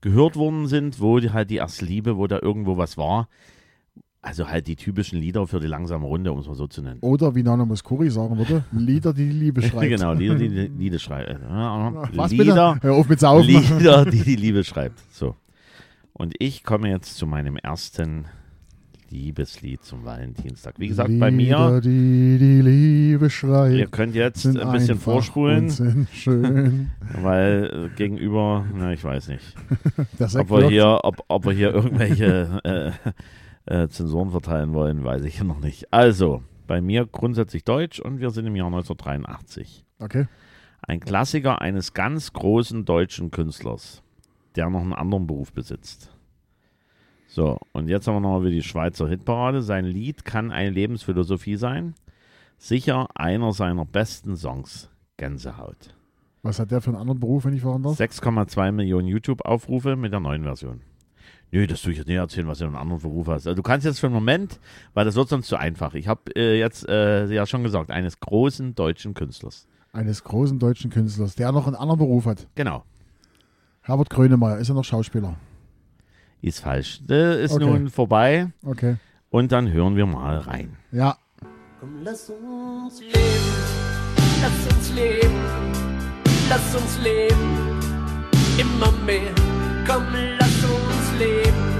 gehört 0.00 0.34
worden 0.34 0.66
sind, 0.66 1.00
wo 1.00 1.20
die, 1.20 1.30
halt 1.30 1.50
die 1.50 1.56
erste 1.56 1.84
Liebe, 1.84 2.16
wo 2.16 2.26
da 2.26 2.40
irgendwo 2.42 2.76
was 2.76 2.98
war. 2.98 3.28
Also 4.22 4.48
halt 4.48 4.66
die 4.66 4.74
typischen 4.76 5.20
Lieder 5.20 5.46
für 5.46 5.60
die 5.60 5.66
langsame 5.68 6.04
Runde, 6.04 6.32
um 6.32 6.40
es 6.40 6.46
mal 6.48 6.54
so 6.56 6.66
zu 6.66 6.82
nennen. 6.82 6.98
Oder 7.02 7.34
wie 7.36 7.42
Nana 7.44 7.64
Muscuri 7.64 8.10
sagen 8.10 8.36
würde, 8.36 8.64
Lieder, 8.72 9.14
die 9.14 9.26
die 9.28 9.38
Liebe 9.38 9.62
schreibt. 9.66 9.88
genau, 9.88 10.12
Lieder, 10.14 10.34
die 10.34 10.48
die 10.48 10.66
Lieder 10.78 10.98
schreiben. 10.98 11.38
Was 12.14 12.32
Lieder, 12.32 12.74
bitte? 12.74 12.86
Hör 12.88 12.94
auf 12.96 13.08
mit 13.08 13.20
Saufen. 13.20 13.46
Lieder, 13.46 14.04
die 14.04 14.22
die 14.22 14.36
Liebe 14.36 14.64
schreibt. 14.64 14.98
So. 15.12 15.36
Und 16.12 16.34
ich 16.38 16.64
komme 16.64 16.90
jetzt 16.90 17.16
zu 17.16 17.26
meinem 17.26 17.56
ersten 17.56 18.26
Liebeslied 19.10 19.82
zum 19.82 20.04
Valentinstag. 20.04 20.74
Wie 20.78 20.88
gesagt, 20.88 21.10
bei 21.18 21.30
mir, 21.30 21.56
Lieder, 21.56 21.80
die 21.80 22.38
die 22.38 22.60
Liebe 22.62 23.28
schreibt. 23.28 23.74
ihr 23.74 23.88
könnt 23.88 24.14
jetzt 24.14 24.46
ein 24.46 24.72
bisschen 24.72 24.98
vorspulen, 24.98 26.06
schön. 26.12 26.90
weil 27.22 27.90
äh, 27.92 27.96
gegenüber, 27.96 28.64
na, 28.72 28.92
ich 28.92 29.02
weiß 29.02 29.28
nicht, 29.28 29.54
ob 30.38 30.50
wir 30.50 30.68
hier, 30.68 31.00
ob, 31.02 31.24
ob 31.28 31.44
wir 31.44 31.52
hier 31.52 31.74
irgendwelche 31.74 32.60
äh, 33.66 33.82
äh, 33.82 33.88
Zensuren 33.88 34.30
verteilen 34.30 34.72
wollen, 34.74 35.02
weiß 35.02 35.24
ich 35.24 35.42
noch 35.42 35.60
nicht. 35.60 35.92
Also, 35.92 36.42
bei 36.66 36.80
mir 36.80 37.06
grundsätzlich 37.06 37.64
Deutsch 37.64 37.98
und 37.98 38.20
wir 38.20 38.30
sind 38.30 38.46
im 38.46 38.54
Jahr 38.54 38.68
1983. 38.68 39.84
Okay. 39.98 40.28
Ein 40.82 41.00
Klassiker 41.00 41.60
eines 41.60 41.94
ganz 41.94 42.32
großen 42.32 42.84
deutschen 42.84 43.32
Künstlers, 43.32 44.02
der 44.56 44.70
noch 44.70 44.80
einen 44.80 44.92
anderen 44.92 45.26
Beruf 45.26 45.52
besitzt. 45.52 46.10
So, 47.28 47.58
und 47.72 47.88
jetzt 47.88 48.08
haben 48.08 48.16
wir 48.16 48.20
nochmal 48.20 48.42
wieder 48.42 48.52
die 48.52 48.62
Schweizer 48.62 49.08
Hitparade. 49.08 49.62
Sein 49.62 49.84
Lied 49.84 50.24
kann 50.24 50.50
eine 50.50 50.70
Lebensphilosophie 50.70 51.56
sein. 51.56 51.94
Sicher 52.58 53.08
einer 53.14 53.52
seiner 53.52 53.84
besten 53.84 54.36
Songs. 54.36 54.90
Gänsehaut. 55.16 55.94
Was 56.42 56.58
hat 56.58 56.70
der 56.70 56.80
für 56.80 56.90
einen 56.90 56.98
anderen 56.98 57.20
Beruf, 57.20 57.44
wenn 57.44 57.54
ich 57.54 57.62
fragen 57.62 57.82
darf? 57.82 58.00
6,2 58.00 58.72
Millionen 58.72 59.06
YouTube-Aufrufe 59.06 59.96
mit 59.96 60.12
der 60.12 60.20
neuen 60.20 60.42
Version. 60.42 60.80
Nö, 61.52 61.66
das 61.66 61.82
tue 61.82 61.92
ich 61.92 61.98
jetzt 61.98 62.06
nicht 62.06 62.16
erzählen, 62.16 62.46
was 62.46 62.58
du 62.58 62.64
einen 62.64 62.76
anderen 62.76 63.02
Beruf 63.02 63.26
hast. 63.26 63.46
Also 63.46 63.54
du 63.54 63.62
kannst 63.62 63.84
jetzt 63.84 63.98
für 63.98 64.06
einen 64.06 64.14
Moment, 64.14 64.60
weil 64.94 65.04
das 65.04 65.16
wird 65.16 65.28
sonst 65.28 65.48
zu 65.48 65.56
einfach. 65.56 65.94
Ich 65.94 66.08
habe 66.08 66.34
äh, 66.36 66.58
jetzt 66.58 66.88
äh, 66.88 67.26
ja 67.26 67.44
schon 67.44 67.62
gesagt, 67.62 67.90
eines 67.90 68.20
großen 68.20 68.74
deutschen 68.74 69.14
Künstlers. 69.14 69.66
Eines 69.92 70.22
großen 70.22 70.58
deutschen 70.58 70.90
Künstlers, 70.90 71.34
der 71.34 71.50
noch 71.52 71.66
einen 71.66 71.76
anderen 71.76 71.98
Beruf 71.98 72.26
hat. 72.26 72.46
Genau. 72.54 72.84
Herbert 73.90 74.08
Grönemeyer, 74.08 74.58
ist 74.58 74.68
er 74.68 74.76
noch 74.76 74.84
Schauspieler? 74.84 75.34
Ist 76.42 76.60
falsch. 76.60 77.00
Das 77.08 77.38
ist 77.38 77.52
Okay. 77.54 77.64
nun 77.66 77.88
vorbei 77.90 78.46
Okay. 78.64 78.98
und 79.30 79.50
dann 79.50 79.72
hören 79.72 79.96
wir 79.96 80.06
mal 80.06 80.38
rein. 80.38 80.76
Ja, 80.92 81.16
Komm, 81.80 81.94
lass 82.04 82.30
uns 82.30 83.00
leben, 83.00 83.16
lass 84.42 84.76
uns 84.76 84.94
leben, 84.94 85.40
lass 86.48 86.74
uns 86.76 86.98
leben, 87.02 87.50
immer 88.60 88.92
mehr. 89.04 89.34
Komm, 89.88 90.04
lass 90.38 90.62
uns 90.62 91.18
leben, 91.18 91.79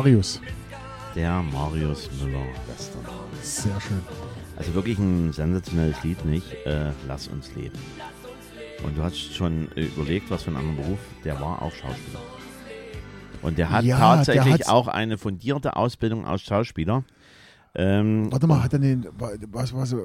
Marius. 0.00 0.40
Der 1.14 1.42
Marius 1.42 2.08
Müller 2.22 2.40
Western. 2.66 3.02
Sehr 3.42 3.78
schön. 3.82 4.00
Also 4.56 4.72
wirklich 4.72 4.98
ein 4.98 5.30
sensationelles 5.30 6.02
Lied, 6.02 6.24
nicht? 6.24 6.54
Äh, 6.64 6.92
Lass 7.06 7.28
uns 7.28 7.54
leben. 7.54 7.76
Und 8.82 8.96
du 8.96 9.02
hast 9.02 9.18
schon 9.34 9.68
äh, 9.76 9.82
überlegt, 9.84 10.30
was 10.30 10.44
für 10.44 10.48
einen 10.52 10.56
anderen 10.56 10.76
Beruf. 10.78 10.98
Der 11.22 11.38
war 11.38 11.60
auch 11.60 11.72
Schauspieler. 11.72 12.20
Und 13.42 13.58
der 13.58 13.68
hat 13.68 13.84
Ja, 13.84 13.98
tatsächlich 13.98 14.56
der 14.56 14.72
auch 14.72 14.88
eine 14.88 15.18
fundierte 15.18 15.76
Ausbildung 15.76 16.24
als 16.26 16.40
Schauspieler. 16.40 17.04
Ähm, 17.74 18.32
Warte 18.32 18.46
mal, 18.46 18.62
hat 18.62 18.72
er 18.72 18.78
den, 18.78 19.06
was 19.52 19.74
war 19.74 19.84
so, 19.84 19.98
äh, 19.98 20.04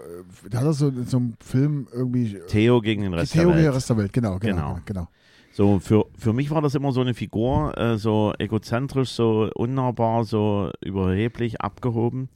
da 0.50 0.58
hat 0.58 0.66
er 0.66 0.74
so 0.74 0.90
in 0.90 1.06
so 1.06 1.16
einem 1.18 1.34
Film 1.40 1.88
irgendwie, 1.94 2.36
äh, 2.36 2.46
Theo 2.48 2.82
gegen 2.82 3.04
den 3.04 3.14
Rest 3.14 3.34
die 3.34 3.38
der 3.38 3.48
Welt. 3.48 3.64
der 3.64 3.74
Rest 3.74 3.90
der 3.90 3.96
Welt, 3.98 4.12
genau, 4.12 4.40
genau, 4.40 4.56
Genau. 4.56 4.80
genau. 4.86 5.08
So, 5.56 5.80
für, 5.80 6.08
für 6.18 6.34
mich 6.34 6.52
war 6.52 6.62
das 6.62 6.76
immer 6.76 6.92
so 6.92 7.00
eine 7.00 7.14
Figur, 7.14 7.78
äh, 7.78 7.98
so 7.98 8.34
egozentrisch, 8.40 9.12
so 9.12 9.50
unnahbar, 9.56 10.26
so 10.26 10.70
überheblich, 10.82 11.62
abgehoben. 11.62 12.28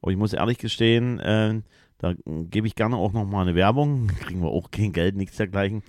Aber 0.00 0.12
ich 0.12 0.16
muss 0.16 0.32
ehrlich 0.32 0.58
gestehen, 0.58 1.18
äh, 1.18 1.60
da 1.98 2.14
gebe 2.24 2.68
ich 2.68 2.76
gerne 2.76 2.94
auch 2.94 3.12
nochmal 3.12 3.42
eine 3.42 3.56
Werbung. 3.56 4.06
Kriegen 4.20 4.42
wir 4.42 4.50
auch 4.50 4.70
kein 4.70 4.92
Geld, 4.92 5.16
nichts 5.16 5.38
dergleichen. 5.38 5.82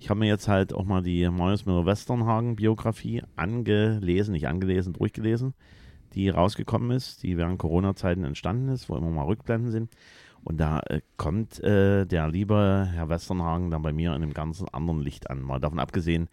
Ich 0.00 0.10
habe 0.10 0.18
mir 0.18 0.26
jetzt 0.26 0.48
halt 0.48 0.72
auch 0.72 0.82
mal 0.82 1.04
die 1.04 1.28
Marius 1.28 1.66
Müller-Westernhagen-Biografie 1.66 3.22
angelesen, 3.36 4.32
nicht 4.32 4.48
angelesen, 4.48 4.94
durchgelesen, 4.94 5.54
die 6.14 6.30
rausgekommen 6.30 6.90
ist, 6.90 7.22
die 7.22 7.36
während 7.36 7.60
Corona-Zeiten 7.60 8.24
entstanden 8.24 8.70
ist, 8.70 8.88
wo 8.88 8.96
immer 8.96 9.10
mal 9.10 9.26
Rückblenden 9.26 9.70
sind. 9.70 9.92
Und 10.44 10.58
da 10.58 10.80
äh, 10.86 11.00
kommt 11.16 11.62
äh, 11.62 12.06
der 12.06 12.28
liebe 12.28 12.88
Herr 12.92 13.08
Westernhagen 13.08 13.70
dann 13.70 13.82
bei 13.82 13.92
mir 13.92 14.10
in 14.14 14.22
einem 14.22 14.34
ganz 14.34 14.64
anderen 14.72 15.00
Licht 15.00 15.30
an. 15.30 15.42
Mal 15.42 15.60
davon 15.60 15.78
abgesehen, 15.78 16.28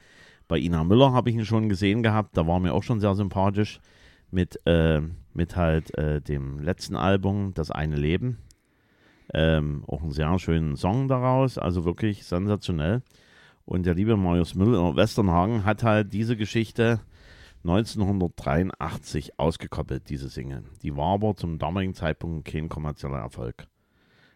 bei 0.47 0.59
Ina 0.59 0.83
Müller 0.83 1.11
habe 1.11 1.29
ich 1.29 1.35
ihn 1.35 1.45
schon 1.45 1.69
gesehen 1.69 2.03
gehabt, 2.03 2.37
da 2.37 2.47
war 2.47 2.59
mir 2.59 2.73
auch 2.73 2.83
schon 2.83 2.99
sehr 2.99 3.15
sympathisch 3.15 3.79
mit, 4.31 4.59
äh, 4.65 5.01
mit 5.33 5.55
halt 5.55 5.97
äh, 5.97 6.21
dem 6.21 6.59
letzten 6.59 6.95
Album, 6.95 7.53
Das 7.53 7.71
eine 7.71 7.95
Leben. 7.95 8.37
Ähm, 9.33 9.83
auch 9.87 10.03
einen 10.03 10.11
sehr 10.11 10.37
schönen 10.37 10.75
Song 10.75 11.07
daraus, 11.07 11.57
also 11.57 11.83
wirklich 11.83 12.25
sensationell. 12.25 13.01
Und 13.65 13.87
der 13.87 13.95
liebe 13.95 14.15
Marius 14.15 14.53
Müller 14.53 14.95
Westernhagen 14.95 15.65
hat 15.65 15.81
halt 15.81 16.13
diese 16.13 16.37
Geschichte 16.37 17.01
1983 17.63 19.39
ausgekoppelt, 19.39 20.07
diese 20.09 20.29
Single. 20.29 20.63
Die 20.83 20.95
war 20.95 21.15
aber 21.15 21.35
zum 21.35 21.57
damaligen 21.57 21.95
Zeitpunkt 21.95 22.45
kein 22.45 22.69
kommerzieller 22.69 23.17
Erfolg. 23.17 23.65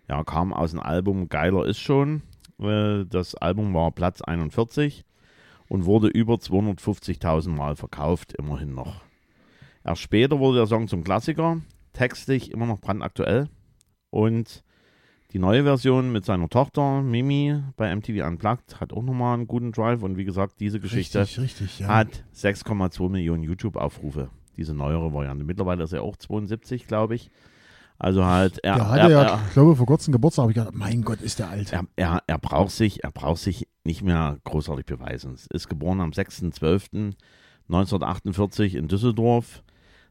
Ja, 0.09 0.23
kam 0.23 0.53
aus 0.53 0.71
dem 0.71 0.79
Album 0.79 1.29
Geiler 1.29 1.65
ist 1.65 1.79
schon. 1.79 2.23
Äh, 2.59 3.05
Das 3.05 3.35
Album 3.35 3.73
war 3.73 3.91
Platz 3.91 4.21
41 4.21 5.05
und 5.67 5.85
wurde 5.85 6.07
über 6.07 6.35
250.000 6.35 7.49
Mal 7.49 7.75
verkauft, 7.75 8.33
immerhin 8.33 8.73
noch. 8.73 9.01
Erst 9.83 10.01
später 10.01 10.39
wurde 10.39 10.57
der 10.57 10.67
Song 10.67 10.87
zum 10.87 11.03
Klassiker, 11.03 11.61
textlich 11.93 12.51
immer 12.51 12.65
noch 12.65 12.79
brandaktuell. 12.79 13.47
Und 14.09 14.63
die 15.31 15.39
neue 15.39 15.63
Version 15.63 16.11
mit 16.11 16.25
seiner 16.25 16.49
Tochter 16.49 17.03
Mimi 17.03 17.61
bei 17.77 17.95
MTV 17.95 18.25
Unplugged 18.27 18.81
hat 18.81 18.91
auch 18.93 19.03
nochmal 19.03 19.35
einen 19.35 19.45
guten 19.47 19.71
Drive. 19.71 20.01
Und 20.01 20.17
wie 20.17 20.25
gesagt, 20.25 20.59
diese 20.59 20.79
Geschichte 20.79 21.21
Richtig, 21.21 21.39
richtig, 21.39 21.79
ja. 21.79 21.87
hat 21.87 22.25
6,2 22.35 23.09
Millionen 23.09 23.43
YouTube-Aufrufe. 23.43 24.31
Diese 24.57 24.73
neuere 24.73 25.13
Variante. 25.13 25.45
Mittlerweile 25.45 25.83
ist 25.83 25.93
er 25.93 26.01
auch 26.01 26.17
72, 26.17 26.87
glaube 26.87 27.13
ich. 27.13 27.29
Also 28.01 28.25
halt, 28.25 28.63
er, 28.63 28.75
der 28.75 28.89
hatte 28.89 29.01
er, 29.01 29.09
ja, 29.09 29.23
er, 29.23 29.41
ich 29.45 29.51
glaube, 29.53 29.75
vor 29.75 29.85
kurzem 29.85 30.13
Geburtstag, 30.13 30.43
habe 30.43 30.53
ich 30.53 30.57
gedacht, 30.57 30.73
mein 30.73 31.01
Gott, 31.01 31.19
ist 31.21 31.39
der 31.39 31.49
alt. 31.49 31.73
er, 31.73 31.83
er, 31.97 32.23
er, 32.25 32.37
braucht 32.37 32.71
sich, 32.71 33.03
er 33.03 33.11
braucht 33.11 33.41
sich 33.41 33.67
nicht 33.83 34.03
mehr 34.03 34.37
großartig 34.45 34.85
beweisen. 34.85 35.33
Es 35.33 35.47
ist 35.47 35.67
geboren 35.67 35.99
am 35.99 36.11
6.12.1948 36.11 38.77
in 38.77 38.87
Düsseldorf. 38.87 39.63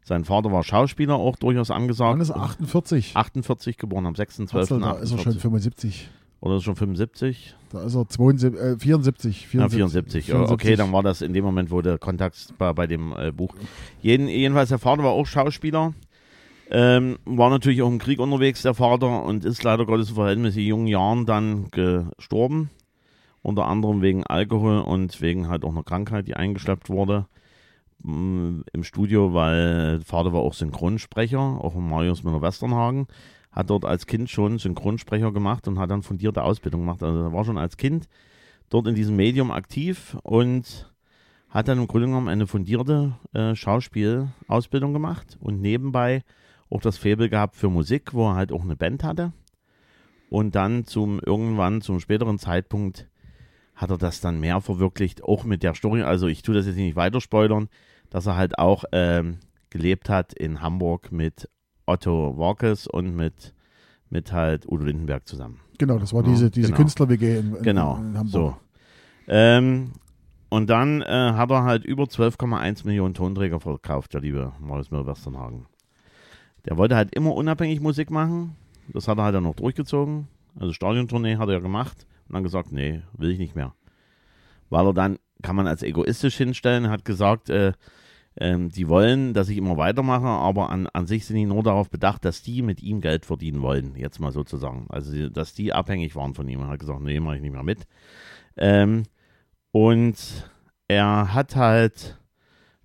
Sein 0.05 0.27
Vater 0.27 0.53
war 0.53 0.64
Schauspieler, 0.64 1.14
auch 1.14 1.37
durchaus 1.37 1.70
angesagt. 1.70 2.12
Wann 2.12 2.20
ist 2.20 2.29
er? 2.29 2.37
48? 2.37 3.16
48 3.16 3.79
geboren 3.79 4.05
am 4.05 4.14
Hatzel, 4.14 4.44
Da 4.81 4.98
ist 4.98 5.12
er 5.12 5.18
schon 5.18 5.33
6.12.48. 5.33 5.40
75. 5.40 6.11
Oder 6.40 6.57
ist 6.57 6.62
er 6.62 6.64
schon 6.64 6.77
75? 6.77 7.55
Da 7.70 7.85
ist 7.85 7.94
er 7.94 8.07
72, 8.07 8.61
äh, 8.61 8.79
74. 8.79 9.48
74. 9.48 10.29
Ja, 10.29 10.35
74. 10.37 10.53
Okay, 10.53 10.77
dann 10.77 10.92
war 10.92 11.03
das 11.03 11.22
in 11.22 11.33
dem 11.33 11.42
Moment, 11.44 11.70
wo 11.70 11.81
der 11.81 11.96
Kontakt 11.98 12.53
bei, 12.59 12.74
bei 12.74 12.87
dem 12.87 13.14
äh, 13.16 13.33
Buch. 13.33 13.55
Jeden, 14.03 14.29
jedenfalls, 14.29 14.68
der 14.68 14.79
Vater 14.79 15.03
war 15.03 15.12
auch 15.12 15.27
Schauspieler. 15.27 15.94
Ähm, 16.70 17.18
war 17.24 17.48
natürlich 17.48 17.81
auch 17.83 17.88
im 17.88 17.98
Krieg 17.98 18.18
unterwegs, 18.18 18.62
der 18.62 18.74
Vater, 18.74 19.22
und 19.22 19.44
ist 19.44 19.62
leider 19.62 19.87
Gottes 19.87 20.11
in 20.11 20.14
verhältnismäßig 20.16 20.66
jungen 20.66 20.87
Jahren 20.87 21.24
dann 21.24 21.70
gestorben. 21.70 22.70
Unter 23.40 23.66
anderem 23.66 24.02
wegen 24.02 24.26
Alkohol 24.26 24.81
und 24.81 25.20
wegen 25.22 25.48
halt 25.48 25.64
auch 25.64 25.70
einer 25.70 25.85
Krankheit, 25.85 26.28
die 26.28 26.35
eingeschleppt 26.35 26.90
wurde 26.90 27.26
mm, 28.02 28.61
im 28.72 28.85
Studio, 28.85 29.33
weil 29.33 30.00
Vater 30.04 30.33
war 30.33 30.40
auch 30.40 30.52
Synchronsprecher, 30.52 31.38
auch 31.38 31.74
Marius 31.74 32.24
Müller-Westernhagen. 32.24 33.07
Hat 33.50 33.70
dort 33.70 33.87
als 33.87 34.07
Kind 34.07 34.28
schon 34.28 34.59
Synchronsprecher 34.59 35.33
gemacht 35.33 35.66
und 35.68 35.78
hat 35.78 35.90
dann 35.90 36.02
fundierte 36.02 36.42
Ausbildung 36.42 36.83
gemacht. 36.83 37.02
Also 37.02 37.20
er 37.20 37.33
war 37.33 37.44
schon 37.44 37.57
als 37.57 37.78
Kind 37.78 38.09
dort 38.68 38.87
in 38.87 38.94
diesem 38.94 39.16
Medium 39.16 39.50
aktiv 39.50 40.18
und 40.22 40.92
hat 41.48 41.68
dann 41.68 41.78
im 41.78 41.87
Grunde 41.87 42.09
genommen 42.09 42.28
eine 42.28 42.46
fundierte 42.46 43.14
äh, 43.33 43.54
Schauspielausbildung 43.54 44.92
gemacht 44.92 45.38
und 45.40 45.62
nebenbei 45.62 46.22
auch 46.70 46.81
das 46.81 46.98
Faible 46.98 47.28
gehabt 47.28 47.57
für 47.57 47.68
Musik, 47.68 48.14
wo 48.14 48.28
er 48.28 48.35
halt 48.35 48.52
auch 48.52 48.62
eine 48.62 48.76
Band 48.76 49.04
hatte. 49.04 49.33
Und 50.31 50.54
dann 50.54 50.85
zum 50.85 51.20
irgendwann, 51.24 51.81
zum 51.81 52.00
späteren 52.00 52.38
Zeitpunkt, 52.38 53.09
hat 53.74 53.90
er 53.90 53.98
das 53.98 54.20
dann 54.20 54.40
mehr 54.40 54.61
verwirklicht, 54.61 55.22
auch 55.22 55.44
mit 55.44 55.62
der 55.62 55.74
Story. 55.74 56.02
Also 56.02 56.26
ich 56.26 56.42
tue 56.42 56.54
das 56.54 56.66
jetzt 56.66 56.76
nicht 56.76 56.96
weiter 56.96 57.20
spoilern, 57.20 57.68
dass 58.11 58.26
er 58.26 58.37
halt 58.37 58.59
auch 58.59 58.85
ähm, 58.92 59.38
gelebt 59.70 60.09
hat 60.09 60.35
in 60.35 60.61
Hamburg 60.61 61.12
mit 61.12 61.48
Otto 61.87 62.37
Walkes 62.37 62.87
und 62.87 63.14
mit, 63.14 63.54
mit 64.11 64.33
halt 64.33 64.66
Udo 64.68 64.85
Lindenberg 64.85 65.26
zusammen. 65.26 65.61
Genau, 65.78 65.98
das 65.98 66.12
war 66.12 66.24
diese, 66.24 66.50
diese 66.50 66.68
genau. 66.68 66.76
Künstler-WG 66.76 67.38
in, 67.38 67.54
in, 67.54 67.62
Genau, 67.62 67.96
in 67.96 68.18
Hamburg. 68.18 68.33
so. 68.33 68.57
Ähm, 69.28 69.92
und 70.50 70.68
dann 70.68 71.02
äh, 71.02 71.33
hat 71.35 71.50
er 71.50 71.62
halt 71.62 71.85
über 71.85 72.04
12,1 72.04 72.85
Millionen 72.85 73.14
Tonträger 73.14 73.61
verkauft, 73.61 74.14
der 74.14 74.22
liebe 74.22 74.52
Marius 74.61 74.90
Müller-Westernhagen. 74.90 75.66
Der 76.66 76.76
wollte 76.76 76.96
halt 76.96 77.14
immer 77.14 77.34
unabhängig 77.34 77.80
Musik 77.80 78.10
machen. 78.10 78.56
Das 78.92 79.08
hat 79.08 79.18
er 79.18 79.24
halt 79.24 79.34
dann 79.34 79.44
noch 79.44 79.54
durchgezogen. 79.54 80.28
Also 80.58 80.72
Stadiontournee 80.72 81.36
hat 81.36 81.48
er 81.48 81.54
ja 81.54 81.60
gemacht 81.60 82.06
und 82.28 82.34
dann 82.34 82.42
gesagt, 82.42 82.72
nee, 82.72 83.02
will 83.16 83.30
ich 83.30 83.38
nicht 83.38 83.54
mehr. 83.54 83.74
Weil 84.70 84.86
er 84.86 84.94
dann, 84.94 85.18
kann 85.42 85.56
man 85.56 85.66
als 85.66 85.82
egoistisch 85.82 86.36
hinstellen, 86.36 86.90
hat 86.90 87.04
gesagt, 87.04 87.48
äh, 87.48 87.72
ähm, 88.40 88.68
die 88.68 88.88
wollen, 88.88 89.34
dass 89.34 89.48
ich 89.48 89.56
immer 89.56 89.76
weitermache, 89.76 90.26
aber 90.26 90.70
an, 90.70 90.86
an 90.88 91.06
sich 91.06 91.26
sind 91.26 91.36
die 91.36 91.46
nur 91.46 91.62
darauf 91.62 91.90
bedacht, 91.90 92.24
dass 92.24 92.42
die 92.42 92.62
mit 92.62 92.82
ihm 92.82 93.00
Geld 93.00 93.26
verdienen 93.26 93.62
wollen, 93.62 93.96
jetzt 93.96 94.20
mal 94.20 94.32
sozusagen. 94.32 94.86
Also, 94.90 95.28
dass 95.28 95.54
die 95.54 95.72
abhängig 95.72 96.14
waren 96.14 96.34
von 96.34 96.48
ihm. 96.48 96.60
Er 96.60 96.68
hat 96.68 96.78
gesagt, 96.78 97.00
nee, 97.00 97.18
mache 97.18 97.36
ich 97.36 97.42
nicht 97.42 97.52
mehr 97.52 97.64
mit. 97.64 97.86
Ähm, 98.56 99.04
und 99.72 100.16
er 100.86 101.34
hat 101.34 101.56
halt 101.56 102.17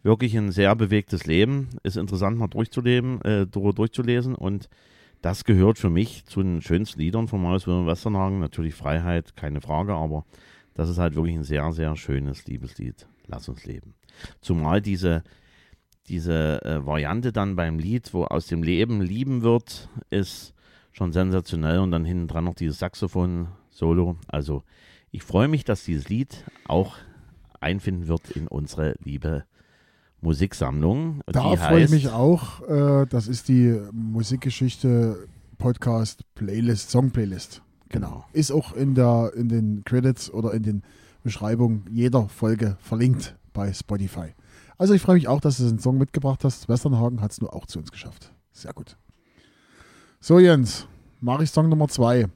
wirklich 0.03 0.37
ein 0.37 0.51
sehr 0.51 0.75
bewegtes 0.75 1.25
Leben. 1.25 1.69
Ist 1.83 1.97
interessant 1.97 2.37
mal 2.37 2.47
durchzuleben, 2.47 3.21
äh, 3.21 3.47
durch- 3.47 3.75
durchzulesen 3.75 4.35
und 4.35 4.69
das 5.21 5.45
gehört 5.45 5.79
für 5.79 5.89
mich 5.89 6.25
zu 6.25 6.43
den 6.43 6.61
schönsten 6.61 6.99
Liedern 6.99 7.29
von 7.29 7.41
Marius 7.41 7.65
Wilhelm 7.65 7.87
Westernhagen. 7.87 8.39
Natürlich 8.39 8.75
Freiheit, 8.75 9.37
keine 9.37 9.61
Frage, 9.61 9.93
aber 9.93 10.25
das 10.73 10.89
ist 10.89 10.97
halt 10.97 11.15
wirklich 11.15 11.35
ein 11.35 11.43
sehr, 11.43 11.71
sehr 11.71 11.95
schönes 11.95 12.45
Liebeslied. 12.45 13.07
Lass 13.27 13.47
uns 13.47 13.63
leben. 13.63 13.93
Zumal 14.41 14.81
diese, 14.81 15.23
diese 16.09 16.61
äh, 16.65 16.85
Variante 16.85 17.31
dann 17.31 17.55
beim 17.55 17.79
Lied, 17.79 18.13
wo 18.13 18.25
aus 18.25 18.47
dem 18.47 18.63
Leben 18.63 19.01
lieben 19.01 19.43
wird, 19.43 19.87
ist 20.09 20.53
schon 20.91 21.13
sensationell 21.13 21.79
und 21.79 21.91
dann 21.91 22.03
hinten 22.03 22.27
dran 22.27 22.43
noch 22.43 22.55
dieses 22.55 22.79
Saxophon-Solo. 22.79 24.17
Also 24.27 24.63
ich 25.11 25.23
freue 25.23 25.47
mich, 25.47 25.63
dass 25.63 25.85
dieses 25.85 26.09
Lied 26.09 26.43
auch 26.65 26.97
einfinden 27.61 28.09
wird 28.09 28.31
in 28.31 28.49
unsere 28.49 28.95
liebe 29.01 29.45
Musiksammlung. 30.23 31.21
Da 31.27 31.55
freue 31.55 31.83
ich 31.83 31.91
mich 31.91 32.09
auch. 32.09 32.61
Äh, 32.67 33.05
das 33.07 33.27
ist 33.27 33.47
die 33.49 33.79
Musikgeschichte 33.91 35.27
Podcast 35.57 36.23
Playlist, 36.35 36.89
Song 36.89 37.11
Playlist. 37.11 37.61
Genau. 37.89 38.25
Ist 38.33 38.51
auch 38.51 38.73
in, 38.73 38.95
der, 38.95 39.31
in 39.35 39.49
den 39.49 39.83
Credits 39.83 40.31
oder 40.31 40.53
in 40.53 40.63
den 40.63 40.83
Beschreibungen 41.23 41.85
jeder 41.91 42.27
Folge 42.29 42.77
verlinkt 42.79 43.35
bei 43.53 43.71
Spotify. 43.71 44.33
Also 44.77 44.93
ich 44.93 45.01
freue 45.01 45.15
mich 45.15 45.27
auch, 45.27 45.39
dass 45.39 45.57
du 45.57 45.63
den 45.65 45.79
Song 45.79 45.97
mitgebracht 45.97 46.43
hast. 46.43 46.67
Westernhagen 46.67 47.21
hat 47.21 47.31
es 47.31 47.39
nur 47.41 47.53
auch 47.53 47.65
zu 47.67 47.79
uns 47.79 47.91
geschafft. 47.91 48.33
Sehr 48.51 48.73
gut. 48.73 48.97
So 50.19 50.39
Jens, 50.39 50.87
mache 51.21 51.43
ich 51.43 51.51
Song 51.51 51.69
Nummer 51.69 51.87
zwei. 51.87 52.27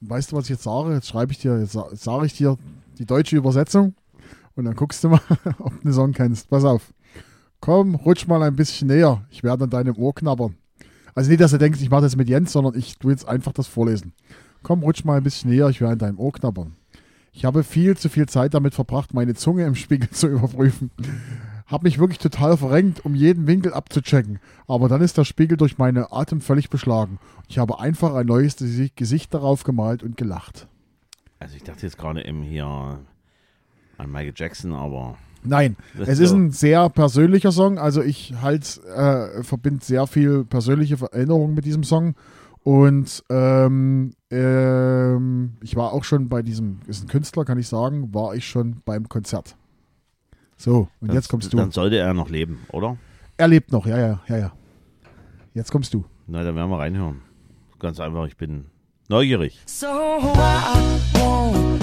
Weißt 0.00 0.32
du, 0.32 0.36
was 0.36 0.44
ich 0.44 0.50
jetzt 0.50 0.64
sage? 0.64 0.94
Jetzt 0.94 1.08
schreibe 1.08 1.32
ich 1.32 1.38
dir, 1.38 1.60
jetzt 1.60 1.72
sa- 1.72 1.88
sage 1.92 2.26
ich 2.26 2.34
dir 2.34 2.56
die 2.98 3.06
deutsche 3.06 3.36
Übersetzung 3.36 3.94
und 4.56 4.64
dann 4.64 4.74
guckst 4.74 5.02
du 5.04 5.08
mal, 5.10 5.20
ob 5.58 5.72
du 5.78 5.82
den 5.84 5.92
Song 5.92 6.12
kennst. 6.12 6.48
Pass 6.50 6.64
auf. 6.64 6.92
Komm, 7.60 7.94
rutsch 7.94 8.26
mal 8.26 8.42
ein 8.42 8.56
bisschen 8.56 8.88
näher. 8.88 9.24
Ich 9.30 9.42
werde 9.42 9.64
an 9.64 9.70
deinem 9.70 9.96
Ohr 9.96 10.14
knabbern. 10.14 10.56
Also 11.14 11.30
nicht, 11.30 11.40
dass 11.40 11.50
du 11.52 11.58
denkst, 11.58 11.80
ich 11.80 11.90
mache 11.90 12.02
das 12.02 12.16
mit 12.16 12.28
Jens, 12.28 12.52
sondern 12.52 12.76
ich 12.76 12.98
tue 12.98 13.12
jetzt 13.12 13.28
einfach 13.28 13.52
das 13.52 13.66
vorlesen. 13.66 14.12
Komm, 14.62 14.82
rutsch 14.82 15.04
mal 15.04 15.16
ein 15.18 15.22
bisschen 15.22 15.50
näher, 15.50 15.68
ich 15.68 15.80
werde 15.80 15.92
an 15.92 15.98
deinem 15.98 16.18
Ohr 16.18 16.32
knabbern. 16.32 16.74
Ich 17.32 17.44
habe 17.44 17.64
viel 17.64 17.96
zu 17.96 18.08
viel 18.08 18.26
Zeit 18.28 18.54
damit 18.54 18.74
verbracht, 18.74 19.14
meine 19.14 19.34
Zunge 19.34 19.64
im 19.64 19.74
Spiegel 19.74 20.10
zu 20.12 20.28
überprüfen. 20.28 20.90
Hab 21.66 21.82
mich 21.84 21.98
wirklich 21.98 22.18
total 22.18 22.56
verrenkt, 22.56 23.04
um 23.04 23.14
jeden 23.14 23.46
Winkel 23.46 23.72
abzuchecken. 23.72 24.38
Aber 24.66 24.88
dann 24.88 25.00
ist 25.00 25.16
der 25.16 25.24
Spiegel 25.24 25.56
durch 25.56 25.78
meine 25.78 26.12
Atem 26.12 26.40
völlig 26.40 26.68
beschlagen. 26.68 27.18
Ich 27.48 27.58
habe 27.58 27.78
einfach 27.80 28.14
ein 28.14 28.26
neues 28.26 28.58
Gesi- 28.58 28.90
Gesicht 28.94 29.32
darauf 29.32 29.62
gemalt 29.64 30.02
und 30.02 30.16
gelacht. 30.16 30.66
Also 31.38 31.56
ich 31.56 31.62
dachte 31.62 31.86
jetzt 31.86 31.96
gerade 31.98 32.24
eben 32.26 32.42
hier 32.42 33.00
an 34.02 34.10
Michael 34.12 34.32
Jackson, 34.36 34.72
aber 34.72 35.16
Nein, 35.44 35.76
es 35.98 36.18
so. 36.18 36.24
ist 36.24 36.32
ein 36.32 36.50
sehr 36.50 36.88
persönlicher 36.90 37.52
Song. 37.52 37.78
Also 37.78 38.02
ich 38.02 38.34
halt 38.42 38.80
äh, 38.94 39.42
verbinde 39.42 39.84
sehr 39.84 40.06
viel 40.06 40.44
persönliche 40.44 40.96
Erinnerungen 41.12 41.54
mit 41.54 41.64
diesem 41.64 41.84
Song. 41.84 42.14
Und 42.64 43.24
ähm, 43.28 44.12
ähm, 44.30 45.54
ich 45.62 45.74
war 45.74 45.92
auch 45.92 46.04
schon 46.04 46.28
bei 46.28 46.42
diesem, 46.42 46.78
ist 46.86 47.04
ein 47.04 47.08
Künstler, 47.08 47.44
kann 47.44 47.58
ich 47.58 47.66
sagen, 47.66 48.14
war 48.14 48.34
ich 48.36 48.46
schon 48.46 48.82
beim 48.84 49.08
Konzert. 49.08 49.56
So, 50.56 50.88
und 51.00 51.08
Das- 51.08 51.14
jetzt 51.16 51.28
kommst 51.28 51.52
du. 51.52 51.56
Dann 51.56 51.72
sollte 51.72 51.96
er 51.96 52.14
noch 52.14 52.28
leben, 52.30 52.60
oder? 52.70 52.96
Er 53.36 53.48
lebt 53.48 53.72
noch, 53.72 53.84
ja, 53.86 53.98
ja, 53.98 54.20
ja, 54.28 54.36
ja. 54.38 54.52
Jetzt 55.54 55.72
kommst 55.72 55.92
du. 55.92 56.04
Na, 56.28 56.44
dann 56.44 56.54
werden 56.54 56.70
wir 56.70 56.78
reinhören. 56.78 57.20
Ganz 57.80 57.98
einfach, 57.98 58.26
ich 58.26 58.36
bin 58.36 58.66
neugierig. 59.08 59.60
So 59.66 59.86
I 59.86 61.18
won't 61.18 61.82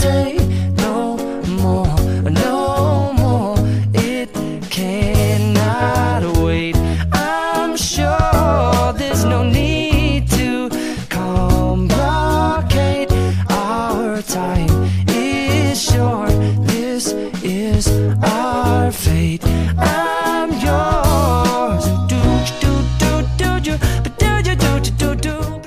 hesitate 0.00 0.40
no 0.76 1.16
more, 1.48 1.86
no 2.30 3.12
more. 3.14 3.56
It 3.94 4.30
cannot 4.70 6.36
wait. 6.38 6.76
I'm 7.12 7.76
sure 7.76 8.92
there's 8.94 9.24
no 9.24 9.42
need 9.42 10.28
to 10.30 10.68
complicate. 11.08 13.10
Our 13.50 14.22
time 14.22 14.70
is 15.08 15.82
short. 15.82 16.30
This 16.66 17.12
is 17.42 17.88
our 18.22 18.92
fate. 18.92 19.44
I'm 19.78 20.52
yours. 20.52 21.84
Do 22.08 22.20
do 22.60 22.82
do 22.98 23.22
do 23.36 23.60
do, 23.60 23.78
but 24.02 24.18
do 24.18 24.42
do 24.42 24.54
do 24.56 24.80
do 24.80 24.90
do 24.90 25.14
do. 25.16 25.60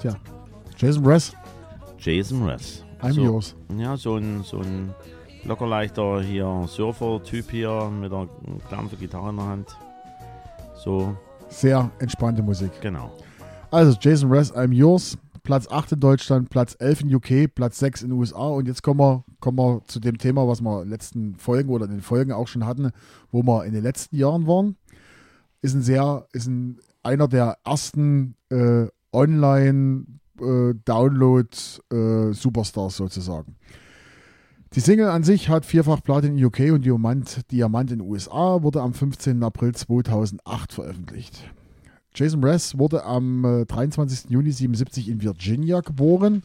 Tja, 0.00 0.16
Jason 0.76 1.02
Brass, 1.02 1.34
Jason 1.98 2.44
Ress. 2.44 2.83
I'm 3.04 3.12
so, 3.12 3.22
yours. 3.22 3.54
Ja, 3.76 3.96
so 3.96 4.16
ein, 4.16 4.42
so 4.42 4.58
ein 4.60 4.94
lockerleichter 5.44 6.22
hier 6.22 6.64
Surfer-Typ 6.66 7.50
hier 7.50 7.90
mit 7.90 8.12
einer 8.12 8.28
kleinen 8.68 8.90
Gitarre 8.98 9.30
in 9.30 9.36
der 9.36 9.46
Hand. 9.46 9.76
So, 10.82 11.16
Sehr 11.48 11.90
entspannte 11.98 12.42
Musik. 12.42 12.70
genau. 12.80 13.12
Also 13.70 13.96
Jason 14.00 14.30
Ress, 14.30 14.52
I'm 14.54 14.72
Yours, 14.72 15.18
Platz 15.42 15.68
8 15.68 15.92
in 15.92 16.00
Deutschland, 16.00 16.48
Platz 16.48 16.76
11 16.78 17.00
in 17.02 17.14
UK, 17.14 17.54
Platz 17.54 17.78
6 17.80 18.02
in 18.02 18.10
den 18.10 18.18
USA 18.18 18.46
und 18.48 18.66
jetzt 18.68 18.82
kommen 18.82 19.00
wir, 19.00 19.24
kommen 19.40 19.58
wir 19.58 19.82
zu 19.86 20.00
dem 20.00 20.16
Thema, 20.16 20.46
was 20.48 20.60
wir 20.62 20.78
in 20.78 20.84
den 20.84 20.90
letzten 20.90 21.34
Folgen 21.36 21.70
oder 21.70 21.84
in 21.84 21.90
den 21.90 22.00
Folgen 22.00 22.32
auch 22.32 22.48
schon 22.48 22.64
hatten, 22.64 22.90
wo 23.30 23.42
wir 23.42 23.64
in 23.64 23.74
den 23.74 23.82
letzten 23.82 24.16
Jahren 24.16 24.46
waren. 24.46 24.76
Ist 25.60 25.74
ein 25.74 25.82
sehr, 25.82 26.26
ist 26.32 26.46
ein, 26.46 26.78
einer 27.02 27.28
der 27.28 27.58
ersten 27.64 28.36
äh, 28.50 28.86
Online 29.12 30.04
äh, 30.40 30.74
Download 30.84 31.48
äh, 31.92 32.32
Superstars 32.32 32.96
sozusagen. 32.96 33.56
Die 34.74 34.80
Single 34.80 35.08
an 35.08 35.22
sich 35.22 35.48
hat 35.48 35.64
vierfach 35.64 36.02
Platin 36.02 36.36
in 36.36 36.44
UK 36.44 36.72
und 36.72 36.84
Diamant, 36.84 37.50
Diamant 37.52 37.92
in 37.92 38.00
USA, 38.00 38.62
wurde 38.62 38.82
am 38.82 38.92
15. 38.92 39.42
April 39.44 39.72
2008 39.72 40.72
veröffentlicht. 40.72 41.44
Jason 42.12 42.40
Mraz 42.40 42.76
wurde 42.76 43.04
am 43.04 43.44
äh, 43.44 43.66
23. 43.66 44.30
Juni 44.30 44.50
77 44.50 45.08
in 45.08 45.22
Virginia 45.22 45.80
geboren. 45.80 46.42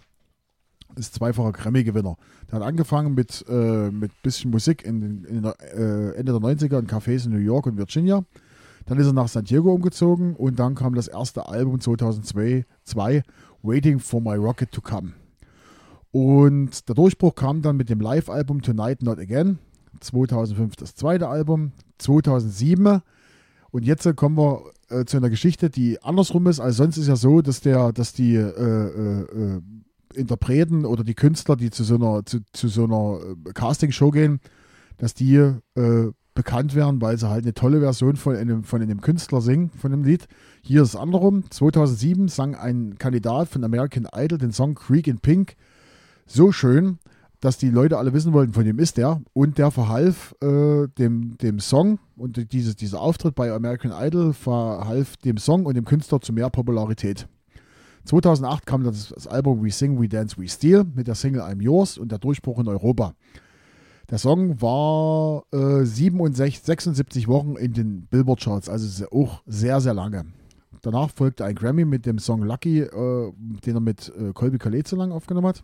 Ist 0.96 1.16
zweifacher 1.16 1.52
Grammy-Gewinner. 1.52 2.18
Der 2.52 2.60
hat 2.60 2.68
angefangen 2.68 3.14
mit, 3.14 3.46
äh, 3.48 3.90
mit 3.92 4.12
bisschen 4.24 4.52
Musik 4.52 4.84
in, 4.84 5.24
in 5.26 5.44
der, 5.44 5.56
äh, 5.62 6.16
Ende 6.16 6.32
der 6.32 6.42
90er 6.42 6.80
in 6.80 6.88
Cafés 6.88 7.26
in 7.26 7.32
New 7.32 7.38
York 7.38 7.68
und 7.68 7.78
Virginia. 7.78 8.24
Dann 8.86 8.98
ist 8.98 9.06
er 9.06 9.14
nach 9.14 9.28
San 9.28 9.46
Diego 9.46 9.72
umgezogen 9.72 10.36
und 10.36 10.58
dann 10.60 10.74
kam 10.74 10.96
das 10.96 11.08
erste 11.08 11.48
Album 11.48 11.80
2002, 11.80 12.66
zwei, 12.84 13.22
Waiting 13.62 14.00
for 14.00 14.22
My 14.22 14.36
Rocket 14.36 14.72
to 14.72 14.82
Come. 14.82 15.14
Und 16.12 16.88
der 16.88 16.96
Durchbruch 16.96 17.36
kam 17.36 17.62
dann 17.62 17.78
mit 17.78 17.90
dem 17.90 18.00
Live-Album 18.00 18.62
Tonight 18.62 19.04
Not 19.04 19.20
Again. 19.20 19.60
2005 20.00 20.76
das 20.76 20.96
zweite 20.96 21.28
Album. 21.28 21.72
2007 21.98 23.02
und 23.72 23.86
jetzt 23.86 24.16
kommen 24.16 24.38
wir 24.38 24.64
äh, 24.90 25.06
zu 25.06 25.18
einer 25.18 25.30
Geschichte, 25.30 25.70
die 25.70 26.02
andersrum 26.02 26.48
ist. 26.48 26.60
als 26.60 26.78
sonst 26.78 26.98
ist 26.98 27.08
ja 27.08 27.16
so, 27.16 27.42
dass 27.42 27.62
der, 27.62 27.92
dass 27.94 28.14
die 28.14 28.36
äh, 28.36 28.42
äh, 28.42 29.22
äh, 29.22 29.62
Interpreten 30.16 30.86
oder 30.86 31.04
die 31.04 31.14
Künstler, 31.14 31.56
die 31.56 31.70
zu 31.70 31.84
so 31.84 31.96
einer, 31.96 32.26
zu, 32.26 32.40
zu 32.52 32.68
so 32.68 32.86
einer 32.86 33.20
äh, 33.48 33.54
Castingshow 33.54 34.10
gehen, 34.10 34.40
dass 34.98 35.14
die 35.14 35.36
äh, 35.36 36.12
bekannt 36.36 36.76
werden, 36.76 37.02
weil 37.02 37.18
sie 37.18 37.30
halt 37.30 37.44
eine 37.44 37.54
tolle 37.54 37.80
Version 37.80 38.16
von 38.16 38.36
einem, 38.36 38.64
von 38.64 38.82
einem 38.82 39.02
Künstler 39.02 39.42
singen, 39.42 39.72
von 39.72 39.92
einem 39.92 40.04
Lied. 40.04 40.28
Hier 40.62 40.84
ist 40.84 40.90
es 40.90 40.96
andersrum. 40.96 41.44
2007 41.50 42.28
sang 42.28 42.56
ein 42.56 42.98
Kandidat 42.98 43.50
von 43.50 43.64
American 43.64 44.08
Idol 44.16 44.38
den 44.38 44.52
Song 44.52 44.76
Creek 44.76 45.08
in 45.08 45.20
Pink 45.20 45.56
so 46.26 46.52
schön, 46.52 47.00
dass 47.42 47.58
die 47.58 47.70
Leute 47.70 47.98
alle 47.98 48.14
wissen 48.14 48.34
wollten, 48.34 48.54
von 48.54 48.66
wem 48.66 48.80
ist 48.80 48.98
der. 48.98 49.22
Und 49.34 49.58
der 49.58 49.72
verhalf 49.72 50.36
äh, 50.42 50.88
dem, 50.98 51.38
dem 51.38 51.60
Song 51.60 52.00
und 52.18 52.52
dieses, 52.52 52.76
dieser 52.76 53.02
Auftritt 53.02 53.36
bei 53.36 53.52
American 53.52 53.92
Idol 53.92 54.34
verhalf 54.34 55.18
dem 55.18 55.38
Song 55.38 55.66
und 55.66 55.76
dem 55.76 55.86
Künstler 55.86 56.22
zu 56.22 56.34
mehr 56.34 56.50
Popularität. 56.50 57.28
2008 58.06 58.66
kam 58.66 58.84
das, 58.84 59.10
das 59.10 59.28
Album 59.28 59.64
We 59.64 59.72
Sing, 59.72 60.00
We 60.02 60.10
Dance, 60.10 60.38
We 60.38 60.48
Steal 60.48 60.86
mit 60.96 61.08
der 61.08 61.16
Single 61.16 61.42
I'm 61.42 61.62
Yours 61.62 61.98
und 61.98 62.12
der 62.12 62.20
Durchbruch 62.20 62.60
in 62.60 62.68
Europa. 62.68 63.14
Der 64.10 64.18
Song 64.18 64.60
war 64.60 65.44
äh, 65.54 65.86
67, 65.86 66.62
76 66.62 67.28
Wochen 67.28 67.56
in 67.56 67.74
den 67.74 68.08
Billboard-Charts, 68.08 68.68
also 68.68 69.06
auch 69.12 69.44
sehr, 69.46 69.82
sehr 69.82 69.94
lange. 69.94 70.26
Danach 70.82 71.12
folgte 71.12 71.46
ein 71.46 71.54
Grammy 71.54 71.86
mit 71.86 72.08
dem 72.08 72.18
Song 72.18 72.42
Lucky, 72.42 72.80
äh, 72.80 73.32
den 73.66 73.76
er 73.76 73.82
mit 73.82 74.12
äh, 74.18 74.34
Colby 74.34 74.58
Calais 74.58 74.84
so 74.88 74.96
lange 74.96 75.14
aufgenommen 75.14 75.48
hat. 75.48 75.64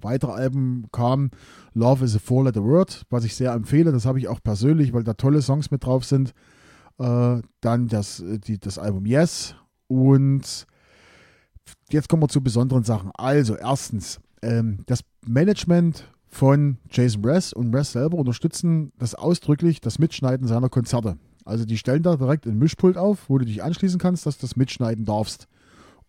Weitere 0.00 0.30
Alben 0.30 0.86
kamen 0.92 1.30
Love 1.74 2.04
is 2.04 2.14
a 2.14 2.20
Four-Letter 2.20 2.62
Word, 2.62 3.04
was 3.10 3.24
ich 3.24 3.34
sehr 3.34 3.52
empfehle. 3.52 3.90
Das 3.90 4.06
habe 4.06 4.20
ich 4.20 4.28
auch 4.28 4.40
persönlich, 4.40 4.92
weil 4.92 5.02
da 5.02 5.14
tolle 5.14 5.42
Songs 5.42 5.72
mit 5.72 5.84
drauf 5.84 6.04
sind. 6.04 6.34
Äh, 6.98 7.42
dann 7.60 7.88
das, 7.88 8.20
äh, 8.20 8.38
die, 8.38 8.58
das 8.58 8.78
Album 8.78 9.04
Yes. 9.04 9.56
Und 9.88 10.66
jetzt 11.90 12.08
kommen 12.08 12.22
wir 12.22 12.28
zu 12.28 12.40
besonderen 12.40 12.84
Sachen. 12.84 13.10
Also, 13.14 13.56
erstens, 13.56 14.20
ähm, 14.42 14.84
das 14.86 15.00
Management 15.26 16.04
von 16.28 16.78
Jason 16.90 17.22
Mraz 17.22 17.52
und 17.52 17.70
Mraz 17.70 17.92
selber 17.92 18.18
unterstützen 18.18 18.92
das 18.98 19.14
ausdrücklich, 19.14 19.80
das 19.80 19.98
Mitschneiden 19.98 20.46
seiner 20.46 20.68
Konzerte. 20.68 21.16
Also, 21.44 21.64
die 21.64 21.78
stellen 21.78 22.02
da 22.02 22.16
direkt 22.16 22.46
ein 22.46 22.58
Mischpult 22.58 22.98
auf, 22.98 23.30
wo 23.30 23.38
du 23.38 23.46
dich 23.46 23.62
anschließen 23.62 23.98
kannst, 23.98 24.26
dass 24.26 24.36
du 24.36 24.42
das 24.42 24.56
mitschneiden 24.56 25.06
darfst. 25.06 25.48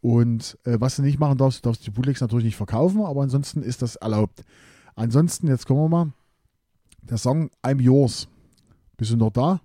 Und 0.02 0.58
äh, 0.66 0.78
was 0.80 0.98
du 0.98 1.02
nicht 1.02 1.20
machen 1.20 1.38
darfst, 1.38 1.64
du 1.64 1.70
darfst 1.70 1.86
die 1.86 1.92
Bootlegs 1.92 2.22
natürlich 2.22 2.46
nicht 2.46 2.58
verkaufen, 2.58 3.02
aber 3.02 3.22
ansonsten 3.22 3.64
ist 3.64 3.82
das 3.82 3.96
erlaubt. 3.96 4.44
Ansonsten, 4.96 5.48
jetzt 5.48 5.66
kommen 5.66 5.82
wir 5.82 5.90
mal, 5.90 6.14
der 7.02 7.18
Song 7.18 7.50
I'm 7.64 7.82
Yours. 7.82 8.28
Bist 8.98 9.12
du 9.12 9.18
noch 9.18 9.32
da? 9.32 9.62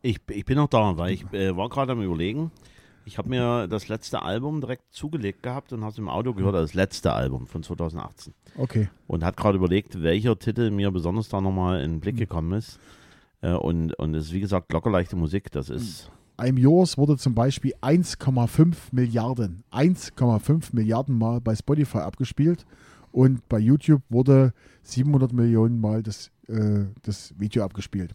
Ich, 0.00 0.20
ich 0.30 0.44
bin 0.44 0.56
noch 0.56 0.68
da, 0.68 0.96
weil 0.96 1.12
ich 1.12 1.30
äh, 1.32 1.54
war 1.54 1.68
gerade 1.68 1.92
am 1.92 2.02
überlegen. 2.02 2.50
Ich 3.08 3.16
habe 3.16 3.30
mir 3.30 3.66
das 3.68 3.88
letzte 3.88 4.20
Album 4.20 4.60
direkt 4.60 4.92
zugelegt 4.92 5.42
gehabt 5.42 5.72
und 5.72 5.80
habe 5.80 5.92
es 5.92 5.96
im 5.98 6.10
Auto 6.10 6.34
gehört, 6.34 6.54
also 6.54 6.66
das 6.66 6.74
letzte 6.74 7.14
Album 7.14 7.46
von 7.46 7.62
2018. 7.62 8.34
Okay. 8.58 8.90
Und 9.06 9.24
hat 9.24 9.38
gerade 9.38 9.56
überlegt, 9.56 10.02
welcher 10.02 10.38
Titel 10.38 10.70
mir 10.70 10.90
besonders 10.90 11.30
da 11.30 11.40
nochmal 11.40 11.78
in 11.80 11.84
den 11.84 11.94
Hm. 11.94 12.00
Blick 12.00 12.18
gekommen 12.18 12.52
ist. 12.52 12.78
Äh, 13.40 13.52
und, 13.54 13.94
und 13.94 14.14
es 14.14 14.26
ist 14.26 14.32
wie 14.34 14.40
gesagt 14.40 14.70
lockerleichte 14.74 15.16
Musik. 15.16 15.50
Das 15.52 15.68
Hm. 15.70 15.76
ist 15.76 16.10
I'm 16.36 16.58
Yours 16.58 16.98
wurde 16.98 17.16
zum 17.16 17.34
Beispiel 17.34 17.72
1,5 17.80 18.76
Milliarden, 18.92 19.64
1,5 19.72 20.68
Milliarden 20.72 21.16
Mal 21.16 21.40
bei 21.40 21.56
Spotify 21.56 21.98
abgespielt 21.98 22.66
und 23.10 23.48
bei 23.48 23.58
YouTube 23.58 24.02
wurde 24.10 24.52
700 24.82 25.32
Millionen 25.32 25.80
Mal 25.80 26.02
das, 26.02 26.30
äh, 26.46 26.84
das 27.02 27.32
Video 27.38 27.64
abgespielt. 27.64 28.14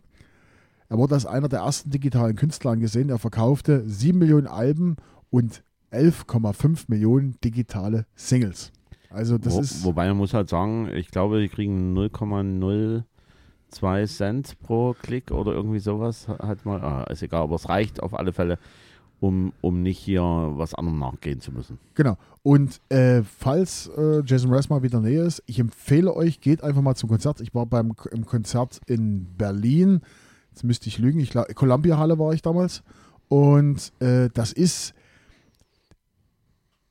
Er 0.94 1.00
wurde 1.00 1.16
als 1.16 1.26
einer 1.26 1.50
der 1.50 1.62
ersten 1.62 1.90
digitalen 1.90 2.36
Künstler 2.36 2.70
angesehen. 2.70 3.10
Er 3.10 3.18
verkaufte 3.18 3.84
7 3.90 4.16
Millionen 4.16 4.46
Alben 4.46 4.98
und 5.32 5.64
11,5 5.92 6.84
Millionen 6.88 7.36
digitale 7.44 8.06
Singles. 8.14 8.72
Also 9.10 9.40
das 9.40 9.56
Wo, 9.56 9.62
ist 9.62 9.84
wobei 9.84 10.08
man 10.08 10.18
muss 10.18 10.36
halt 10.36 10.50
sagen, 10.50 10.88
ich 10.94 11.10
glaube, 11.10 11.42
die 11.42 11.50
kriegen 11.50 11.98
0,02 11.98 14.06
Cent 14.06 14.60
pro 14.60 14.94
Klick 15.02 15.32
oder 15.32 15.54
irgendwie 15.54 15.80
sowas. 15.80 16.28
Halt 16.28 16.64
mal, 16.64 16.80
ah, 16.84 17.06
ist 17.10 17.24
egal, 17.24 17.42
aber 17.42 17.56
es 17.56 17.70
reicht 17.70 18.04
auf 18.04 18.14
alle 18.14 18.32
Fälle, 18.32 18.60
um, 19.20 19.52
um 19.62 19.82
nicht 19.82 19.98
hier 19.98 20.22
was 20.22 20.76
anderem 20.76 21.00
nachgehen 21.00 21.42
zu 21.42 21.52
müssen. 21.52 21.80
Genau. 21.96 22.20
Und 22.44 22.80
äh, 22.90 23.24
falls 23.24 23.90
äh, 23.98 24.22
Jason 24.24 24.52
Mraz 24.52 24.70
mal 24.70 24.84
wieder 24.84 25.00
näher 25.00 25.26
ist, 25.26 25.42
ich 25.48 25.58
empfehle 25.58 26.16
euch, 26.16 26.40
geht 26.40 26.64
einfach 26.64 26.84
mal 26.84 26.94
zum 26.94 27.10
Konzert. 27.10 27.42
Ich 27.42 27.56
war 27.56 27.66
beim 27.66 27.96
im 28.12 28.28
Konzert 28.28 28.80
in 28.86 29.26
Berlin. 29.40 30.02
Jetzt 30.54 30.64
müsste 30.64 30.88
ich 30.88 31.00
lügen. 31.00 31.20
Ich 31.20 31.32
glaube, 31.32 31.52
Columbia 31.56 31.98
Halle 31.98 32.20
war 32.20 32.32
ich 32.32 32.44
damals. 32.44 32.84
Und 33.28 33.92
äh, 34.00 34.30
das 34.34 34.54
ist. 34.54 34.94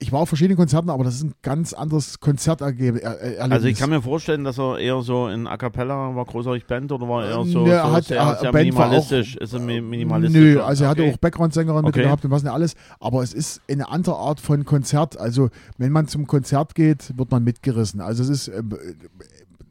Ich 0.00 0.10
war 0.10 0.18
auf 0.18 0.28
verschiedenen 0.28 0.56
Konzerten, 0.56 0.90
aber 0.90 1.04
das 1.04 1.14
ist 1.14 1.22
ein 1.22 1.34
ganz 1.42 1.72
anderes 1.72 2.18
Konzertergebnis. 2.18 3.04
Also 3.04 3.68
ich 3.68 3.78
kann 3.78 3.88
mir 3.88 4.02
vorstellen, 4.02 4.42
dass 4.42 4.58
er 4.58 4.78
eher 4.80 5.00
so 5.02 5.28
in 5.28 5.46
A 5.46 5.56
Cappella 5.56 6.16
war, 6.16 6.24
großartig 6.24 6.66
Band 6.66 6.90
oder 6.90 7.08
war 7.08 7.24
er 7.24 7.44
so, 7.44 7.62
Nö, 7.64 7.70
so 7.70 7.92
hat- 7.92 8.04
sehr, 8.06 8.20
äh, 8.20 8.40
sehr 8.40 8.50
Band 8.50 8.64
minimalistisch? 8.64 9.36
Ist 9.36 9.52
er 9.52 9.60
mi- 9.60 9.80
minimalistisch? 9.80 10.40
Nö, 10.40 10.60
also 10.60 10.82
er 10.82 10.90
hatte 10.90 11.02
Okay. 11.02 11.12
auch 11.12 11.18
Background-Sängerin 11.18 11.84
Okay. 11.84 12.02
gehabt 12.02 12.24
und 12.24 12.32
was 12.32 12.42
nicht 12.42 12.50
alles. 12.52 12.74
Aber 12.98 13.22
es 13.22 13.32
ist 13.32 13.60
eine 13.70 13.88
andere 13.90 14.16
Art 14.16 14.40
von 14.40 14.64
Konzert. 14.64 15.16
Also 15.20 15.50
wenn 15.78 15.92
man 15.92 16.08
zum 16.08 16.26
Konzert 16.26 16.74
geht, 16.74 17.16
wird 17.16 17.30
man 17.30 17.44
mitgerissen. 17.44 18.00
Also 18.00 18.24
es 18.24 18.28
ist, 18.28 18.48
ähm, 18.48 18.76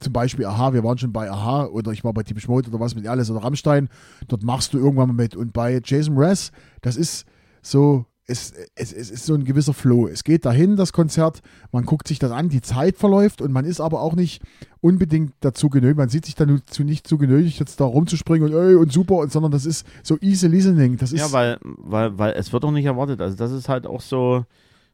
zum 0.02 0.14
Beispiel 0.14 0.46
Aha, 0.46 0.74
wir 0.74 0.84
waren 0.84 0.98
schon 0.98 1.14
bei 1.14 1.30
Aha 1.32 1.66
oder 1.66 1.92
ich 1.92 2.04
war 2.04 2.14
bei 2.14 2.24
Deep 2.24 2.48
Mode 2.48 2.70
oder 2.70 2.80
was 2.80 2.96
mit 2.96 3.08
alles 3.08 3.30
oder 3.32 3.44
Rammstein, 3.44 3.90
dort 4.28 4.44
machst 4.44 4.74
du 4.74 4.78
irgendwann 4.78 5.08
mal 5.08 5.14
mit. 5.14 5.36
Und 5.36 5.54
bei 5.54 5.82
Jason 5.84 6.16
Mraz, 6.16 6.52
das 6.82 6.98
ist 6.98 7.26
so, 7.62 8.06
es, 8.28 8.54
es, 8.76 8.94
es 8.94 9.12
ist 9.12 9.26
so 9.26 9.34
ein 9.34 9.46
gewisser 9.46 9.74
Flow. 9.74 10.08
Es 10.08 10.24
geht 10.24 10.46
dahin, 10.46 10.76
das 10.76 10.94
Konzert, 10.94 11.42
man 11.72 11.86
guckt 11.86 12.08
sich 12.08 12.20
das 12.20 12.32
an, 12.32 12.50
die 12.50 12.62
Zeit 12.62 12.98
verläuft 12.98 13.42
und 13.42 13.52
man 13.52 13.66
ist 13.66 13.82
aber 13.82 14.02
auch 14.02 14.16
nicht 14.16 14.42
unbedingt 14.80 15.34
dazu 15.42 15.70
genötigt, 15.70 15.98
man 15.98 16.10
sieht 16.10 16.26
sich 16.26 16.36
dazu 16.36 16.84
nicht 16.84 17.08
zu 17.08 17.18
genötigt, 17.18 17.60
jetzt 17.60 17.80
da 17.80 17.86
rumzuspringen 17.86 18.52
und 18.52 18.60
ey 18.60 18.76
und 18.76 18.92
super, 18.92 19.16
und, 19.16 19.32
sondern 19.32 19.52
das 19.52 19.66
ist 19.66 19.86
so 20.04 20.18
easy 20.22 20.48
listening. 20.48 20.98
Das 20.98 21.12
ist, 21.12 21.20
Ja, 21.20 21.32
weil, 21.32 21.58
weil, 21.62 22.18
weil 22.18 22.34
es 22.34 22.52
wird 22.52 22.64
auch 22.66 22.72
nicht 22.72 22.86
erwartet. 22.86 23.22
Also 23.22 23.36
das 23.36 23.52
ist 23.52 23.70
halt 23.70 23.86
auch 23.86 24.02
so, 24.02 24.46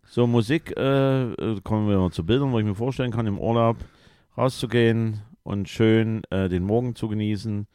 so 0.10 0.28
Musik, 0.28 0.74
äh, 0.78 1.32
äh, 1.32 1.62
kommen 1.63 1.88
wir 1.89 1.98
mal 1.98 2.12
zu 2.12 2.26
Bildern, 2.26 2.52
wo 2.52 2.60
ich 2.60 2.65
mir 2.65 2.76
vorstellen 2.76 3.12
kann, 3.12 3.28
im 3.28 3.39
Urlaub 3.39 3.78
rauszugehen 4.38 5.21
und 5.43 5.67
schön 5.67 6.21
äh, 6.30 6.50
den 6.50 6.63
Morgen 6.63 6.95
zu 6.95 7.08
genießen, 7.08 7.67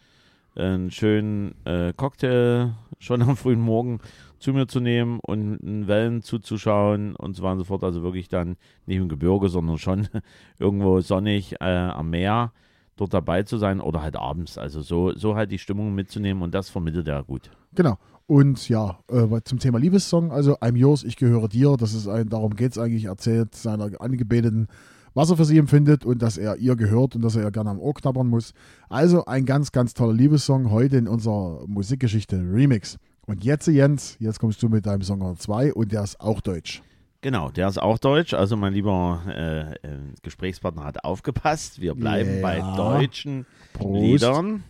einen 0.55 0.91
schönen 0.91 1.55
äh, 1.65 1.93
Cocktail 1.97 2.75
schon 2.99 3.23
am 3.23 3.37
frühen 3.37 3.61
Morgen 3.61 4.01
zu 4.39 4.53
mir 4.53 4.67
zu 4.67 4.81
nehmen 4.81 5.19
und 5.21 5.59
Wellen 5.89 6.23
zuzuschauen 6.23 7.17
und 7.17 7.35
so 7.35 7.43
weiter 7.43 7.53
und 7.53 7.59
so 7.59 7.65
fort. 7.65 7.85
Also 7.85 8.03
wirklich 8.03 8.29
dann 8.29 8.57
nicht 8.87 8.99
im 8.99 9.09
Gebirge, 9.09 9.49
sondern 9.49 9.79
schon 9.79 10.09
irgendwo 10.59 11.01
sonnig 11.01 11.61
äh, 11.61 11.65
am 11.65 12.11
Meer 12.11 12.53
dort 12.97 13.15
dabei 13.15 13.43
zu 13.43 13.57
sein 13.57 13.81
oder 13.81 14.03
halt 14.03 14.17
abends. 14.17 14.59
Also 14.59 14.83
so, 14.83 15.13
so 15.15 15.35
halt 15.35 15.51
die 15.51 15.59
Stimmung 15.59 15.95
mitzunehmen 15.95 16.43
und 16.43 16.55
das 16.55 16.69
vermittelt 16.69 17.09
er 17.09 17.23
gut. 17.25 17.51
Genau. 17.75 17.99
Und 18.27 18.69
ja, 18.69 18.99
äh, 19.09 19.41
zum 19.45 19.59
Thema 19.59 19.79
Liebessong, 19.79 20.31
also 20.31 20.57
I'm 20.59 20.77
yours, 20.77 21.03
ich 21.03 21.17
gehöre 21.17 21.49
dir, 21.49 21.77
das 21.77 21.93
ist 21.95 22.07
ein, 22.09 22.29
darum 22.29 22.55
geht 22.55 22.73
es 22.73 22.79
eigentlich, 22.79 23.07
erzählt 23.07 23.55
seiner 23.55 23.91
Angebeteten, 24.01 24.69
was 25.15 25.31
er 25.31 25.37
für 25.37 25.45
sie 25.45 25.59
empfindet 25.59 26.05
und 26.05 26.21
dass 26.23 26.39
er 26.39 26.57
ihr 26.57 26.77
gehört 26.77 27.15
und 27.17 27.23
dass 27.23 27.37
er 27.37 27.43
ihr 27.45 27.51
gerne 27.51 27.71
am 27.71 27.79
Ohr 27.81 27.95
knabbern 27.95 28.27
muss. 28.29 28.55
Also 28.89 29.25
ein 29.27 29.45
ganz, 29.47 29.73
ganz 29.73 29.95
toller 29.95 30.13
Liebessong 30.15 30.71
heute 30.71 30.97
in 30.97 31.09
unserer 31.09 31.65
Musikgeschichte 31.67 32.37
Remix. 32.37 32.99
Und 33.27 33.45
jetzt, 33.45 33.67
Jens, 33.69 34.17
jetzt 34.19 34.41
kommst 34.41 34.63
du 34.63 34.69
mit 34.69 34.85
deinem 34.87 35.03
Song 35.03 35.19
Nummer 35.21 35.37
2 35.37 35.75
und 35.75 35.93
der 35.93 36.03
ist 36.03 36.21
auch 36.21 36.41
deutsch. 36.41 36.83
Genau, 37.21 37.51
der 37.51 37.69
ist 37.69 37.81
auch 37.81 37.99
deutsch. 37.99 38.35
Also 38.35 38.57
mein 38.57 38.73
lieber 38.73 39.23
äh, 39.29 39.61
äh, 39.75 39.99
Gesprächspartner 40.23 40.83
hat 40.85 41.05
aufgepasst. 41.05 41.81
Wir 41.81 41.95
bleiben 41.95 42.37
Ja. 42.37 42.43
bei 42.43 42.61
deutschen 42.77 43.47
Prost. 43.75 44.03
Liedern. 44.03 44.65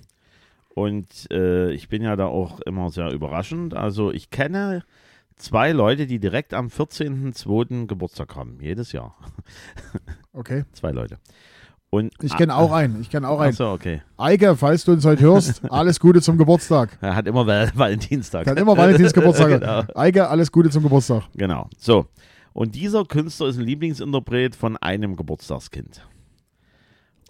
Und 0.74 1.30
äh, 1.30 1.70
ich 1.72 1.88
bin 1.88 2.02
ja 2.02 2.14
da 2.16 2.26
auch 2.26 2.60
immer 2.60 2.90
sehr 2.90 3.10
überraschend. 3.12 3.74
Also 3.74 4.10
ich 4.10 4.30
kenne 4.30 4.84
zwei 5.36 5.72
Leute, 5.72 6.06
die 6.06 6.18
direkt 6.18 6.54
am 6.54 6.68
14.02. 6.68 7.86
Geburtstag 7.86 8.36
haben. 8.36 8.58
Jedes 8.60 8.92
Jahr. 8.92 9.16
Okay. 10.34 10.64
Zwei 10.72 10.92
Leute. 10.92 11.18
Und 11.90 12.10
Ich 12.22 12.34
kenne 12.34 12.56
auch 12.56 12.72
einen, 12.72 13.02
ich 13.02 13.10
kenne 13.10 13.28
auch 13.28 13.38
einen. 13.38 13.50
Achso, 13.50 13.70
okay. 13.70 14.00
Eike, 14.16 14.56
falls 14.56 14.82
du 14.86 14.92
uns 14.92 15.04
heute 15.04 15.22
hörst, 15.24 15.62
alles 15.70 16.00
Gute 16.00 16.22
zum 16.22 16.38
Geburtstag. 16.38 16.96
Er 17.02 17.14
hat 17.14 17.26
immer 17.26 17.46
Val 17.46 17.70
Valentinstag. 17.74 18.46
Kann 18.46 18.56
immer 18.56 18.74
Valentinsgeburtstag. 18.74 19.48
genau. 19.60 19.82
Eike, 19.94 20.26
alles 20.28 20.50
Gute 20.50 20.70
zum 20.70 20.84
Geburtstag. 20.84 21.24
genau. 21.34 21.68
So. 21.76 22.06
Und 22.54 22.74
dieser 22.74 23.04
Künstler 23.04 23.48
ist 23.48 23.58
ein 23.58 23.64
Lieblingsinterpret 23.66 24.56
von 24.56 24.78
einem 24.78 25.16
Geburtstagskind. 25.16 26.00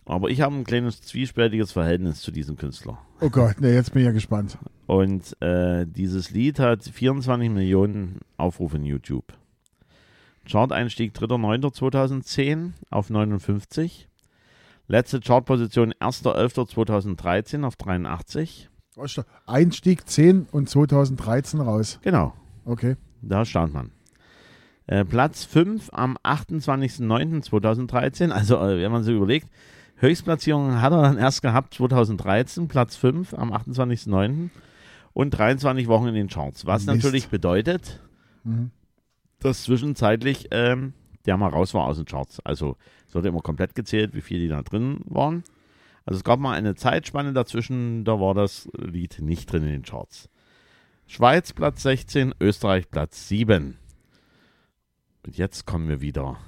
Aber 0.04 0.30
ich 0.30 0.40
habe 0.40 0.56
ein 0.56 0.64
kleines 0.64 1.00
zwiespältiges 1.00 1.70
Verhältnis 1.72 2.20
zu 2.22 2.32
diesem 2.32 2.56
Künstler. 2.56 2.98
Oh 3.20 3.30
Gott, 3.30 3.60
nee, 3.60 3.72
jetzt 3.72 3.92
bin 3.92 4.02
ich 4.02 4.06
ja 4.06 4.12
gespannt. 4.12 4.58
Und 4.86 5.40
äh, 5.40 5.86
dieses 5.86 6.30
Lied 6.30 6.58
hat 6.58 6.82
24 6.82 7.48
Millionen 7.50 8.18
Aufrufe 8.36 8.78
in 8.78 8.84
YouTube. 8.84 9.32
Chart-Einstieg 10.44 11.14
3.9.2010 11.16 12.72
auf 12.90 13.10
59. 13.10 14.08
Letzte 14.88 15.20
Chartposition 15.20 15.92
1.11.2013 15.94 17.64
auf 17.64 17.76
83. 17.76 18.68
Einstieg 19.46 20.08
10 20.08 20.48
und 20.50 20.68
2013 20.68 21.60
raus. 21.60 22.00
Genau, 22.02 22.34
Okay. 22.66 22.96
da 23.22 23.44
stand 23.44 23.72
man. 23.72 23.92
Äh, 24.88 25.04
Platz 25.04 25.44
5 25.44 25.90
am 25.92 26.18
28.09.2013. 26.24 28.30
Also, 28.30 28.56
äh, 28.56 28.82
wenn 28.82 28.90
man 28.92 29.04
so 29.04 29.12
überlegt, 29.12 29.46
Höchstplatzierung 30.02 30.80
hat 30.80 30.92
er 30.92 31.02
dann 31.02 31.18
erst 31.18 31.42
gehabt 31.42 31.74
2013, 31.74 32.68
Platz 32.68 32.96
5 32.96 33.34
am 33.34 33.52
28.09. 33.52 34.50
und 35.12 35.30
23 35.30 35.86
Wochen 35.88 36.08
in 36.08 36.14
den 36.14 36.28
Charts. 36.28 36.66
Was 36.66 36.86
Mist. 36.86 36.96
natürlich 36.96 37.28
bedeutet, 37.28 38.00
Mhm. 38.44 38.70
dass 39.38 39.62
zwischenzeitlich 39.64 40.48
ähm, 40.50 40.92
der 41.26 41.36
mal 41.36 41.50
raus 41.50 41.72
war 41.74 41.84
aus 41.86 41.96
den 41.96 42.04
Charts. 42.06 42.40
Also 42.40 42.76
es 43.06 43.14
wurde 43.14 43.28
immer 43.28 43.40
komplett 43.42 43.74
gezählt, 43.76 44.14
wie 44.14 44.20
viele 44.20 44.40
die 44.40 44.48
da 44.48 44.62
drin 44.62 45.00
waren. 45.04 45.44
Also 46.04 46.18
es 46.18 46.24
gab 46.24 46.40
mal 46.40 46.54
eine 46.54 46.74
Zeitspanne 46.74 47.32
dazwischen, 47.32 48.04
da 48.04 48.18
war 48.18 48.34
das 48.34 48.68
Lied 48.76 49.20
nicht 49.20 49.52
drin 49.52 49.62
in 49.62 49.68
den 49.70 49.82
Charts. 49.82 50.28
Schweiz 51.06 51.52
Platz 51.52 51.82
16, 51.84 52.34
Österreich 52.40 52.90
Platz 52.90 53.28
7. 53.28 53.76
Und 55.24 55.36
jetzt 55.36 55.64
kommen 55.66 55.88
wir 55.88 56.00
wieder 56.00 56.38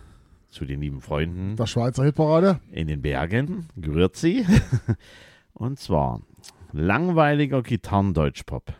zu 0.55 0.65
den 0.65 0.81
lieben 0.81 1.01
Freunden 1.01 1.57
Der 1.57 1.67
Schweizer 1.67 2.05
Hitparade. 2.05 2.61
in 2.71 2.87
den 2.87 3.03
Bergen. 3.03 3.67
Grüezi. 3.81 4.47
Und 5.53 5.79
zwar 5.79 6.23
langweiliger 6.73 7.63
Gitarrendeutschpop. 7.63 8.73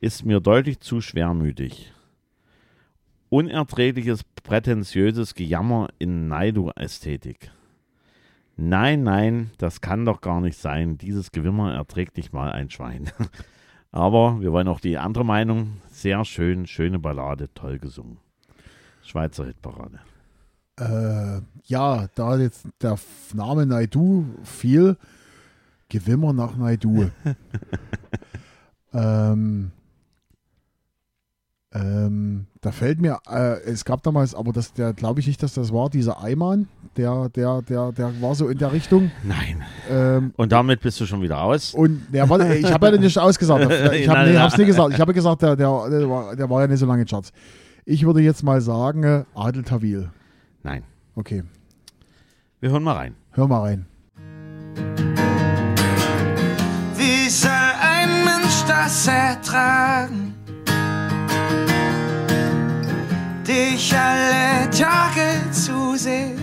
Ist 0.00 0.24
mir 0.24 0.40
deutlich 0.40 0.80
zu 0.80 1.00
schwermütig. 1.00 1.92
Unerträgliches, 3.28 4.24
prätentiöses 4.42 5.34
Gejammer 5.34 5.88
in 5.98 6.28
Naidu-Ästhetik. 6.28 7.50
Nein, 8.56 9.02
nein, 9.02 9.50
das 9.58 9.80
kann 9.80 10.04
doch 10.04 10.20
gar 10.20 10.40
nicht 10.40 10.58
sein. 10.58 10.96
Dieses 10.96 11.32
Gewimmer 11.32 11.74
erträgt 11.74 12.16
nicht 12.16 12.32
mal 12.32 12.52
ein 12.52 12.70
Schwein. 12.70 13.10
Aber 13.90 14.40
wir 14.40 14.52
wollen 14.52 14.68
auch 14.68 14.80
die 14.80 14.96
andere 14.98 15.24
Meinung. 15.24 15.80
Sehr 15.90 16.24
schön, 16.24 16.66
schöne 16.66 16.98
Ballade, 16.98 17.52
toll 17.54 17.78
gesungen. 17.78 18.18
Schweizer 19.02 19.46
Hitparade. 19.46 20.00
Äh, 20.78 21.40
ja, 21.66 22.06
da 22.14 22.36
jetzt 22.36 22.66
der 22.82 22.98
Name 23.32 23.66
Naidu 23.66 24.24
fiel, 24.42 24.96
Gewimmer 25.88 26.32
nach 26.32 26.56
Naidu. 26.56 27.10
ähm, 28.92 29.70
ähm, 31.74 32.46
da 32.60 32.70
fällt 32.70 33.00
mir, 33.00 33.18
äh, 33.28 33.60
es 33.64 33.84
gab 33.84 34.02
damals, 34.04 34.34
aber 34.34 34.52
das, 34.52 34.72
der 34.72 34.92
glaube 34.92 35.18
ich 35.18 35.26
nicht, 35.26 35.42
dass 35.42 35.54
das 35.54 35.72
war, 35.72 35.90
dieser 35.90 36.22
Eimann, 36.22 36.68
der, 36.96 37.28
der, 37.30 37.62
der, 37.62 37.90
der 37.90 38.22
war 38.22 38.34
so 38.36 38.48
in 38.48 38.58
der 38.58 38.72
Richtung. 38.72 39.10
Nein. 39.24 39.62
Ähm, 39.90 40.32
Und 40.36 40.52
damit 40.52 40.80
bist 40.80 41.00
du 41.00 41.06
schon 41.06 41.20
wieder 41.20 41.42
aus. 41.42 41.74
und 41.74 42.02
ja, 42.12 42.28
warte, 42.28 42.54
ich 42.54 42.72
habe 42.72 42.86
ja 42.86 42.96
nicht 42.96 43.18
ausgesagt. 43.18 43.64
Ich 43.92 44.08
habe 44.08 44.30
nee, 44.30 44.38
hab's 44.38 44.56
nicht 44.56 44.68
gesagt. 44.68 44.94
Ich 44.94 45.00
habe 45.00 45.12
gesagt, 45.12 45.42
der, 45.42 45.56
der, 45.56 45.90
der, 45.90 46.08
war, 46.08 46.36
der 46.36 46.48
war 46.48 46.60
ja 46.60 46.68
nicht 46.68 46.78
so 46.78 46.86
lange 46.86 47.02
in 47.02 47.08
Charts. 47.08 47.32
Ich 47.84 48.06
würde 48.06 48.20
jetzt 48.20 48.44
mal 48.44 48.60
sagen, 48.60 49.26
Adel 49.34 49.64
Tawil. 49.64 50.10
Nein. 50.64 50.82
Okay, 51.14 51.44
Wir 52.60 52.70
hören 52.70 52.82
mal 52.82 52.94
rein. 52.96 53.14
hör 53.32 53.46
mal 53.46 53.60
rein. 53.60 53.86
Wie 56.96 57.28
soll 57.28 57.50
ein 57.80 58.24
Mensch 58.24 58.64
das 58.66 59.06
ertragen? 59.06 60.34
Dich 63.46 63.94
alle 63.94 64.68
Tage 64.70 65.50
zu 65.52 65.96
sehen, 65.96 66.38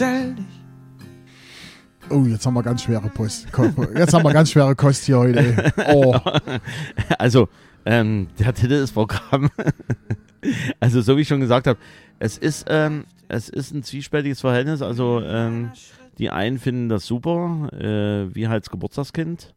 Stell 0.00 0.34
dich 0.34 0.46
Oh, 2.08 2.24
jetzt 2.24 2.46
haben 2.46 2.54
wir 2.54 2.62
ganz 2.62 2.84
schwere 2.84 3.10
Post. 3.10 3.48
Jetzt 3.94 4.14
haben 4.14 4.24
wir 4.24 4.32
ganz 4.32 4.50
schwere 4.50 4.74
Kost 4.74 5.04
hier 5.04 5.18
heute. 5.18 5.74
Oh, 5.94 6.18
Also, 7.18 7.50
ähm, 7.84 8.28
der 8.38 8.54
Titel 8.54 8.72
ist 8.72 8.92
Programm. 8.92 9.50
also, 10.80 11.02
so 11.02 11.18
wie 11.18 11.20
ich 11.20 11.28
schon 11.28 11.40
gesagt 11.40 11.66
habe, 11.66 11.78
es 12.18 12.38
ist, 12.38 12.64
ähm, 12.70 13.04
es 13.28 13.50
ist 13.50 13.74
ein 13.74 13.82
zwiespältiges 13.82 14.40
Verhältnis. 14.40 14.80
Also, 14.80 15.20
ähm, 15.20 15.72
die 16.16 16.30
einen 16.30 16.58
finden 16.58 16.88
das 16.88 17.04
super, 17.04 17.68
äh, 17.74 18.34
wie 18.34 18.48
halt 18.48 18.64
das 18.64 18.70
Geburtstagskind. 18.70 19.54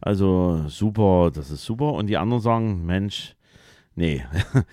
Also, 0.00 0.64
super, 0.68 1.30
das 1.34 1.50
ist 1.50 1.66
super. 1.66 1.92
Und 1.92 2.06
die 2.06 2.16
anderen 2.16 2.42
sagen, 2.42 2.86
Mensch, 2.86 3.36
nee. 3.94 4.24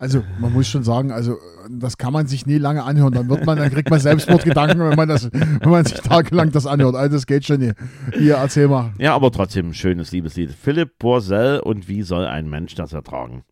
also 0.00 0.24
man 0.40 0.54
muss 0.54 0.66
schon 0.66 0.82
sagen, 0.82 1.12
also 1.12 1.36
das 1.68 1.98
kann 1.98 2.14
man 2.14 2.26
sich 2.26 2.46
nie 2.46 2.56
lange 2.56 2.82
anhören. 2.82 3.12
Dann 3.12 3.28
wird 3.28 3.44
man, 3.44 3.58
dann 3.58 3.70
kriegt 3.70 3.90
man 3.90 4.00
Selbstmordgedanken, 4.00 4.80
wenn 4.80 4.96
man 4.96 5.08
das, 5.08 5.30
wenn 5.30 5.70
man 5.70 5.84
sich 5.84 6.00
tagelang 6.00 6.50
das 6.52 6.66
anhört. 6.66 6.94
Also 6.94 7.16
das 7.16 7.26
geht 7.26 7.44
schon 7.44 7.60
nicht. 7.60 7.76
Hier, 8.14 8.36
erzähl 8.36 8.66
mal. 8.66 8.94
Ja, 8.98 9.14
aber 9.14 9.30
trotzdem 9.30 9.68
ein 9.68 9.74
schönes 9.74 10.10
Liebeslied. 10.10 10.52
Philipp 10.52 10.98
Borsell 10.98 11.60
und 11.60 11.86
wie 11.86 12.00
soll 12.00 12.24
ein 12.24 12.48
Mensch 12.48 12.74
das 12.74 12.94
ertragen? 12.94 13.44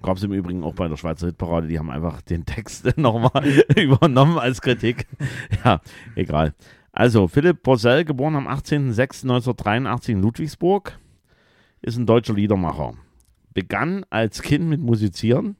Gab 0.00 0.16
es 0.16 0.22
im 0.22 0.32
Übrigen 0.32 0.62
auch 0.62 0.74
bei 0.74 0.86
der 0.86 0.96
Schweizer 0.96 1.26
Hitparade, 1.26 1.66
die 1.66 1.78
haben 1.78 1.90
einfach 1.90 2.22
den 2.22 2.46
Text 2.46 2.96
nochmal 2.96 3.44
übernommen 3.76 4.38
als 4.38 4.60
Kritik. 4.60 5.08
Ja, 5.64 5.80
egal. 6.14 6.54
Also, 6.92 7.26
Philipp 7.26 7.64
Borsell, 7.64 8.04
geboren 8.04 8.36
am 8.36 8.46
18.06.1983 8.46 10.10
in 10.10 10.22
Ludwigsburg, 10.22 11.00
ist 11.82 11.96
ein 11.96 12.06
deutscher 12.06 12.34
Liedermacher. 12.34 12.94
Begann 13.54 14.04
als 14.10 14.40
Kind 14.40 14.68
mit 14.68 14.80
Musizieren, 14.80 15.56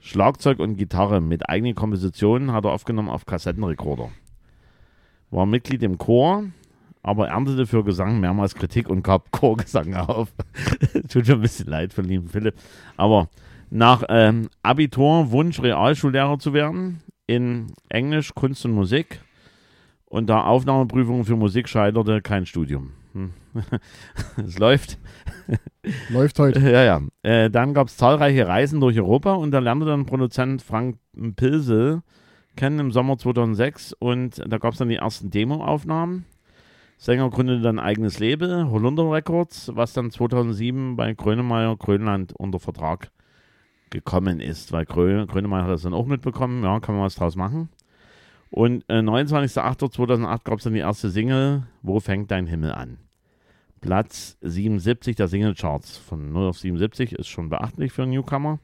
Schlagzeug 0.00 0.58
und 0.58 0.76
Gitarre. 0.76 1.20
Mit 1.20 1.48
eigenen 1.48 1.74
Kompositionen 1.74 2.52
hat 2.52 2.64
er 2.64 2.72
aufgenommen 2.72 3.08
auf 3.08 3.26
Kassettenrekorder. 3.26 4.10
War 5.30 5.46
Mitglied 5.46 5.82
im 5.82 5.98
Chor, 5.98 6.44
aber 7.02 7.28
erntete 7.28 7.66
für 7.66 7.84
Gesang 7.84 8.20
mehrmals 8.20 8.54
Kritik 8.54 8.88
und 8.88 9.02
gab 9.02 9.30
Chorgesang 9.38 9.94
auf. 9.94 10.32
Tut 11.08 11.26
schon 11.26 11.36
ein 11.36 11.42
bisschen 11.42 11.68
leid 11.68 11.92
für 11.92 12.02
lieben 12.02 12.28
Philipp. 12.28 12.54
Aber 12.96 13.28
nach 13.70 14.02
ähm, 14.08 14.48
Abitur 14.62 15.30
Wunsch, 15.30 15.60
Realschullehrer 15.62 16.38
zu 16.38 16.52
werden 16.52 17.02
in 17.26 17.72
Englisch, 17.88 18.34
Kunst 18.34 18.64
und 18.64 18.72
Musik. 18.72 19.20
Und 20.06 20.28
da 20.28 20.42
Aufnahmeprüfungen 20.42 21.24
für 21.24 21.36
Musik 21.36 21.68
scheiterte, 21.68 22.20
kein 22.20 22.44
Studium. 22.44 22.92
Hm. 23.12 23.30
es 24.36 24.58
läuft. 24.58 24.98
Läuft 26.08 26.38
heute. 26.38 26.60
Ja, 26.70 26.84
ja. 26.84 27.00
Äh, 27.22 27.50
dann 27.50 27.74
gab 27.74 27.88
es 27.88 27.96
zahlreiche 27.96 28.46
Reisen 28.46 28.80
durch 28.80 28.98
Europa 28.98 29.34
und 29.34 29.50
da 29.50 29.58
lernte 29.58 29.86
dann 29.86 30.06
Produzent 30.06 30.62
Frank 30.62 30.98
Pilsel 31.36 32.02
kennen 32.56 32.78
im 32.78 32.90
Sommer 32.92 33.16
2006 33.16 33.94
und 33.94 34.42
da 34.46 34.58
gab 34.58 34.72
es 34.72 34.78
dann 34.78 34.88
die 34.88 34.96
ersten 34.96 35.30
Demo-Aufnahmen. 35.30 36.26
Sänger 36.98 37.30
gründete 37.30 37.62
dann 37.62 37.78
ein 37.78 37.84
eigenes 37.84 38.18
Label, 38.18 38.70
Holunder 38.70 39.10
Records, 39.10 39.70
was 39.74 39.94
dann 39.94 40.10
2007 40.10 40.96
bei 40.96 41.14
Grönemeyer 41.14 41.76
Grönland 41.76 42.34
unter 42.36 42.60
Vertrag 42.60 43.10
gekommen 43.88 44.40
ist, 44.40 44.72
weil 44.72 44.84
Grö 44.84 45.26
Grönemeyer 45.26 45.64
hat 45.64 45.70
das 45.70 45.82
dann 45.82 45.94
auch 45.94 46.06
mitbekommen, 46.06 46.62
ja, 46.62 46.78
kann 46.80 46.94
man 46.94 47.04
was 47.04 47.14
draus 47.14 47.36
machen. 47.36 47.70
Und 48.50 48.84
äh, 48.88 48.98
29.08.2008 48.98 50.44
gab 50.44 50.58
es 50.58 50.64
dann 50.64 50.74
die 50.74 50.80
erste 50.80 51.08
Single, 51.08 51.62
Wo 51.82 52.00
fängt 52.00 52.30
dein 52.30 52.46
Himmel 52.46 52.72
an? 52.72 52.98
Platz 53.80 54.36
77 54.42 55.16
der 55.16 55.28
Singlecharts 55.28 55.96
von 55.96 56.32
0 56.32 56.48
auf 56.48 56.58
77 56.58 57.12
ist 57.12 57.28
schon 57.28 57.48
beachtlich 57.48 57.92
für 57.92 58.02
einen 58.02 58.12
Newcomer. 58.12 58.58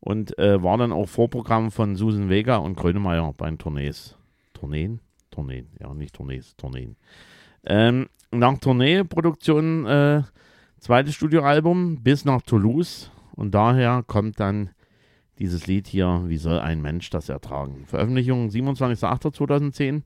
Und 0.00 0.36
äh, 0.38 0.60
war 0.62 0.78
dann 0.78 0.92
auch 0.92 1.08
Vorprogramm 1.08 1.70
von 1.70 1.94
Susan 1.94 2.28
Vega 2.28 2.56
und 2.56 2.76
Grönemeyer 2.76 3.32
bei 3.36 3.48
den 3.48 3.58
Tournees. 3.58 4.16
Tourneen? 4.52 5.00
Tourneen, 5.30 5.68
ja, 5.80 5.94
nicht 5.94 6.14
Tournees, 6.14 6.56
Tourneen. 6.56 6.96
Ähm, 7.64 8.08
nach 8.32 8.58
Tourneeproduktion, 8.58 9.86
äh, 9.86 10.22
zweites 10.80 11.14
Studioalbum 11.14 12.02
bis 12.02 12.24
nach 12.24 12.42
Toulouse. 12.42 13.10
Und 13.36 13.54
daher 13.54 14.02
kommt 14.06 14.40
dann 14.40 14.70
dieses 15.38 15.66
Lied 15.66 15.86
hier, 15.86 16.24
Wie 16.26 16.36
soll 16.36 16.58
ein 16.58 16.82
Mensch 16.82 17.10
das 17.10 17.28
ertragen? 17.28 17.84
Veröffentlichung 17.86 18.48
27.08.2010 18.48 20.02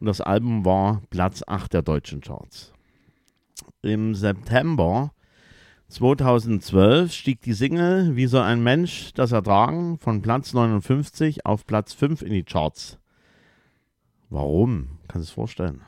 und 0.00 0.06
das 0.06 0.20
Album 0.20 0.64
war 0.64 1.02
Platz 1.10 1.42
8 1.46 1.74
der 1.74 1.82
deutschen 1.82 2.20
Charts. 2.20 2.72
Im 3.82 4.14
September 4.14 5.12
2012 5.88 7.12
stieg 7.12 7.40
die 7.42 7.52
Single 7.52 8.14
Wie 8.16 8.26
soll 8.26 8.42
ein 8.42 8.62
Mensch 8.62 9.12
das 9.14 9.32
ertragen 9.32 9.98
von 9.98 10.22
Platz 10.22 10.54
59 10.54 11.46
auf 11.46 11.66
Platz 11.66 11.92
5 11.94 12.22
in 12.22 12.32
die 12.32 12.44
Charts. 12.44 12.98
Warum? 14.28 14.98
Kannst 15.08 15.28
du 15.28 15.30
es 15.30 15.34
vorstellen? 15.34 15.80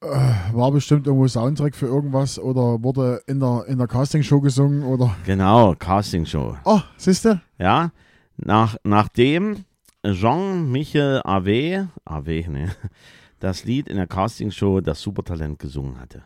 War 0.00 0.70
bestimmt 0.70 1.06
irgendwo 1.06 1.26
Soundtrack 1.28 1.74
für 1.74 1.86
irgendwas 1.86 2.38
oder 2.38 2.82
wurde 2.82 3.22
in 3.26 3.40
der, 3.40 3.64
in 3.68 3.78
der 3.78 3.86
Castingshow 3.86 4.40
gesungen 4.40 4.84
oder. 4.84 5.16
Genau, 5.24 5.74
Castingshow. 5.74 6.56
Oh, 6.64 6.80
siehste? 6.96 7.40
Ja, 7.58 7.90
nach, 8.36 8.76
nachdem 8.84 9.64
Jean-Michel 10.04 11.22
Ave, 11.24 11.88
Ave, 12.04 12.50
ne, 12.50 12.70
das 13.44 13.64
Lied 13.64 13.88
in 13.88 13.96
der 13.96 14.06
Castingshow 14.06 14.80
Das 14.80 15.00
Supertalent 15.00 15.58
gesungen 15.58 16.00
hatte. 16.00 16.22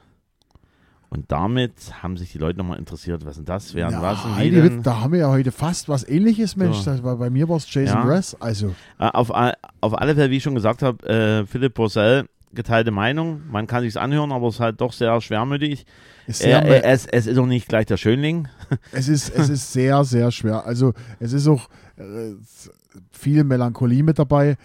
Und 1.10 1.32
damit 1.32 1.72
haben 2.02 2.16
sich 2.18 2.32
die 2.32 2.38
Leute 2.38 2.58
nochmal 2.58 2.78
interessiert, 2.78 3.24
was 3.24 3.36
sind 3.36 3.48
das? 3.48 3.74
Wer 3.74 3.88
Ja, 3.90 4.02
was 4.02 4.18
denn? 4.24 4.82
da 4.82 5.00
haben 5.00 5.12
wir 5.12 5.20
ja 5.20 5.30
heute 5.30 5.52
fast 5.52 5.88
was 5.88 6.06
ähnliches, 6.06 6.54
Mensch. 6.54 6.84
Das 6.84 7.02
war, 7.02 7.16
bei 7.16 7.30
mir 7.30 7.48
war 7.48 7.56
es 7.56 7.72
Jason 7.72 7.98
Ja. 8.00 8.04
Mraz. 8.04 8.36
Also, 8.38 8.74
Äh, 8.98 9.06
auf, 9.06 9.30
auf 9.30 9.98
alle 9.98 10.14
Fälle, 10.14 10.30
wie 10.30 10.36
ich 10.36 10.42
schon 10.42 10.54
gesagt 10.54 10.82
habe, 10.82 11.06
äh, 11.08 11.46
Philipp 11.46 11.74
Borsell, 11.74 12.28
geteilte 12.52 12.90
Meinung. 12.90 13.40
Man 13.50 13.66
kann 13.66 13.82
sich's 13.82 13.96
anhören, 13.96 14.32
aber 14.32 14.48
es 14.48 14.56
ist 14.56 14.60
halt 14.60 14.80
doch 14.82 14.92
sehr 14.92 15.18
schwermütig. 15.22 15.86
sehr, 16.26 16.62
Äh, 16.66 16.78
äh, 16.80 16.82
es, 16.82 17.06
es 17.06 17.26
ist 17.26 17.38
auch 17.38 17.46
nicht 17.46 17.68
gleich 17.68 17.86
der 17.86 17.96
Schönling. 17.96 18.48
es, 18.92 19.08
ist, 19.08 19.34
es 19.34 19.48
ist 19.48 19.72
sehr, 19.72 20.04
sehr 20.04 20.30
schwer. 20.30 20.66
Also, 20.66 20.92
es 21.20 21.32
ist 21.32 21.48
auch 21.48 21.70
äh, 21.96 22.34
viel 23.10 23.44
Melancholie 23.44 24.02
mit 24.02 24.18
dabei. 24.18 24.56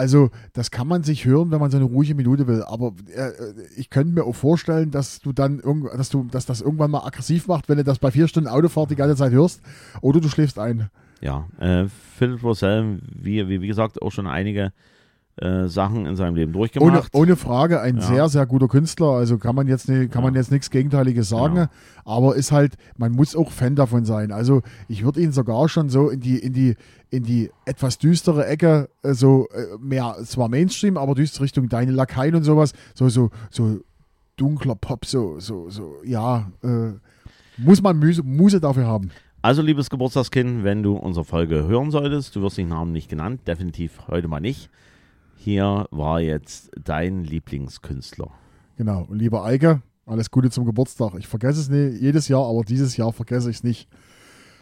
Also, 0.00 0.30
das 0.54 0.70
kann 0.70 0.88
man 0.88 1.02
sich 1.02 1.26
hören, 1.26 1.50
wenn 1.50 1.60
man 1.60 1.70
so 1.70 1.76
eine 1.76 1.84
ruhige 1.84 2.14
Minute 2.14 2.46
will. 2.46 2.62
Aber 2.62 2.94
äh, 3.14 3.32
ich 3.76 3.90
könnte 3.90 4.14
mir 4.14 4.24
auch 4.24 4.34
vorstellen, 4.34 4.90
dass 4.90 5.20
du 5.20 5.34
dann 5.34 5.60
dass 5.94 6.08
du, 6.08 6.24
dass 6.24 6.46
das 6.46 6.62
irgendwann 6.62 6.90
mal 6.90 7.04
aggressiv 7.04 7.48
macht, 7.48 7.68
wenn 7.68 7.76
du 7.76 7.84
das 7.84 7.98
bei 7.98 8.10
vier 8.10 8.26
Stunden 8.26 8.48
Autofahrt 8.48 8.90
die 8.90 8.96
ganze 8.96 9.16
Zeit 9.16 9.30
hörst. 9.30 9.60
Oder 10.00 10.22
du 10.22 10.30
schläfst 10.30 10.58
ein. 10.58 10.88
Ja, 11.20 11.46
äh, 11.58 11.84
Philipp 12.16 12.40
Borsell, 12.40 13.00
wie, 13.14 13.46
wie, 13.46 13.60
wie 13.60 13.66
gesagt, 13.66 14.00
auch 14.00 14.10
schon 14.10 14.26
einige 14.26 14.72
äh, 15.40 15.68
Sachen 15.68 16.06
in 16.06 16.16
seinem 16.16 16.34
Leben 16.34 16.50
Ohne, 16.54 16.58
durchgemacht. 16.58 17.14
ohne 17.14 17.36
Frage 17.36 17.80
ein 17.80 17.96
Ja. 17.96 18.02
sehr, 18.02 18.28
sehr 18.28 18.46
guter 18.46 18.68
Künstler. 18.68 19.12
Also 19.12 19.38
kann 19.38 19.54
man 19.54 19.66
jetzt, 19.68 19.88
ne, 19.88 20.08
kann 20.08 20.22
man 20.22 20.34
Ja. 20.34 20.40
jetzt 20.40 20.50
nichts 20.50 20.70
Gegenteiliges 20.70 21.28
sagen. 21.28 21.54
Genau. 21.54 21.66
Aber 22.04 22.36
ist 22.36 22.52
halt, 22.52 22.74
man 22.96 23.12
muss 23.12 23.34
auch 23.34 23.50
Fan 23.50 23.74
davon 23.76 24.04
sein. 24.04 24.32
Also 24.32 24.62
ich 24.88 25.04
würde 25.04 25.20
ihn 25.20 25.32
sogar 25.32 25.68
schon 25.68 25.88
so 25.88 26.08
in 26.10 26.20
die, 26.20 26.38
in 26.38 26.52
die, 26.52 26.76
in 27.10 27.22
die 27.22 27.50
etwas 27.64 27.98
düstere 27.98 28.46
Ecke, 28.46 28.88
äh, 29.02 29.14
so 29.14 29.48
äh, 29.48 29.78
mehr, 29.80 30.16
zwar 30.24 30.48
Mainstream, 30.48 30.96
aber 30.96 31.14
düster 31.14 31.42
Richtung 31.42 31.68
Deine 31.68 31.92
Lakaien 31.92 32.34
und 32.34 32.42
sowas, 32.44 32.72
so, 32.94 33.08
so, 33.08 33.30
so 33.50 33.78
dunkler 34.36 34.74
Pop, 34.74 35.04
so, 35.04 35.38
so, 35.40 35.68
so, 35.70 35.96
ja, 36.04 36.50
äh, 36.62 36.92
muss 37.56 37.82
man 37.82 37.98
Muse, 37.98 38.22
Muse 38.22 38.60
dafür 38.60 38.86
haben. 38.86 39.10
Also, 39.42 39.62
liebes 39.62 39.88
Geburtstagskind, 39.88 40.64
wenn 40.64 40.82
du 40.82 40.96
unsere 40.96 41.24
Folge 41.24 41.66
hören 41.66 41.90
solltest, 41.90 42.36
du 42.36 42.42
wirst 42.42 42.58
den 42.58 42.68
Namen 42.68 42.92
nicht 42.92 43.08
genannt, 43.08 43.40
definitiv 43.46 44.00
heute 44.08 44.28
mal 44.28 44.40
nicht. 44.40 44.68
Hier 45.42 45.86
war 45.90 46.20
jetzt 46.20 46.70
dein 46.84 47.24
Lieblingskünstler. 47.24 48.30
Genau. 48.76 49.06
Und 49.08 49.18
lieber 49.20 49.42
Eike, 49.42 49.80
alles 50.04 50.30
Gute 50.30 50.50
zum 50.50 50.66
Geburtstag. 50.66 51.14
Ich 51.16 51.28
vergesse 51.28 51.60
es 51.60 51.70
nicht 51.70 52.02
jedes 52.02 52.28
Jahr, 52.28 52.44
aber 52.44 52.62
dieses 52.62 52.98
Jahr 52.98 53.10
vergesse 53.10 53.48
ich 53.48 53.56
es 53.56 53.64
nicht. 53.64 53.88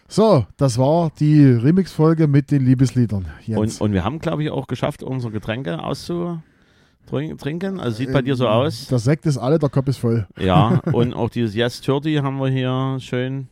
So, 0.06 0.46
das 0.56 0.78
war 0.78 1.10
die 1.18 1.46
Remix-Folge 1.46 2.28
mit 2.28 2.52
den 2.52 2.64
Liebesliedern. 2.64 3.26
Und, 3.48 3.80
und 3.80 3.92
wir 3.92 4.04
haben, 4.04 4.20
glaube 4.20 4.44
ich, 4.44 4.50
auch 4.50 4.68
geschafft, 4.68 5.02
unsere 5.02 5.32
Getränke 5.32 5.82
auszutrinken. 5.82 7.80
Also 7.80 7.96
sieht 7.96 8.12
bei 8.12 8.22
dir 8.22 8.36
so 8.36 8.46
aus. 8.46 8.86
Der 8.86 9.00
Sekt 9.00 9.26
ist 9.26 9.36
alle, 9.36 9.58
der 9.58 9.70
Kopf 9.70 9.88
ist 9.88 9.98
voll. 9.98 10.28
Ja, 10.38 10.80
und 10.92 11.12
auch 11.12 11.28
dieses 11.28 11.56
Yes 11.56 11.80
30 11.80 12.22
haben 12.22 12.38
wir 12.38 12.50
hier 12.50 12.98
schön 13.00 13.48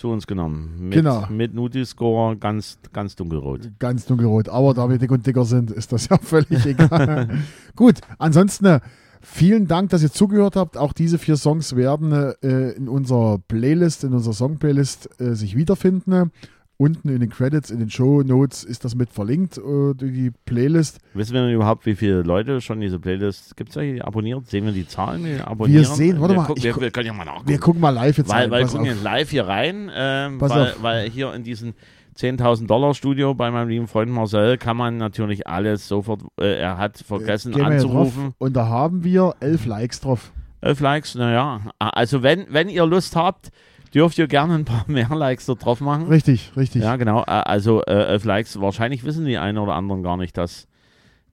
zu 0.00 0.08
uns 0.08 0.26
genommen. 0.26 0.76
Mit, 0.78 0.94
Genau. 0.94 1.26
mit 1.28 1.54
Nudie-Score, 1.54 2.36
ganz, 2.36 2.78
ganz 2.92 3.14
dunkelrot. 3.16 3.70
Ganz 3.78 4.06
dunkelrot. 4.06 4.48
Aber 4.48 4.72
da 4.72 4.88
wir 4.88 4.96
dick 4.96 5.10
und 5.12 5.26
dicker 5.26 5.44
sind, 5.44 5.70
ist 5.70 5.92
das 5.92 6.08
ja 6.08 6.16
völlig 6.22 6.64
egal. 6.64 7.28
Gut, 7.76 7.96
ansonsten 8.18 8.64
äh, 8.64 8.80
vielen 9.20 9.66
Dank, 9.68 9.90
dass 9.90 10.02
ihr 10.02 10.10
zugehört 10.10 10.56
habt. 10.56 10.78
Auch 10.78 10.94
diese 10.94 11.18
vier 11.18 11.36
Songs 11.36 11.76
werden 11.76 12.12
äh, 12.12 12.70
in 12.70 12.88
unserer 12.88 13.38
Playlist, 13.46 14.02
in 14.04 14.14
unserer 14.14 14.32
Song-Playlist 14.32 15.20
äh, 15.20 15.34
sich 15.34 15.54
wiederfinden. 15.54 16.32
Unten 16.80 17.10
in 17.10 17.20
den 17.20 17.28
Credits, 17.28 17.70
in 17.70 17.78
den 17.78 17.90
Show 17.90 18.22
Notes 18.22 18.64
ist 18.64 18.86
das 18.86 18.94
mit 18.94 19.10
verlinkt, 19.10 19.58
äh, 19.58 19.92
die 19.94 20.32
Playlist. 20.46 20.98
Wissen 21.12 21.34
wir 21.34 21.42
denn 21.42 21.52
überhaupt, 21.54 21.84
wie 21.84 21.94
viele 21.94 22.22
Leute 22.22 22.62
schon 22.62 22.80
diese 22.80 22.98
Playlist, 22.98 23.54
gibt 23.58 23.68
es 23.68 23.74
da 23.74 23.82
die 23.82 24.00
abonniert? 24.00 24.46
Sehen 24.48 24.64
wir 24.64 24.72
die 24.72 24.88
Zahlen? 24.88 25.22
Die 25.24 25.38
abonnieren? 25.42 25.84
sehen- 25.84 26.18
warte 26.22 26.32
wir 26.34 26.40
mal, 26.40 26.46
gucken- 26.46 26.62
wir, 26.62 26.80
wir 26.80 26.90
können 26.90 27.06
ja 27.06 27.12
mal 27.12 27.26
nachgucken. 27.26 27.48
Wir 27.50 27.58
gucken 27.58 27.80
mal 27.82 27.90
live 27.90 28.16
jetzt 28.16 28.30
weil, 28.30 28.44
rein. 28.44 28.50
weil 28.50 28.60
wir 28.62 28.68
gucken 28.68 28.86
jetzt 28.86 29.02
live 29.02 29.28
hier 29.30 29.46
rein, 29.46 29.90
ähm, 29.94 30.40
weil, 30.40 30.74
weil 30.80 31.10
hier 31.10 31.34
in 31.34 31.44
diesem 31.44 31.74
10.000 32.16 32.66
Dollar 32.66 32.94
Studio 32.94 33.34
bei 33.34 33.50
meinem 33.50 33.68
lieben 33.68 33.86
Freund 33.86 34.10
Marcel 34.10 34.56
kann 34.56 34.78
man 34.78 34.96
natürlich 34.96 35.46
alles 35.46 35.86
sofort, 35.86 36.22
äh, 36.40 36.60
er 36.60 36.78
hat 36.78 36.96
vergessen 36.96 37.54
wir 37.54 37.62
hier 37.66 37.74
anzurufen. 37.74 38.32
Und 38.38 38.54
da 38.56 38.68
haben 38.68 39.04
wir 39.04 39.34
elf 39.40 39.66
Likes 39.66 40.00
drauf. 40.00 40.32
Elf 40.62 40.80
Likes, 40.80 41.14
naja. 41.14 41.60
Also 41.78 42.22
wenn, 42.22 42.46
wenn 42.48 42.70
ihr 42.70 42.86
Lust 42.86 43.16
habt, 43.16 43.50
dürft 43.94 44.18
ihr 44.18 44.26
gerne 44.28 44.54
ein 44.54 44.64
paar 44.64 44.84
mehr 44.88 45.08
Likes 45.14 45.46
da 45.46 45.54
drauf 45.54 45.80
machen. 45.80 46.08
Richtig, 46.08 46.52
richtig. 46.56 46.82
Ja, 46.82 46.96
genau. 46.96 47.22
Äh, 47.22 47.30
Also 47.30 47.82
äh, 47.84 47.92
elf 47.92 48.24
Likes. 48.24 48.60
Wahrscheinlich 48.60 49.04
wissen 49.04 49.24
die 49.24 49.38
einen 49.38 49.58
oder 49.58 49.74
anderen 49.74 50.02
gar 50.02 50.16
nicht, 50.16 50.36
dass, 50.36 50.66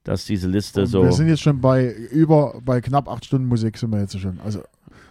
dass 0.04 0.24
diese 0.24 0.48
Liste 0.48 0.80
Und 0.82 0.86
so. 0.86 1.02
Wir 1.02 1.12
sind 1.12 1.28
jetzt 1.28 1.42
schon 1.42 1.60
bei 1.60 1.92
über, 2.10 2.60
bei 2.64 2.80
knapp 2.80 3.08
acht 3.08 3.24
Stunden 3.24 3.46
Musik 3.46 3.76
sind 3.78 3.90
wir 3.92 4.00
jetzt 4.00 4.18
schon. 4.18 4.40
Also 4.44 4.62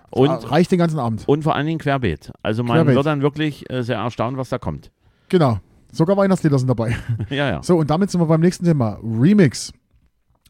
Und, 0.09 0.29
reicht 0.51 0.71
den 0.71 0.79
ganzen 0.79 0.99
Abend. 0.99 1.23
und 1.27 1.43
vor 1.43 1.55
allen 1.55 1.67
Dingen 1.67 1.79
Querbeet. 1.79 2.31
Also 2.43 2.63
man 2.63 2.75
Querbeet. 2.77 2.95
wird 2.95 3.05
dann 3.05 3.21
wirklich 3.21 3.69
äh, 3.69 3.83
sehr 3.83 3.97
erstaunt, 3.97 4.37
was 4.37 4.49
da 4.49 4.57
kommt. 4.57 4.91
Genau. 5.29 5.59
Sogar 5.91 6.17
Weihnachtslieder 6.17 6.59
sind 6.59 6.67
dabei. 6.67 6.95
ja, 7.29 7.49
ja. 7.49 7.63
So, 7.63 7.77
und 7.77 7.89
damit 7.89 8.11
sind 8.11 8.19
wir 8.21 8.25
beim 8.25 8.41
nächsten 8.41 8.65
Thema. 8.65 8.99
Remix. 9.03 9.71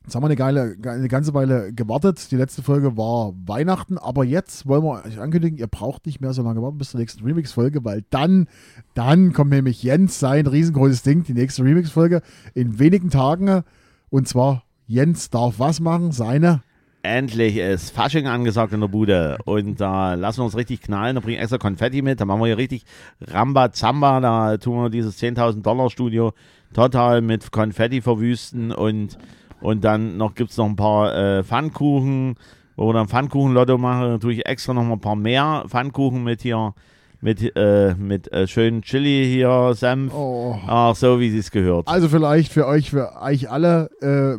Jetzt 0.07 0.15
haben 0.15 0.23
wir 0.23 0.27
eine 0.27 0.37
geile, 0.37 0.77
eine 0.85 1.09
ganze 1.09 1.33
Weile 1.33 1.73
gewartet. 1.73 2.31
Die 2.31 2.37
letzte 2.37 2.63
Folge 2.63 2.95
war 2.95 3.33
Weihnachten, 3.45 3.97
aber 3.97 4.23
jetzt 4.23 4.65
wollen 4.65 4.81
wir 4.83 5.03
euch 5.03 5.19
ankündigen, 5.19 5.57
ihr 5.57 5.67
braucht 5.67 6.05
nicht 6.05 6.21
mehr 6.21 6.31
so 6.31 6.43
lange 6.43 6.61
warten 6.61 6.77
bis 6.77 6.91
zur 6.91 7.01
nächsten 7.01 7.25
Remix-Folge, 7.25 7.83
weil 7.83 8.05
dann, 8.09 8.47
dann 8.93 9.33
kommt 9.33 9.51
nämlich 9.51 9.83
Jens 9.83 10.17
sein 10.17 10.47
riesengroßes 10.47 11.03
Ding, 11.03 11.23
die 11.23 11.33
nächste 11.33 11.65
Remix-Folge 11.65 12.21
in 12.53 12.79
wenigen 12.79 13.09
Tagen. 13.09 13.63
Und 14.09 14.29
zwar 14.29 14.63
Jens 14.85 15.29
darf 15.29 15.59
was 15.59 15.81
machen? 15.81 16.13
Seine 16.13 16.61
Endlich 17.03 17.57
ist 17.57 17.91
Fasching 17.91 18.27
angesagt 18.27 18.71
in 18.71 18.79
der 18.79 18.87
Bude 18.87 19.37
und 19.43 19.81
da 19.81 20.13
lassen 20.13 20.39
wir 20.39 20.45
uns 20.45 20.55
richtig 20.55 20.79
knallen, 20.79 21.15
da 21.15 21.21
bringen 21.21 21.41
extra 21.41 21.57
Konfetti 21.57 22.01
mit, 22.01 22.21
da 22.21 22.25
machen 22.25 22.39
wir 22.39 22.47
hier 22.47 22.57
richtig 22.57 22.85
Rambazamba, 23.19 24.21
da 24.21 24.57
tun 24.57 24.83
wir 24.83 24.89
dieses 24.89 25.21
10.000 25.21 25.63
Dollar 25.63 25.89
Studio 25.89 26.31
total 26.73 27.21
mit 27.21 27.51
Konfetti 27.51 28.01
verwüsten 28.01 28.71
und, 28.71 29.17
und 29.61 29.83
dann 29.83 30.17
noch 30.17 30.35
gibt 30.35 30.51
es 30.51 30.57
noch 30.57 30.65
ein 30.67 30.75
paar 30.75 31.15
äh, 31.15 31.43
Pfannkuchen, 31.43 32.35
wo 32.75 32.87
wir 32.89 32.93
dann 32.93 33.07
Pfannkuchen-Lotto 33.07 33.77
machen, 33.77 34.01
da 34.03 34.17
tue 34.17 34.33
ich 34.33 34.45
extra 34.45 34.73
noch 34.73 34.83
mal 34.83 34.93
ein 34.93 35.01
paar 35.01 35.15
mehr 35.15 35.65
Pfannkuchen 35.67 36.23
mit 36.23 36.41
hier, 36.41 36.73
mit, 37.21 37.55
äh, 37.55 37.95
mit 37.95 38.31
äh, 38.31 38.47
schönen 38.47 38.81
Chili 38.83 39.25
hier, 39.25 39.73
Senf, 39.73 40.13
Oh. 40.13 40.55
ach 40.67 40.95
so 40.95 41.19
wie 41.19 41.35
es 41.35 41.49
gehört. 41.51 41.87
Also 41.87 42.07
vielleicht 42.09 42.51
für 42.53 42.67
euch, 42.67 42.91
für 42.91 43.19
euch 43.21 43.49
alle, 43.49 43.89
äh, 44.01 44.37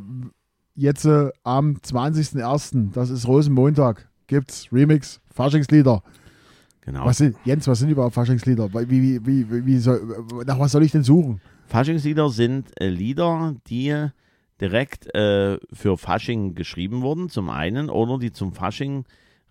jetzt 0.77 1.05
äh, 1.05 1.31
am 1.43 1.75
20.01., 1.85 2.93
das 2.93 3.11
ist 3.11 3.27
Rosenmontag, 3.27 4.09
gibt's 4.29 4.69
Remix, 4.73 5.21
Faschingslieder. 5.35 6.03
Genau. 6.83 7.05
Was 7.05 7.19
sind, 7.19 7.37
Jens, 7.45 7.67
was 7.69 7.81
sind 7.81 7.91
überhaupt 7.91 8.15
Faschingslieder? 8.15 8.73
Wie, 8.73 8.89
wie, 8.89 9.27
wie, 9.27 9.51
wie, 9.51 9.67
wie 9.67 9.79
soll, 9.79 10.01
nach 10.47 10.59
was 10.59 10.73
soll 10.73 10.83
ich 10.85 10.93
denn 10.93 11.03
suchen? 11.03 11.41
Faschingslieder 11.67 12.31
sind 12.31 12.71
äh, 12.81 12.89
Lieder, 12.89 13.57
die 13.67 14.07
direkt 14.61 15.15
äh, 15.15 15.59
für 15.73 15.97
Fasching 15.97 16.55
geschrieben 16.55 17.03
wurden, 17.03 17.29
zum 17.29 17.51
einen, 17.51 17.91
oder 17.91 18.19
die 18.19 18.33
zum 18.33 18.53
Fasching 18.53 19.05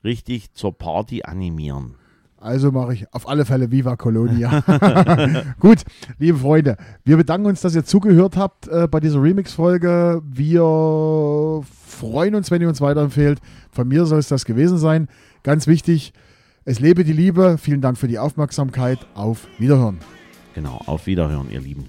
richtig 0.03 0.53
zur 0.53 0.77
Party 0.77 1.23
animieren. 1.23 1.95
Also 2.39 2.71
mache 2.71 2.93
ich 2.93 3.13
auf 3.13 3.27
alle 3.27 3.45
Fälle 3.45 3.71
Viva 3.71 3.95
Colonia. 3.95 4.63
Gut, 5.59 5.79
liebe 6.19 6.37
Freunde, 6.37 6.77
wir 7.03 7.17
bedanken 7.17 7.47
uns, 7.47 7.61
dass 7.61 7.73
ihr 7.73 7.83
zugehört 7.83 8.37
habt 8.37 8.67
äh, 8.67 8.87
bei 8.87 8.99
dieser 8.99 9.21
Remix-Folge. 9.21 10.21
Wir 10.23 11.63
freuen 11.87 12.35
uns, 12.35 12.51
wenn 12.51 12.61
ihr 12.61 12.69
uns 12.69 12.79
weiterempfehlt. 12.79 13.39
Von 13.71 13.87
mir 13.87 14.05
soll 14.05 14.19
es 14.19 14.27
das 14.27 14.45
gewesen 14.45 14.77
sein. 14.77 15.07
Ganz 15.41 15.65
wichtig, 15.65 16.13
es 16.63 16.79
lebe 16.79 17.03
die 17.03 17.13
Liebe. 17.13 17.57
Vielen 17.57 17.81
Dank 17.81 17.97
für 17.97 18.07
die 18.07 18.19
Aufmerksamkeit. 18.19 18.99
Auf 19.15 19.47
Wiederhören. 19.57 19.97
Genau, 20.53 20.79
auf 20.85 21.07
Wiederhören, 21.07 21.49
ihr 21.49 21.61
Lieben. 21.61 21.85